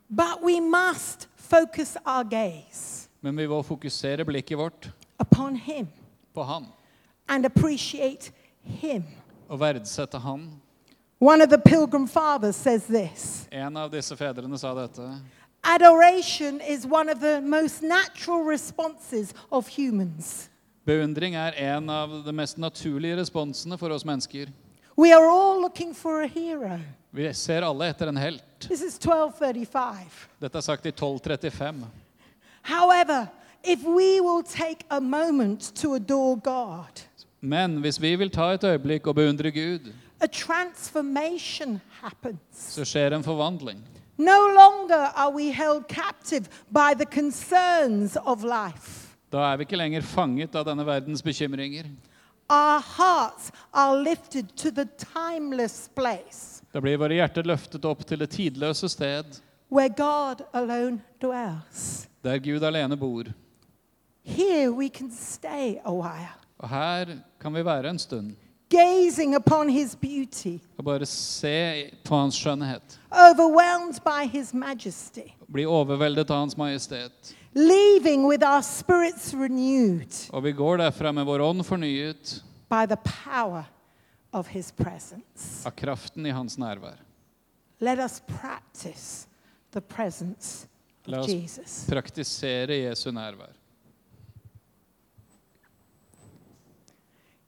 But 0.10 0.42
we 0.44 0.60
must 0.60 1.28
focus 1.36 1.96
our 2.06 2.24
gaze 2.24 3.06
Men 3.26 3.36
vi 3.36 3.48
må 3.50 3.58
fokusere 3.66 4.22
blikket 4.26 4.58
vårt 4.58 4.90
upon 5.18 5.56
Him 5.56 5.88
på 6.34 6.44
Han 6.44 6.66
and 7.28 7.46
appreciate 7.46 8.32
Him. 8.62 9.04
og 9.50 9.60
verdsette 9.60 10.20
Han. 10.22 10.62
One 11.20 11.42
of 11.44 11.50
the 11.50 11.58
Pilgrim 11.58 12.08
Fathers 12.08 12.56
says 12.56 12.86
this 12.86 13.48
En 13.52 13.78
av 13.78 13.90
disse 13.90 14.16
fedrene 14.16 14.58
sa 14.62 14.76
dette. 14.78 15.02
Adoration 15.64 16.62
is 16.62 16.86
one 16.86 17.10
of 17.10 17.20
the 17.20 17.42
most 17.42 17.82
natural 17.82 18.46
responses 18.46 19.34
of 19.50 19.68
humans. 19.68 20.50
Beundring 20.86 21.34
er 21.36 21.58
en 21.58 21.90
av 21.90 22.24
de 22.26 22.32
mest 22.34 22.58
naturlige 22.58 23.18
responsene 23.18 23.78
for 23.78 23.90
oss 23.90 24.06
mennesker. 24.06 24.54
We 24.98 25.14
are 25.14 25.26
all 25.26 25.62
looking 25.62 25.96
for 25.96 26.22
a 26.22 26.28
hero. 26.28 26.78
Vi 27.12 27.34
ser 27.34 27.62
alle 27.66 27.90
etter 27.90 28.08
en 28.08 28.18
helt. 28.18 28.44
This 28.60 28.82
is 28.82 29.00
1235. 29.00 30.28
Dette 30.42 30.58
er 30.58 30.62
sagt 30.62 30.86
i 30.86 30.94
1235. 30.94 32.05
However, 32.66 33.30
if 33.64 33.84
we 33.84 34.20
will 34.22 34.44
take 34.44 34.86
a 34.90 35.00
moment 35.00 35.72
to 35.76 35.94
adore 35.96 36.36
God, 36.38 37.02
Men 37.42 37.78
hvis 37.78 38.02
vi 38.02 38.16
vil 38.16 38.30
ta 38.34 38.48
et 38.56 38.64
øyeblikk 38.64 39.08
og 39.08 39.16
beundre 39.16 39.52
Gud, 39.52 39.92
a 40.22 40.28
transformation 40.28 41.82
happens. 42.02 42.40
så 42.58 42.86
skjer 42.86 43.14
en 43.16 43.24
forvandling. 43.24 43.84
No 44.18 44.40
longer 44.48 45.12
are 45.16 45.32
we 45.36 45.52
held 45.52 45.84
captive 45.88 46.48
by 46.72 46.94
the 46.96 47.06
concerns 47.06 48.18
of 48.26 48.44
life. 48.44 49.16
Da 49.32 49.38
er 49.52 49.58
vi 49.58 49.62
ikke 49.68 49.78
lenger 49.78 50.02
fanget 50.02 50.56
av 50.56 50.66
denne 50.66 50.86
verdens 50.88 51.22
bekymringer. 51.22 51.86
Our 52.50 52.80
hearts 52.80 53.52
are 53.74 54.04
lifted 54.04 54.50
to 54.58 54.70
the 54.72 54.86
timeless 55.14 55.90
place 55.96 56.62
Da 56.74 56.82
blir 56.82 56.98
våre 57.00 57.16
hjerter 57.18 57.44
løftet 57.48 57.86
opp 57.86 58.02
til 58.06 58.20
det 58.20 58.30
tidløse 58.34 58.90
sted, 58.92 59.38
where 59.72 59.90
God 59.90 60.42
alone 60.54 61.02
dwells. 61.22 62.08
der 62.24 62.38
Gud 62.40 62.64
alene 62.64 62.98
bor. 62.98 63.24
Here 64.24 64.72
we 64.72 64.90
can 64.90 65.12
stay 65.12 65.78
a 65.86 65.92
while, 65.94 66.34
Og 66.60 66.70
her 66.70 67.06
kan 67.40 67.54
vi 67.54 67.66
være 67.66 67.90
en 67.90 68.00
stund 68.00 68.36
gazing 68.70 69.36
upon 69.36 69.70
His 69.70 69.96
beauty, 69.96 70.58
og 70.78 70.86
bare 70.86 71.06
se 71.06 71.92
på 72.06 72.16
Hans 72.16 72.36
skjønnhet. 72.36 73.00
overwhelmed 73.12 74.00
by 74.04 74.28
His 74.38 74.54
majesty, 74.54 75.30
Bli 75.54 75.66
overveldet 75.66 76.30
av 76.32 76.38
Hans 76.40 76.58
majestet. 76.58 77.36
leaving 77.54 78.28
with 78.28 78.44
our 78.44 78.62
spirits 78.62 79.34
renewed 79.34 80.30
Og 80.34 80.44
vi 80.44 80.52
går 80.52 80.78
derfra 80.78 81.12
med 81.12 81.24
vår 81.26 81.40
ånd 81.42 81.64
fornyet 81.64 82.44
by 82.70 82.86
the 82.88 82.98
power 82.98 83.64
of 84.34 84.48
His 84.48 84.72
presence. 84.72 85.66
av 85.66 85.72
kraften 85.72 86.26
i 86.26 86.30
Hans 86.32 86.58
nærvær. 86.58 86.98
Let 87.80 88.00
us 88.00 88.22
practice 88.42 89.28
the 89.76 89.82
presence 89.82 90.68
La 91.06 91.20
of 91.20 91.28
Jesus. 91.30 91.86
praktisere 91.90 92.78
Jesu 92.88 93.12
nærvær. 93.12 93.52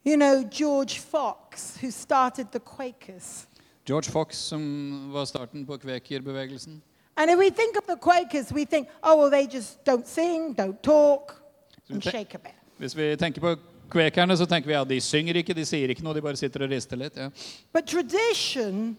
You 0.06 0.16
know, 0.16 0.44
George 0.44 1.00
Fox, 1.00 1.78
who 1.82 1.92
started 1.92 2.48
the 2.52 2.60
Quakers. 2.60 3.48
George 3.86 4.12
Fox, 4.12 4.36
som 4.36 5.14
var 5.14 5.26
starten 5.26 5.66
på 5.66 5.78
kvekerbevegelsen. 5.78 6.82
And 7.18 7.32
if 7.32 7.38
we 7.38 7.50
think 7.50 7.78
of 7.78 7.84
the 7.88 7.98
Quakers, 7.98 8.52
we 8.54 8.66
think, 8.66 8.88
oh, 9.04 9.18
well, 9.18 9.32
they 9.32 9.48
just 9.56 9.84
don't 9.84 10.08
sing, 10.08 10.56
don't 10.56 10.82
talk, 10.84 11.42
and 11.90 12.04
shake 12.04 12.36
a 12.36 12.38
bit. 12.38 12.54
Hvis 12.78 12.98
vi 12.98 13.16
tenker 13.16 13.42
på 13.42 13.56
kvekerne, 13.90 14.38
så 14.38 14.46
tenker 14.46 14.68
vi 14.68 14.74
ja, 14.74 14.84
de 14.84 15.02
synger 15.02 15.36
ikke, 15.36 15.54
de 15.54 15.66
sier 15.66 15.90
ikke 15.90 16.04
noe, 16.04 16.14
de 16.14 16.22
bare 16.22 16.38
sitter 16.38 16.64
og 16.64 16.70
rister 16.70 17.00
litt. 17.00 17.18
Ja. 17.18 17.30
But 17.74 17.88
tradition 17.88 18.98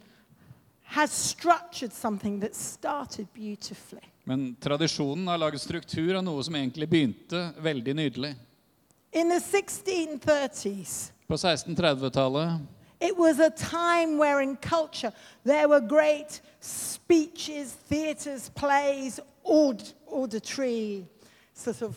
has 0.88 1.12
structured 1.12 1.92
something 1.92 2.40
that 2.40 2.54
started 2.54 3.26
beautifully. 3.34 4.02
Men 4.24 4.56
tradisjonen 4.60 5.26
har 5.28 5.38
laget 5.38 5.60
struktur 5.60 6.14
av 6.16 6.24
noe 6.24 6.42
som 6.44 6.54
egentlig 6.56 6.88
begynte 6.88 7.42
veldig 7.60 7.94
nydelig. 7.96 8.34
In 9.12 9.28
the 9.28 9.40
1630s, 9.40 11.12
På 11.28 11.36
1630-tallet 11.36 12.60
it 13.00 13.16
was 13.16 13.38
a 13.38 13.50
time 13.50 14.18
where 14.18 14.40
in 14.42 14.56
culture 14.56 15.12
there 15.44 15.68
were 15.68 15.80
great 15.80 16.40
speeches, 16.60 17.72
theatres, 17.88 18.50
plays, 18.50 19.20
aud- 19.44 19.92
auditory 20.10 21.04
sort 21.54 21.82
of 21.82 21.94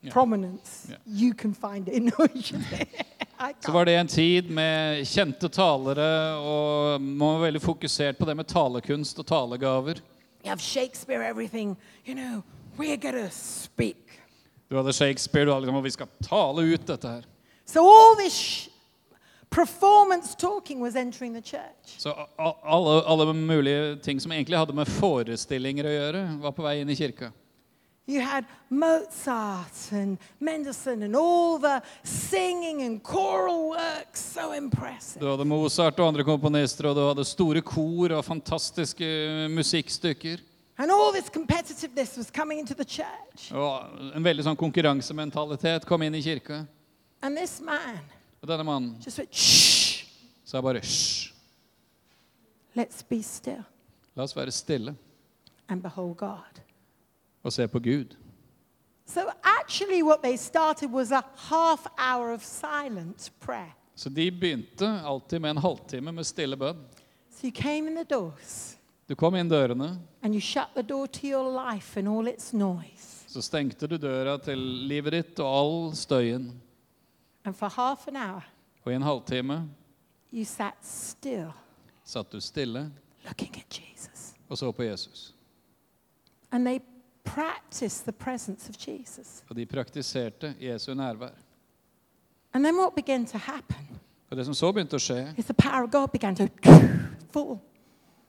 Yeah. 0.00 0.12
prominence. 0.12 0.86
Yeah. 0.90 0.98
You 1.06 1.34
can 1.34 1.54
find 1.54 1.88
it. 1.88 2.02
No, 2.02 2.26
you 2.34 2.42
should- 2.42 2.62
I 2.72 2.86
så 3.60 3.72
var 3.72 3.84
det 3.84 3.94
en 3.96 4.06
tid 4.06 4.50
med 4.50 5.06
kjente 5.06 5.48
talere, 5.48 6.10
og 6.38 7.00
man 7.02 7.36
var 7.36 7.46
veldig 7.46 7.62
fokusert 7.62 8.18
på 8.18 8.28
det 8.28 8.36
med 8.38 8.48
talekunst 8.48 9.18
og 9.18 9.26
talegaver. 9.26 10.00
You 10.44 10.50
have 10.50 10.60
Shakespeare, 10.60 11.24
everything. 11.24 11.76
You 12.04 12.14
know, 12.14 12.42
we're 12.76 12.96
going 12.96 13.30
speak. 13.30 14.20
Du 14.68 14.76
hadde 14.76 14.92
Shakespeare, 14.92 15.46
du 15.46 15.52
hadde 15.52 15.66
liksom, 15.66 15.76
og 15.76 15.84
vi 15.84 15.90
skal 15.90 16.06
tale 16.22 16.62
ut 16.62 16.86
dette 16.86 17.08
her. 17.08 17.24
So 17.66 17.80
all 17.80 18.16
this 18.16 18.68
performance 19.50 20.34
talking 20.34 20.80
was 20.80 20.96
entering 20.96 21.34
the 21.34 21.42
church. 21.42 21.98
Så 21.98 22.14
alle, 22.38 23.02
alle 23.06 23.32
mulige 23.34 23.96
ting 23.96 24.20
som 24.20 24.32
egentlig 24.32 24.58
hadde 24.58 24.74
med 24.74 24.88
forestillinger 24.88 25.86
å 25.86 25.94
gjøre, 25.94 26.22
var 26.42 26.52
på 26.56 26.64
vei 26.66 26.80
inn 26.80 26.90
i 26.90 26.96
kirka. 26.98 27.30
You 28.06 28.20
had 28.20 28.44
Mozart 28.68 29.92
and 29.92 30.18
Mendelssohn 30.38 31.02
and 31.02 31.16
all 31.16 31.58
the 31.58 31.82
singing 32.02 32.82
and 32.82 33.02
choral 33.02 33.70
works. 33.70 34.20
So 34.20 34.52
impressive. 34.52 35.20
Du 35.20 35.26
hadde 35.26 35.44
Mozart 35.44 35.98
og 36.00 36.08
andre 36.08 36.24
komponister, 36.24 36.90
og 36.90 36.96
du 36.96 37.00
hadde 37.06 37.24
store 37.24 37.62
kor 37.64 38.12
og 38.12 38.24
fantastiske 38.24 39.06
musikkstykker. 39.50 40.42
And 40.76 40.90
all 40.90 41.12
this 41.12 41.30
competitiveness 41.30 42.16
was 42.16 42.30
coming 42.30 42.58
into 42.58 42.74
the 42.74 42.84
church. 42.84 43.52
Og 43.54 44.12
en 44.14 44.24
veldig 44.24 44.44
sånn 44.44 44.58
konkurransementalitet 44.58 45.86
kom 45.88 46.02
inn 46.02 46.18
i 46.18 46.22
kirka. 46.22 46.66
And 47.22 47.38
this 47.38 47.60
man 47.64 48.02
Og 48.42 48.48
denne 48.50 48.64
mannen 48.68 48.98
just 49.00 49.16
went, 49.18 49.32
shh, 49.32 50.04
sa 50.44 50.60
bare 50.60 50.82
hysj, 50.82 51.30
let's 52.76 53.00
be 53.08 53.22
still 53.24 53.64
la 54.14 54.26
oss 54.26 54.36
være 54.36 54.52
stille 54.52 54.92
and 55.68 55.80
behold 55.80 56.18
God. 56.20 56.60
Og 57.44 57.52
se 57.52 57.68
på 57.68 57.78
Gud. 57.78 58.16
So, 59.06 59.20
actually, 59.60 60.02
what 60.02 60.22
they 60.22 60.36
started 60.36 60.90
was 60.90 61.12
a 61.12 61.22
half 61.36 61.86
hour 61.98 62.32
of 62.32 62.42
silent 62.42 63.32
prayer. 63.40 63.72
Så 63.94 64.08
de 64.08 64.30
begynte 64.30 64.86
alltid 65.04 65.38
med 65.40 65.50
en 65.50 65.56
halvtime 65.58 66.12
med 66.12 66.24
stille 66.24 66.56
bønn. 66.56 66.78
So, 67.30 67.46
you 67.46 67.52
came 67.52 67.86
in 67.90 67.94
the 67.96 68.04
doors 68.04 68.76
Du 69.08 69.14
kom 69.14 69.34
inn 69.34 69.48
dørene, 69.50 69.98
and 70.22 70.34
you 70.34 70.40
shut 70.40 70.68
the 70.74 70.82
door 70.82 71.06
to 71.06 71.26
your 71.26 71.72
life 71.72 71.98
and 72.00 72.08
all 72.08 72.28
its 72.28 72.52
noise. 72.54 73.28
så 73.28 73.42
stengte 73.42 73.86
du 73.86 73.96
døra 73.96 74.38
til 74.38 74.58
livet 74.88 75.12
ditt 75.12 75.40
og 75.40 75.58
all 75.60 75.96
støyen. 75.96 76.60
And 77.44 77.54
for 77.54 77.68
half 77.68 78.08
an 78.08 78.16
hour, 78.16 78.44
Og 78.84 78.92
i 78.92 78.94
en 78.96 79.02
halvtime 79.02 79.68
you 80.32 80.44
sat 80.44 80.74
still 80.82 81.50
satt 82.04 82.32
du 82.32 82.40
stille 82.40 82.90
looking 83.24 83.56
at 83.56 83.80
Jesus. 83.80 84.32
og 84.48 84.58
så 84.58 84.72
på 84.72 84.82
Jesus. 84.82 85.34
And 86.52 86.64
they 86.66 86.78
practiced 87.24 88.04
the 88.04 88.12
presence 88.12 88.68
of 88.68 88.76
Jesus. 88.88 89.42
Og 89.48 89.56
de 89.56 89.66
praktiserte 89.66 90.54
Jesu 90.60 90.94
nærvær. 90.94 91.32
And 92.54 92.64
then 92.64 92.76
what 92.76 92.94
began 92.94 93.26
to 93.26 93.38
happen 93.38 93.88
Og 94.30 94.36
det 94.36 94.44
som 94.46 94.54
så 94.54 94.72
begynte 94.72 94.96
å 94.96 95.02
skje, 95.02 95.34
is 95.38 95.44
the 95.44 95.54
power 95.54 95.84
of 95.84 95.90
God 95.90 96.08
began 96.08 96.34
to 96.36 96.46
fall. 97.34 97.58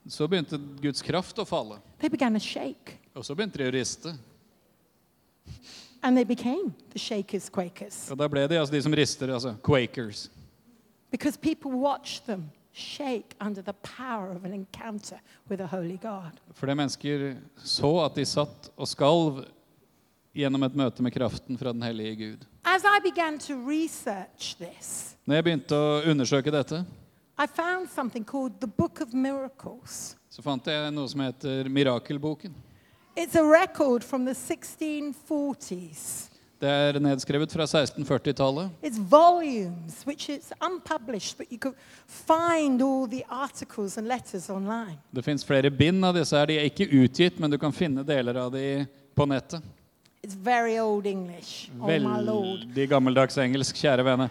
så 0.08 0.28
begynte 0.28 0.60
Guds 0.82 1.02
kraft 1.02 1.39
å 1.39 1.46
falle. 1.46 1.80
They 2.00 2.10
began 2.10 2.34
to 2.34 2.39
shake. 2.39 3.00
Og 3.16 3.26
så 3.26 3.36
begynte 3.36 3.58
de 3.58 3.70
å 3.70 3.72
riste. 3.74 4.14
And 6.04 6.18
they 6.18 6.24
became 6.24 6.74
the 6.91 7.00
shakers, 7.00 7.50
quakers. 7.50 8.12
Og 8.12 8.18
da 8.18 8.28
ble 8.28 8.48
de 8.48 8.60
altså 8.60 8.74
de 8.76 8.82
som 8.82 8.93
rister, 8.93 9.34
altså 9.34 9.56
quakers. 9.64 10.30
Because 11.12 11.38
people 11.38 11.72
watched 11.72 12.26
them 12.26 12.52
shake 12.76 13.36
under 13.39 13.61
the 13.61 13.73
power 13.73 14.32
of 14.36 14.43
an 14.45 14.53
encounter 14.53 15.19
with 15.49 15.61
a 15.61 15.67
holy 15.67 15.97
God. 15.97 16.32
Fordi 16.53 16.73
mennesker 16.76 17.36
så 17.63 18.05
at 18.05 18.15
de 18.15 18.26
satt 18.26 18.69
og 18.78 18.88
skalv 18.88 19.45
gjennom 20.36 20.63
et 20.67 20.76
møte 20.76 21.01
med 21.03 21.13
kraften 21.15 21.57
fra 21.57 21.71
den 21.71 21.82
hellige 21.88 22.15
Gud. 22.15 22.45
As 22.65 22.84
I 22.84 22.99
began 22.99 23.39
to 23.39 23.53
research 23.69 24.55
this, 24.59 25.15
Når 25.26 25.36
jeg 25.36 25.43
begynte 25.43 25.76
å 25.76 26.01
undersøke 26.11 26.51
dette, 26.51 26.86
I 27.39 27.47
found 27.47 27.89
something 27.89 28.26
called 28.26 28.59
the 28.59 28.67
Book 28.67 29.01
of 29.01 29.13
Miracles. 29.13 30.15
så 30.30 30.41
fant 30.43 30.67
jeg 30.67 30.91
noe 30.91 31.07
som 31.07 31.19
heter 31.23 31.69
Mirakelboken. 31.69 32.53
It's 33.15 33.36
a 33.36 33.43
record 33.43 34.03
from 34.03 34.26
the 34.26 34.34
1640s. 34.34 36.30
Det 36.62 36.70
er 36.72 36.99
nedskrevet 37.03 37.51
fra 37.51 37.66
1640-tallet. 37.68 38.70
It's 38.82 38.99
volumes, 38.99 40.06
which 40.08 40.30
is 40.30 40.53
unpublished, 40.62 41.38
but 41.38 41.51
you 41.51 41.58
could 41.60 41.76
find 42.08 42.82
all 42.82 43.08
the 43.12 43.24
articles 43.30 43.97
and 43.97 44.08
letters 44.08 44.49
online. 44.49 44.97
Det 45.12 45.24
fins 45.26 45.43
flere 45.45 45.70
bind 45.72 46.06
av 46.06 46.16
disse. 46.16 46.36
her. 46.38 46.45
De 46.47 46.56
er 46.60 46.70
ikke 46.70 46.88
utgitt, 47.03 47.39
men 47.39 47.51
du 47.51 47.58
kan 47.58 47.74
finne 47.76 48.03
deler 48.08 48.39
av 48.45 48.51
de 48.56 48.86
på 49.16 49.26
nettet. 49.28 49.62
It's 50.24 50.36
very 50.36 50.80
old 50.80 51.06
English. 51.06 51.70
Oh 51.80 51.88
my 51.88 52.22
lord. 52.24 52.64
Veldig 52.64 52.88
gammeldags 52.89 53.38
engelsk, 53.38 53.76
kjære 53.76 54.06
vene. 54.08 54.30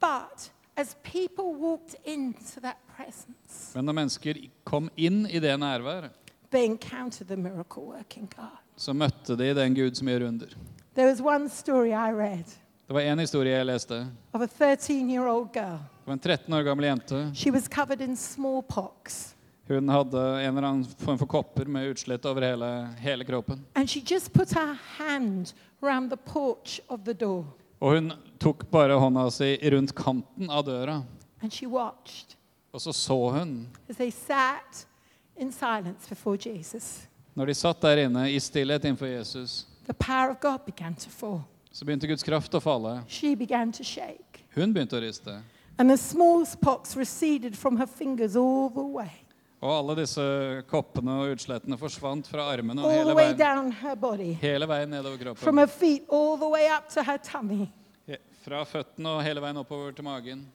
But 0.00 0.50
as 0.76 0.96
people 1.02 1.52
walked 1.54 1.94
into 2.04 2.60
that 2.62 2.78
presence, 2.96 3.74
Men 3.76 3.84
når 3.84 3.92
mennesker 4.00 4.40
kom 4.64 4.88
inn 4.96 5.26
i 5.28 5.38
det 5.38 5.52
nærværet, 5.60 6.10
they 6.50 6.64
encountered 6.64 7.28
the 7.28 7.36
miracle 7.36 7.82
working 7.82 8.26
God. 8.36 8.56
Så 8.80 8.94
møtte 8.96 9.36
de 9.36 9.50
den 9.56 9.74
Gud 9.76 9.98
som 9.98 10.08
gjør 10.08 10.24
under. 10.30 10.54
There 10.96 11.08
was 11.10 11.20
one 11.20 11.48
story 11.52 11.92
I 11.92 12.10
read 12.12 12.44
Det 12.88 12.94
var 12.96 13.00
én 13.06 13.20
historie 13.20 13.52
jeg 13.52 13.66
leste. 13.68 14.06
of 14.32 14.40
a 14.42 14.46
13 14.48 15.10
year 15.10 15.28
old 15.28 15.52
girl. 15.54 15.78
Det 15.78 16.06
var 16.06 16.12
en 16.12 16.18
13 16.18 16.54
år 16.54 16.62
gammel 16.64 16.84
jente. 16.88 17.20
She 17.34 17.50
was 17.52 17.68
covered 17.68 18.00
in 18.00 18.16
smallpox. 18.16 19.34
Hun 19.68 19.88
hadde 19.88 20.18
en 20.42 20.56
eller 20.56 20.68
annen 20.68 20.84
form 20.98 21.18
for 21.18 21.26
kopper 21.26 21.64
med 21.70 21.92
utslett 21.92 22.24
over 22.26 22.42
hele, 22.42 22.88
hele 22.98 23.24
kroppen. 23.24 23.60
And 23.74 23.88
she 23.88 24.00
just 24.00 24.32
put 24.32 24.50
her 24.52 24.74
hand 24.98 25.52
around 25.82 26.10
the 26.10 26.16
porch 26.16 26.80
of 26.88 27.04
the 27.04 27.14
door 27.14 27.44
Og 27.80 27.94
hun 27.94 28.12
tok 28.40 28.66
bare 28.70 28.98
hånda 28.98 29.30
si 29.32 29.56
rundt 29.70 29.94
kanten 29.94 30.50
av 30.50 30.64
døra. 30.66 31.02
and 31.42 31.52
she 31.52 31.66
watched 31.66 32.34
Og 32.72 32.80
så 32.80 32.92
så 32.92 33.14
hun, 33.30 33.68
as 33.88 33.96
they 33.96 34.10
sat 34.10 34.86
in 35.36 35.52
silence 35.52 36.08
before 36.08 36.36
Jesus. 36.36 37.06
Når 37.40 37.46
de 37.48 37.54
satt 37.56 37.80
der 37.80 38.02
inne 38.04 38.26
i 38.30 38.36
stillhet 38.40 38.84
innenfor 38.84 39.08
Jesus, 39.08 39.66
The 39.86 39.94
power 39.94 40.30
of 40.30 40.40
God 40.40 40.60
began 40.66 40.94
to 40.94 41.08
fall. 41.10 41.40
så 41.72 41.84
begynte 41.86 42.06
Guds 42.10 42.22
kraft 42.26 42.52
å 42.54 42.60
falle. 42.60 43.02
She 43.08 43.34
began 43.34 43.72
to 43.72 43.82
shake. 43.84 44.44
Hun 44.54 44.74
begynte 44.74 44.98
å 44.98 45.00
riste. 45.00 45.38
And 45.78 45.88
the 45.90 45.96
smallpox 45.96 46.96
receded 46.96 47.56
from 47.56 47.76
her 47.78 47.86
fingers 47.86 48.36
all 48.36 48.68
the 48.68 48.84
way, 48.84 49.10
Og 49.62 49.70
alle 49.72 49.94
disse 50.02 50.22
koppene 50.68 51.12
og 51.20 51.34
utslettene 51.34 51.76
forsvant 51.78 52.26
fra 52.28 52.46
armene 52.52 52.80
og 52.84 52.90
hele 52.92 53.12
veien, 53.16 53.72
body, 54.00 54.32
hele 54.40 54.66
veien 54.68 54.88
nedover 54.90 55.18
kroppen. 55.18 55.68
feet 55.68 56.04
all 56.10 56.36
the 56.36 56.48
way 56.48 56.66
up 56.68 56.88
to 56.88 57.02
her 57.02 57.18
tummy. 57.18 57.68
He- 58.06 58.16
Fra 58.44 58.64
føttene 58.64 59.06
og 59.08 59.22
hele 59.24 59.40
veien 59.40 59.56
oppover 59.56 59.92
til 59.94 60.04
magen. 60.04 60.46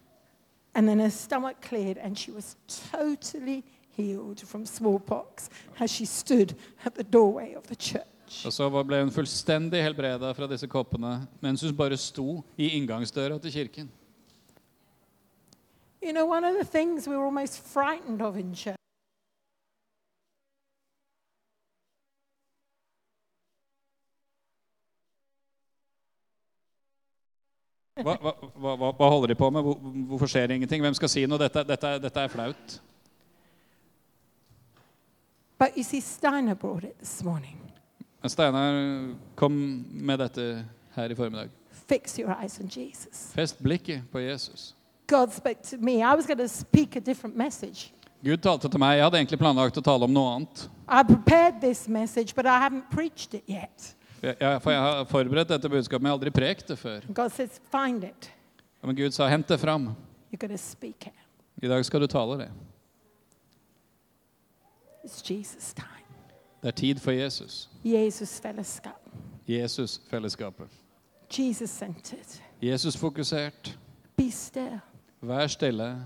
And 0.76 0.88
then 0.88 1.00
her 1.00 1.10
stomach 1.10 1.62
cleared, 1.62 1.98
and 1.98 2.18
she 2.18 2.32
was 2.32 2.56
totally 2.92 3.64
healed 3.98 4.40
from 4.48 4.66
smallpox 4.66 5.50
as 5.80 5.90
she 5.92 6.06
stood 6.06 6.56
at 6.86 6.94
the 6.96 7.04
doorway 7.04 7.54
of 7.56 7.64
the 7.68 7.76
church. 7.76 8.46
Og 8.46 8.54
så 8.54 8.70
ble 8.84 9.00
hun 9.04 9.12
fullstendig 9.14 9.84
helbreda 9.86 10.32
fra 10.34 10.48
disse 10.50 10.68
koppene 10.68 11.28
mens 11.42 11.62
hun 11.62 11.76
bare 11.78 11.98
sto 11.98 12.44
i 12.58 12.72
inngangsdøra 12.78 13.38
til 13.40 13.52
kirken. 13.52 13.92
You 16.02 16.12
know, 16.14 16.26
one 16.26 16.44
of 16.44 16.54
the 16.56 16.66
things 16.66 17.08
we 17.08 17.16
were 17.18 17.26
almost 17.26 17.62
frightened 17.74 18.22
of 18.22 18.38
in 18.38 18.54
church 18.56 18.76
Hva, 27.96 28.18
hva, 28.20 28.32
hva, 28.60 28.74
hva- 28.76 28.92
hva 29.00 29.08
holder 29.10 29.32
de 29.32 29.38
på 29.40 29.48
med? 29.56 29.68
Hvorfor 30.10 30.28
skjer 30.28 30.48
det 30.52 30.58
ingenting? 30.60 30.82
Hvem 30.84 30.98
skal 30.98 31.10
si 31.10 31.24
noe? 31.26 31.40
Dette, 31.40 31.64
dette, 31.70 31.94
dette 32.04 32.26
er 32.26 32.32
flaut. 32.34 32.76
But 35.58 35.78
you 35.78 35.84
see, 35.84 36.02
Steiner 36.02 36.56
brought 36.56 36.84
it 36.84 37.00
this 37.00 37.24
morning. 37.24 37.62
Steinar 38.26 39.16
kom 39.36 39.86
med 39.92 40.20
dette 40.20 40.66
her 40.96 41.10
i 41.10 41.16
formiddag. 41.16 41.50
Fix 41.88 42.20
your 42.20 42.36
eyes 42.42 42.60
on 42.60 42.68
Jesus. 42.68 43.32
Fest 43.34 43.60
blikket 43.60 44.02
på 44.12 44.20
Jesus. 44.20 44.76
God 45.08 45.32
spoke 45.34 45.62
to 45.62 45.78
me. 45.78 46.02
I 46.02 46.16
was 46.16 46.26
going 46.26 46.40
to 46.40 46.48
speak 46.48 46.96
a 46.96 47.00
different 47.00 47.36
message. 47.36 47.92
Gud 48.24 48.38
talte 48.42 48.70
til 48.70 48.80
meg. 48.80 48.98
Jeg 48.98 49.06
hadde 49.06 49.20
egentlig 49.22 49.40
planlagt 49.40 49.78
å 49.78 49.84
tale 49.86 50.08
om 50.08 50.14
noe 50.14 50.32
annet. 50.36 50.64
I 50.90 51.04
prepared 51.06 51.62
this 51.62 51.88
message, 51.88 52.34
but 52.36 52.46
I 52.46 52.58
haven't 52.58 52.90
preached 52.90 53.34
it 53.38 53.44
yet. 53.48 53.92
Jeg, 54.24 54.36
jeg, 54.40 54.62
for 54.64 54.74
jeg 54.74 54.82
har 54.82 55.04
forberedt 55.06 55.52
dette 55.52 55.70
budskapet, 55.70 56.02
men 56.02 56.10
jeg 56.10 56.16
har 56.16 56.20
aldri 56.20 56.34
prekt 56.34 56.72
det 56.72 56.80
før. 56.82 57.06
God 57.14 57.36
says, 57.36 57.62
find 57.72 58.04
it. 58.04 58.32
Men 58.82 58.96
Gud 58.96 59.14
sa 59.14 59.28
'hent 59.30 59.48
det 59.48 59.60
fram'. 59.60 59.94
You're 60.32 60.42
going 60.42 60.58
to 60.58 60.64
speak 60.64 61.08
it. 61.08 61.14
I 61.62 61.68
dag 61.68 61.86
skal 61.86 62.02
du 62.02 62.08
tale 62.08 62.38
det. 62.38 62.50
It's 65.06 65.22
Jesus' 65.22 65.74
time. 65.74 66.06
Det 66.62 66.68
er 66.68 66.72
tid 66.72 66.96
for 66.96 67.12
Jesus. 67.12 67.70
Jesus 67.84 68.40
fellowship. 68.40 68.88
Jesus-fellesskapet. 69.48 70.68
Jesus 71.40 71.70
centered. 71.70 72.42
Jesus-fokusert. 72.62 73.80
Be 74.18 74.32
still. 74.32 74.80
Vær 75.22 75.48
stille. 75.48 76.06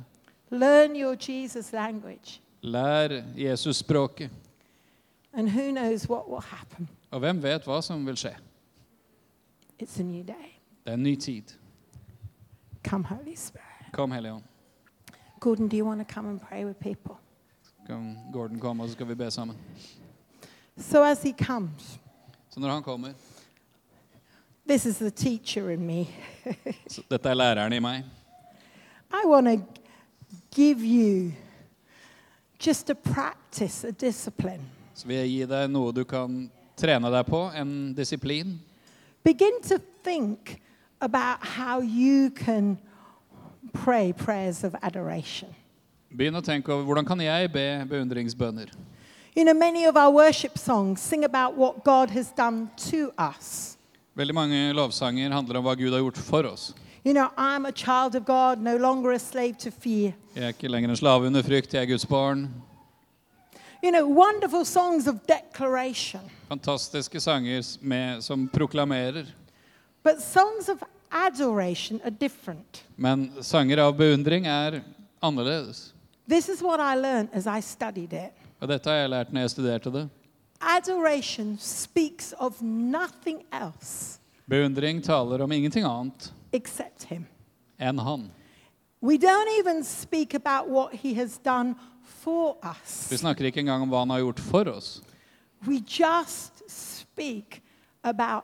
Learn 0.52 0.96
your 0.96 1.16
Jesus 1.30 1.74
language. 1.74 2.42
Lær 2.62 3.24
Jesus-språket. 3.38 4.30
And 5.34 5.50
who 5.50 5.72
knows 5.72 6.10
what 6.10 6.24
will 6.28 6.42
happen? 6.42 6.90
Og 7.12 7.20
hvem 7.20 7.44
vet 7.44 7.64
hva 7.64 7.82
som 7.82 8.06
vil 8.06 8.18
skje? 8.18 8.36
It's 9.84 10.00
a 10.00 10.04
new 10.04 10.24
day. 10.24 10.60
Det 10.86 10.92
er 10.92 10.94
en 10.94 11.04
ny 11.04 11.16
tid. 11.16 11.44
Come, 12.88 13.06
Holy 13.06 13.36
Spirit. 13.36 13.94
Kom, 13.94 14.12
Hellige 14.12 14.34
Ånd. 14.34 14.44
Gordon, 15.40 15.68
do 15.68 15.78
you 15.78 15.88
want 15.88 16.08
to 16.08 16.14
come 16.14 16.30
and 16.30 16.40
pray 16.42 16.66
with 16.66 16.80
people? 16.80 17.16
Kan 17.90 18.18
Gordon 18.34 18.60
komme, 18.60 18.84
og 18.84 18.90
så 18.90 18.94
skal 18.94 19.08
vi 19.08 19.16
be 19.16 19.32
sammen. 19.32 19.58
So 20.78 21.04
as 21.04 21.24
he 21.24 21.34
comes, 21.34 22.00
Så 22.50 22.60
når 22.60 22.70
han 22.70 22.84
kommer 22.84 23.14
this 24.68 24.86
is 24.86 24.98
the 24.98 25.12
teacher 25.12 25.72
in 25.72 25.88
me. 25.88 26.08
så 26.88 27.02
Dette 27.10 27.30
er 27.30 27.34
læreren 27.34 27.74
i 27.74 27.80
meg. 27.80 28.04
I 29.12 29.26
want 29.26 29.48
to 29.48 29.82
give 30.56 30.86
you 30.86 31.32
just 32.68 32.90
a 32.90 32.96
practice, 32.96 33.88
a 33.88 33.92
discipline. 33.92 34.62
Så 34.94 35.08
vil 35.08 35.18
jeg 35.18 35.30
gi 35.30 35.46
deg 35.46 35.72
noe 35.72 35.92
du 35.92 36.04
kan 36.04 36.52
trene 36.78 37.10
deg 37.10 37.26
på, 37.26 37.42
en 37.56 37.94
disiplin. 37.98 38.60
Begin 39.24 39.62
to 39.64 39.80
think 40.04 40.62
about 41.02 41.42
how 41.42 41.82
you 41.82 42.30
can 42.30 42.78
pray 43.74 44.14
prayers 44.14 44.64
of 44.64 44.76
adoration. 44.84 45.56
Begynn 46.10 46.40
å 46.40 46.42
tenke 46.42 46.74
over 46.74 46.88
hvordan 46.88 47.06
kan 47.06 47.20
jeg 47.22 47.52
be 47.54 47.66
beundringsbønner. 47.90 48.72
You 49.36 49.44
know, 49.46 49.54
many 49.54 49.86
of 49.86 49.96
our 49.96 50.10
worship 50.10 50.58
songs 50.58 51.02
sing 51.02 51.24
about 51.24 51.56
what 51.56 51.84
God 51.84 52.10
has 52.10 52.32
done 52.32 52.70
to 52.90 53.12
us. 53.18 53.78
Veldig 54.18 54.34
mange 54.34 54.74
lovsanger 54.74 55.32
handler 55.32 55.60
om 55.60 55.68
hva 55.68 55.76
Gud 55.78 55.94
har 55.94 56.02
gjort 56.02 56.18
for 56.18 56.48
oss. 56.50 56.74
You 57.06 57.14
know, 57.14 57.30
I'm 57.38 57.66
a 57.66 57.72
child 57.72 58.16
of 58.16 58.26
God, 58.26 58.60
no 58.60 58.76
longer 58.76 59.12
a 59.12 59.20
slave 59.20 59.58
to 59.60 59.72
fear. 59.72 60.14
Jeg 60.34 60.44
er 60.44 60.56
ikke 60.56 60.68
lenger 60.68 60.90
en 60.90 60.98
slave 61.00 61.30
under 61.30 61.46
frykt, 61.46 61.74
jeg 61.74 61.86
er 61.86 61.92
Guds 61.94 62.06
barn. 62.10 62.50
You 63.84 63.92
know, 63.92 64.06
wonderful 64.08 64.66
songs 64.66 65.08
of 65.08 65.22
declaration. 65.28 66.22
Fantastiske 66.50 67.22
sanger 67.22 67.62
med, 67.82 68.24
som 68.24 68.50
proklamerer. 68.50 69.30
But 70.04 70.22
songs 70.22 70.70
of 70.70 70.84
adoration 71.12 72.02
are 72.04 72.12
different. 72.12 72.84
Men 72.98 73.30
sanger 73.42 73.78
av 73.78 73.96
beundring 73.96 74.48
er 74.48 74.82
annerledes. 75.22 75.94
This 76.30 76.50
is 76.50 76.62
what 76.62 76.80
I 76.80 76.96
learned 76.96 77.30
as 77.34 77.48
I 77.48 77.60
studied 77.62 78.14
it. 78.14 78.34
Og 78.62 78.68
dette 78.68 78.90
har 78.90 78.98
jeg 78.98 79.10
lært 79.10 79.32
når 79.34 79.42
jeg 79.42 79.50
studerte 79.50 79.92
det. 79.92 80.10
Adoration 80.62 81.58
speaks 81.58 82.34
of 82.38 82.62
nothing 82.62 83.44
else 83.52 84.20
Beundring 84.50 85.04
taler 85.04 85.42
om 85.42 85.52
ingenting 85.52 85.86
annet 85.86 86.32
except 86.52 87.04
Him. 87.04 87.26
enn 87.80 88.00
han. 88.00 88.32
We 89.02 89.18
don't 89.18 89.48
even 89.60 89.84
speak 89.84 90.34
about 90.34 90.68
what 90.68 90.94
He 90.94 91.14
has 91.14 91.38
done 91.38 91.76
for 92.04 92.58
us. 92.64 93.08
Vi 93.12 93.18
snakker 93.18 93.46
ikke 93.46 93.60
engang 93.60 93.82
om 93.82 93.90
hva 93.90 94.00
han 94.04 94.10
har 94.10 94.20
gjort 94.20 94.40
for 94.40 94.68
oss. 94.68 95.02
We 95.68 95.80
just 95.88 96.62
speak 96.70 97.62
about 98.04 98.44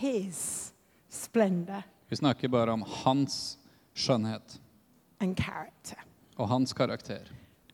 His 0.00 0.72
splendor 1.08 1.82
Vi 2.08 2.16
snakker 2.16 2.48
bare 2.48 2.72
om 2.72 2.82
hans 3.04 3.58
skjønnhet 3.94 4.60
and 5.20 5.36
character. 5.36 6.03
Og 6.36 6.48
hans 6.48 6.72
karakter. 6.72 7.18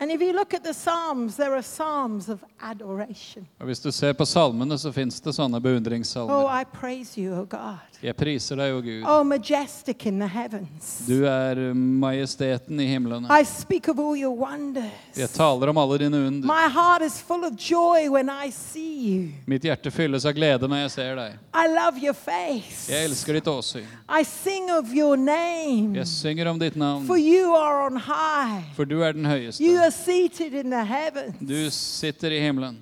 And 0.00 0.10
if 0.10 0.20
you 0.22 0.32
look 0.32 0.54
at 0.54 0.62
the 0.64 0.72
Psalms, 0.72 1.36
there 1.36 1.52
are 1.54 1.62
Psalms 1.62 2.28
of 2.28 2.38
adoration. 2.60 3.46
Og 3.58 3.66
Hvis 3.66 3.80
du 3.80 3.90
ser 3.92 4.12
på 4.12 4.24
salmene, 4.24 4.78
så 4.78 4.92
fins 4.92 5.20
det 5.20 5.34
sånne 5.34 5.56
Oh, 5.56 5.62
beundringssalmer. 5.62 6.60
I 6.60 6.64
praise 6.64 7.20
you, 7.20 7.34
O 7.34 7.44
God. 7.44 7.89
Jeg 8.00 8.16
priser 8.16 8.56
deg, 8.56 8.72
o 8.72 8.80
Gud. 8.80 9.02
Oh, 9.04 9.22
majestic 9.28 10.06
in 10.08 10.18
the 10.22 10.26
heavens. 10.28 11.02
Du 11.06 11.26
er 11.28 11.58
majesteten 11.76 12.80
i 12.80 12.86
himlene. 12.88 13.28
I 13.28 13.44
speak 13.44 13.88
of 13.92 13.98
all 14.00 14.16
your 14.16 14.32
wonders. 14.32 15.18
Jeg 15.18 15.28
taler 15.34 15.68
om 15.68 15.76
alle 15.82 15.98
dine 16.00 16.16
under. 16.16 16.48
My 16.48 16.68
heart 16.72 17.02
is 17.04 17.18
full 17.20 17.44
of 17.44 17.58
joy 17.60 18.08
when 18.08 18.30
I 18.30 18.48
see 18.50 19.10
you. 19.10 19.28
Mitt 19.46 19.62
hjerte 19.68 19.92
fylles 19.92 20.24
av 20.24 20.32
glede 20.38 20.68
når 20.70 20.86
jeg 20.86 20.94
ser 20.96 21.14
deg. 21.20 21.36
I 21.52 21.66
love 21.74 22.00
your 22.00 22.16
face. 22.16 22.88
Jeg 22.88 23.04
elsker 23.10 23.36
ditt 23.36 23.52
åsyn. 23.52 23.84
I 24.08 24.22
sing 24.24 24.70
of 24.72 24.88
your 24.96 25.16
name. 25.20 25.92
Jeg 26.00 26.08
synger 26.08 26.48
om 26.54 26.58
ditt 26.58 26.76
navn, 26.80 27.04
For 27.06 27.20
you 27.20 27.52
are 27.54 27.84
on 27.90 28.00
high. 28.00 28.64
for 28.76 28.84
du 28.88 29.02
er 29.04 29.12
den 29.12 29.26
You 29.28 29.36
høyeste. 29.36 29.76
are 29.84 29.90
seated 29.90 30.54
in 30.54 30.70
the 30.70 30.84
heavens. 30.84 31.36
Du 31.40 31.68
sitter 31.70 32.30
i 32.32 32.40
himmelen. 32.40 32.80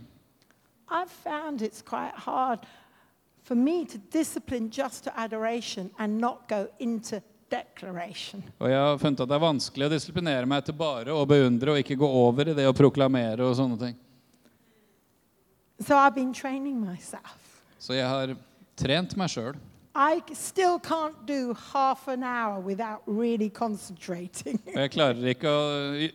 I've 0.91 1.11
found 1.11 1.61
it's 1.61 1.83
quite 1.83 2.15
hard 2.15 2.61
for 3.49 3.55
me 3.55 3.87
to 3.87 3.99
discipline 4.13 4.69
just 4.71 5.05
to 5.05 5.21
adoration 5.21 5.91
and 5.99 6.19
not 6.19 6.49
go 6.49 6.69
into 6.79 7.23
declaration. 7.51 8.43
Og 8.61 8.69
jeg 8.69 8.77
har 8.77 8.99
funnet 9.01 9.23
at 9.25 9.31
det 9.31 9.37
er 9.39 9.41
vanskelig 9.41 9.87
å 9.87 9.93
disiplinere 9.95 10.49
meg 10.51 10.67
til 10.67 10.77
bare 10.77 11.15
å 11.17 11.23
beundre 11.29 11.73
og 11.73 11.81
ikke 11.81 11.97
gå 11.97 12.11
over 12.27 12.51
i 12.53 12.57
det 12.59 12.67
å 12.69 12.75
proklamere 12.77 13.47
og 13.47 13.57
sånne 13.57 13.79
ting. 13.81 13.97
So 15.81 15.97
I've 15.97 16.15
been 16.15 16.35
training 16.35 16.77
myself. 16.77 17.63
Så 17.81 17.97
jeg 17.97 18.05
har 18.05 18.35
trent 18.77 19.17
meg 19.17 19.33
sjøl. 19.33 19.57
I 19.97 20.21
still 20.37 20.77
can't 20.79 21.25
do 21.27 21.55
half 21.73 22.05
an 22.07 22.23
hour 22.23 22.61
without 22.61 23.01
really 23.07 23.49
concentrating. 23.49 24.61
Jeg 24.75 24.93
klarer 24.93 25.33
ikke 25.33 25.49
å 25.49 25.65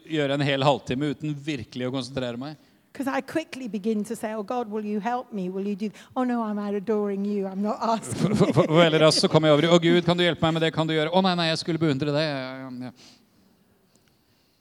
gjøre 0.05 0.37
en 0.37 0.45
hel 0.45 0.63
halvtime 0.63 1.09
uten 1.15 1.33
virkelig 1.33 1.89
å 1.89 1.95
konsentrere 1.97 2.37
meg. 2.37 2.61
Because 2.93 3.07
I 3.07 3.21
quickly 3.21 3.67
begin 3.67 4.03
to 4.03 4.15
say, 4.15 4.33
Oh 4.33 4.43
God, 4.43 4.69
will 4.69 4.85
you 4.85 4.99
help 4.99 5.33
me? 5.33 5.49
Will 5.49 5.65
you 5.67 5.75
do? 5.75 5.89
Oh 6.15 6.23
no, 6.23 6.43
I'm 6.43 6.59
adoring 6.59 7.25
you. 7.25 7.47
I'm 7.47 7.63
not 7.63 7.79
asking. 7.81 8.35
For, 8.35 8.53
for, 8.53 8.53
for 8.53 8.67
veldig 8.67 8.99
raskt 9.01 9.21
så 9.21 9.27
kommer 9.27 9.49
jeg 9.49 9.57
over 9.57 9.65
i 9.65 9.71
Å, 9.73 9.79
Gud, 9.81 10.05
kan 10.05 10.17
du 10.17 10.21
hjelpe 10.23 10.45
meg 10.45 10.53
med 10.53 10.61
det? 10.61 10.69
Kan 10.75 10.87
du 10.87 10.93
gjøre 10.93 11.09
Å, 11.09 11.21
nei, 11.25 11.33
nei, 11.39 11.47
jeg 11.49 11.57
skulle 11.63 11.81
beundre 11.81 12.13
det. 12.13 12.21
Ja, 12.21 12.53
ja, 12.61 12.69
ja. 12.85 12.91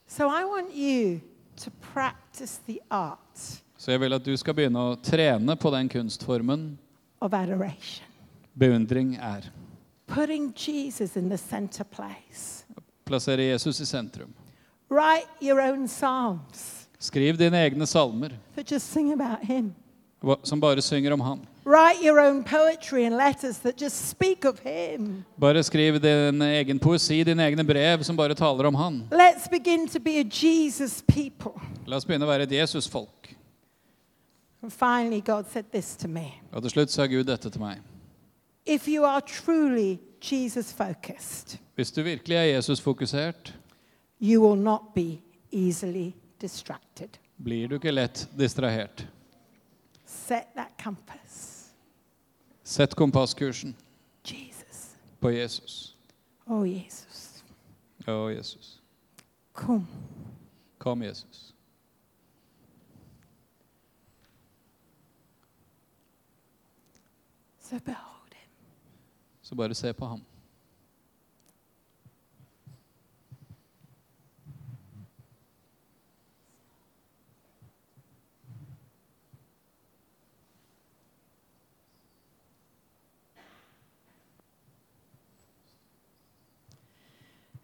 so 0.07 0.25
I 0.29 0.43
want 0.49 0.73
you 0.73 1.21
to 1.61 1.69
practice 1.93 2.57
the 2.65 2.79
art 2.89 3.37
Så 3.77 3.91
jeg 3.93 4.01
vil 4.01 4.13
at 4.17 4.25
du 4.25 4.33
skal 4.37 4.57
begynne 4.57 4.81
å 4.81 4.95
trene 4.97 5.55
på 5.55 5.69
den 5.73 5.89
kunstformen 5.89 6.71
of 7.21 7.33
adoration, 7.33 8.07
beundring 8.57 9.15
er. 9.21 9.45
putting 10.07 10.53
Jesus 10.53 11.15
in 11.17 11.29
the 11.29 11.37
center 11.37 11.83
place. 11.83 12.65
Plassere 13.05 13.45
Jesus 13.51 13.79
i 13.79 13.85
sentrum. 13.85 14.33
Write 14.89 15.27
your 15.39 15.61
own 15.61 15.87
psalms 15.87 16.82
Skriv 17.03 17.35
dine 17.37 17.59
egne 17.65 17.83
salmer 17.87 18.31
som 20.43 20.59
bare 20.59 20.81
synger 20.81 21.11
om 21.11 21.21
Han. 21.21 21.39
Bare 25.35 25.63
skriv 25.63 25.99
din 25.99 26.41
egen 26.41 26.79
poesi, 26.79 27.23
dine 27.23 27.43
egne 27.43 27.63
brev 27.67 28.03
som 28.03 28.15
bare 28.15 28.35
taler 28.35 28.65
om 28.65 28.75
Han. 28.75 29.01
La 29.11 29.27
oss 31.97 32.07
begynne 32.07 32.23
å 32.23 32.31
være 32.31 32.47
et 32.47 32.55
Jesus-folk. 32.61 33.35
Og 34.63 36.61
til 36.63 36.71
slutt 36.71 36.95
sa 36.95 37.03
Gud 37.11 37.27
dette 37.27 37.51
til 37.51 37.61
meg. 37.67 37.83
Hvis 41.75 41.91
du 41.91 42.01
virkelig 42.01 42.37
er 42.37 42.51
Jesus-fokusert, 42.55 43.55
you 44.21 44.39
will 44.39 44.55
not 44.55 44.93
be 44.95 45.19
easily 45.51 46.13
distracted. 46.43 47.17
blir 47.37 47.67
du 47.67 47.75
ikke 47.75 47.91
lett 47.91 48.27
distrahert. 48.37 49.07
Set 50.05 50.47
that 50.55 50.75
compass. 50.83 51.71
Sett 52.63 52.95
kompasskursen 52.95 53.75
Jesus. 54.23 54.95
på 55.19 55.31
Jesus. 55.31 55.95
Oh, 56.45 56.67
Jesus. 56.67 57.43
Å, 58.07 58.29
Jesus. 58.31 58.81
Kom. 59.53 59.87
Kom, 60.77 61.03
Jesus. 61.03 61.53
So 67.59 67.79
behold 67.79 68.33
him. 68.35 68.51
Så 69.41 69.55
bare 69.55 69.75
se 69.75 69.93
på 69.93 70.05
ham. 70.05 70.25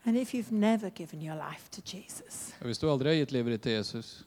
And 0.10 0.18
if 0.18 0.34
you've 0.34 0.52
never 0.52 0.90
given 0.90 1.22
your 1.22 1.36
life 1.36 1.70
to 1.72 1.82
Jesus, 1.82 2.54
Og 2.60 2.66
hvis 2.66 2.78
du 2.78 2.90
aldri 2.90 3.10
har 3.10 3.16
gitt 3.16 3.32
livet 3.32 3.52
ditt 3.52 3.62
til 3.62 3.72
Jesus, 3.72 4.26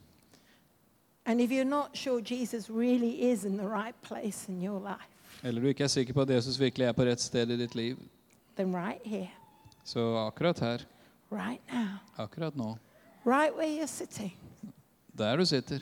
and 1.26 1.40
if 1.40 1.50
you're 1.50 1.68
not 1.68 1.96
sure 1.96 2.20
Jesus 2.20 2.70
really 2.70 3.32
is 3.32 3.44
in 3.44 3.56
the 3.56 3.66
right 3.68 3.94
place 4.02 4.48
in 4.52 4.62
your 4.62 4.78
life, 4.80 5.40
eller 5.42 5.60
du 5.60 5.66
ikke 5.66 5.84
er 5.84 5.88
sikker 5.88 6.12
på 6.12 6.20
at 6.22 6.30
Jesus 6.30 6.60
virkelig 6.60 6.84
er 6.86 6.92
på 6.92 7.02
rett 7.02 7.20
sted 7.20 7.50
i 7.50 7.56
ditt 7.56 7.74
liv, 7.74 7.96
then 8.56 8.76
right 8.76 9.00
here, 9.04 9.30
så 9.84 10.16
akkurat 10.16 10.58
her, 10.58 10.78
right 11.32 11.60
now, 11.72 11.98
akkurat 12.18 12.56
nå, 12.56 12.76
right 13.26 13.54
where 13.56 13.80
you're 13.82 13.86
sitting, 13.86 14.32
der 15.18 15.36
du 15.36 15.44
sitter, 15.46 15.80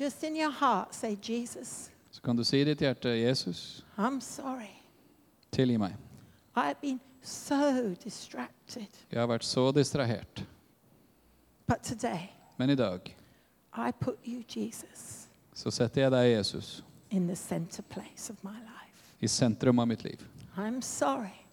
just 0.00 0.22
in 0.22 0.36
your 0.36 0.50
heart, 0.50 0.94
say, 0.94 1.16
Jesus, 1.28 1.90
så 2.10 2.22
kan 2.22 2.36
du 2.36 2.44
si 2.44 2.60
i 2.60 2.64
ditt 2.64 2.78
hjerte, 2.80 3.08
Jesus, 3.08 3.84
I'm 3.98 4.20
sorry. 4.20 4.82
tilgi 5.52 5.76
meg. 5.78 5.96
I've 6.56 6.80
been 6.80 7.00
so 7.22 7.94
distracted. 8.04 8.86
Jeg 9.10 9.20
har 9.20 9.26
vært 9.30 9.44
så 9.44 9.70
distrahert. 9.72 10.44
But 11.66 11.82
today, 11.82 12.28
Men 12.58 12.70
i 12.70 12.74
dag 12.74 13.16
I 13.76 13.90
put 14.00 14.18
you, 14.26 14.42
Jesus, 14.56 15.28
så 15.54 15.70
setter 15.70 16.02
jeg 16.02 16.10
deg, 16.12 16.36
Jesus, 16.36 16.82
in 17.10 17.26
the 17.26 17.36
center 17.36 17.82
place 17.82 18.30
of 18.32 18.36
my 18.44 18.58
life. 18.60 19.14
i 19.20 19.26
sentrum 19.28 19.78
av 19.78 19.88
mitt 19.88 20.04
liv. 20.04 20.20
I'm 20.56 20.82
sorry 20.82 21.46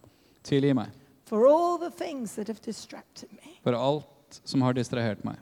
Tilgi 0.44 0.72
meg 0.74 0.90
for 1.24 1.46
all 1.46 1.78
the 1.78 1.90
things 2.04 2.34
that 2.34 2.48
have 2.48 2.60
distracted 2.64 3.30
me, 3.32 3.52
for 3.62 3.72
alt 3.72 4.40
som 4.44 4.60
har 4.62 4.72
distrahert 4.72 5.24
meg. 5.24 5.36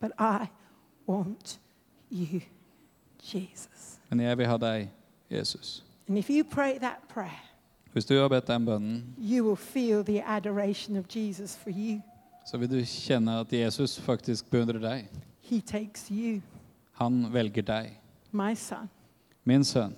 but 0.00 0.12
I 0.18 0.48
want 1.06 1.58
you, 2.10 2.40
Jesus. 3.22 3.98
Men 4.10 4.20
jeg 4.20 4.38
vil 4.38 4.46
ha 4.46 4.56
deg, 4.56 4.90
Jesus. 5.30 5.82
And 6.08 6.18
if 6.18 6.28
you 6.30 6.44
pray 6.44 6.78
that 6.78 7.08
prayer, 7.08 7.40
Hvis 7.92 8.06
du 8.06 8.14
har 8.20 8.28
bedt 8.30 8.46
den 8.46 8.66
bønnen, 8.66 9.14
så 12.46 12.58
vil 12.58 12.70
du 12.70 12.78
kjenne 12.86 13.40
at 13.40 13.52
Jesus 13.52 13.96
faktisk 14.00 14.50
beundrer 14.50 14.78
deg. 14.78 15.08
Han 17.00 17.32
velger 17.32 17.62
deg. 17.66 17.90
Min 19.44 19.64
sønn, 19.64 19.94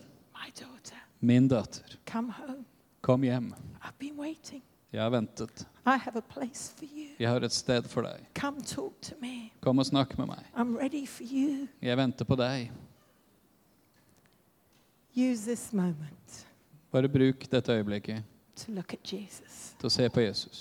min 1.21 1.49
datter, 1.49 1.99
kom 3.03 3.23
hjem. 3.23 3.53
Jeg 4.93 5.03
har 5.03 5.11
ventet. 5.11 5.67
Jeg 7.19 7.29
har 7.29 7.41
et 7.45 7.53
sted 7.53 7.89
for 7.89 8.03
deg. 8.09 8.25
Kom 9.61 9.79
og 9.79 9.87
snakk 9.87 10.17
med 10.19 10.27
meg. 10.33 10.45
Jeg 11.83 11.97
venter 11.97 12.25
på 12.25 12.37
deg. 12.37 12.71
Use 15.17 15.45
this 15.45 15.73
moment 15.73 16.47
bare 16.93 17.09
bruk 17.09 17.47
dette 17.49 17.73
øyeblikket 17.73 18.21
til 18.61 19.89
å 19.89 19.91
se 19.91 20.09
på 20.13 20.21
Jesus. 20.21 20.59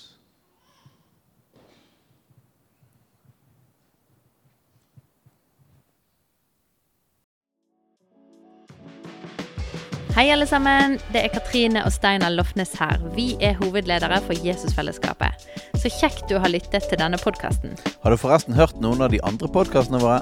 Hei, 10.16 10.30
alle 10.32 10.48
sammen. 10.48 10.96
Det 11.12 11.26
er 11.26 11.34
Katrine 11.34 11.84
og 11.84 11.92
Steinar 11.92 12.32
Lofnes 12.32 12.72
her. 12.80 13.04
Vi 13.16 13.34
er 13.44 13.58
hovedledere 13.60 14.22
for 14.24 14.40
Jesusfellesskapet. 14.48 15.48
Så 15.84 15.92
kjekt 15.92 16.30
du 16.32 16.38
har 16.40 16.52
lyttet 16.52 16.88
til 16.88 17.00
denne 17.00 17.20
podkasten. 17.20 17.76
Har 18.04 18.16
du 18.16 18.20
forresten 18.20 18.56
hørt 18.56 18.80
noen 18.80 19.04
av 19.04 19.12
de 19.12 19.20
andre 19.28 19.52
podkastene 19.52 20.00
våre? 20.00 20.22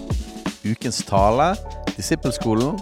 Ukens 0.66 1.04
tale, 1.06 1.52
Disippelskolen 1.94 2.82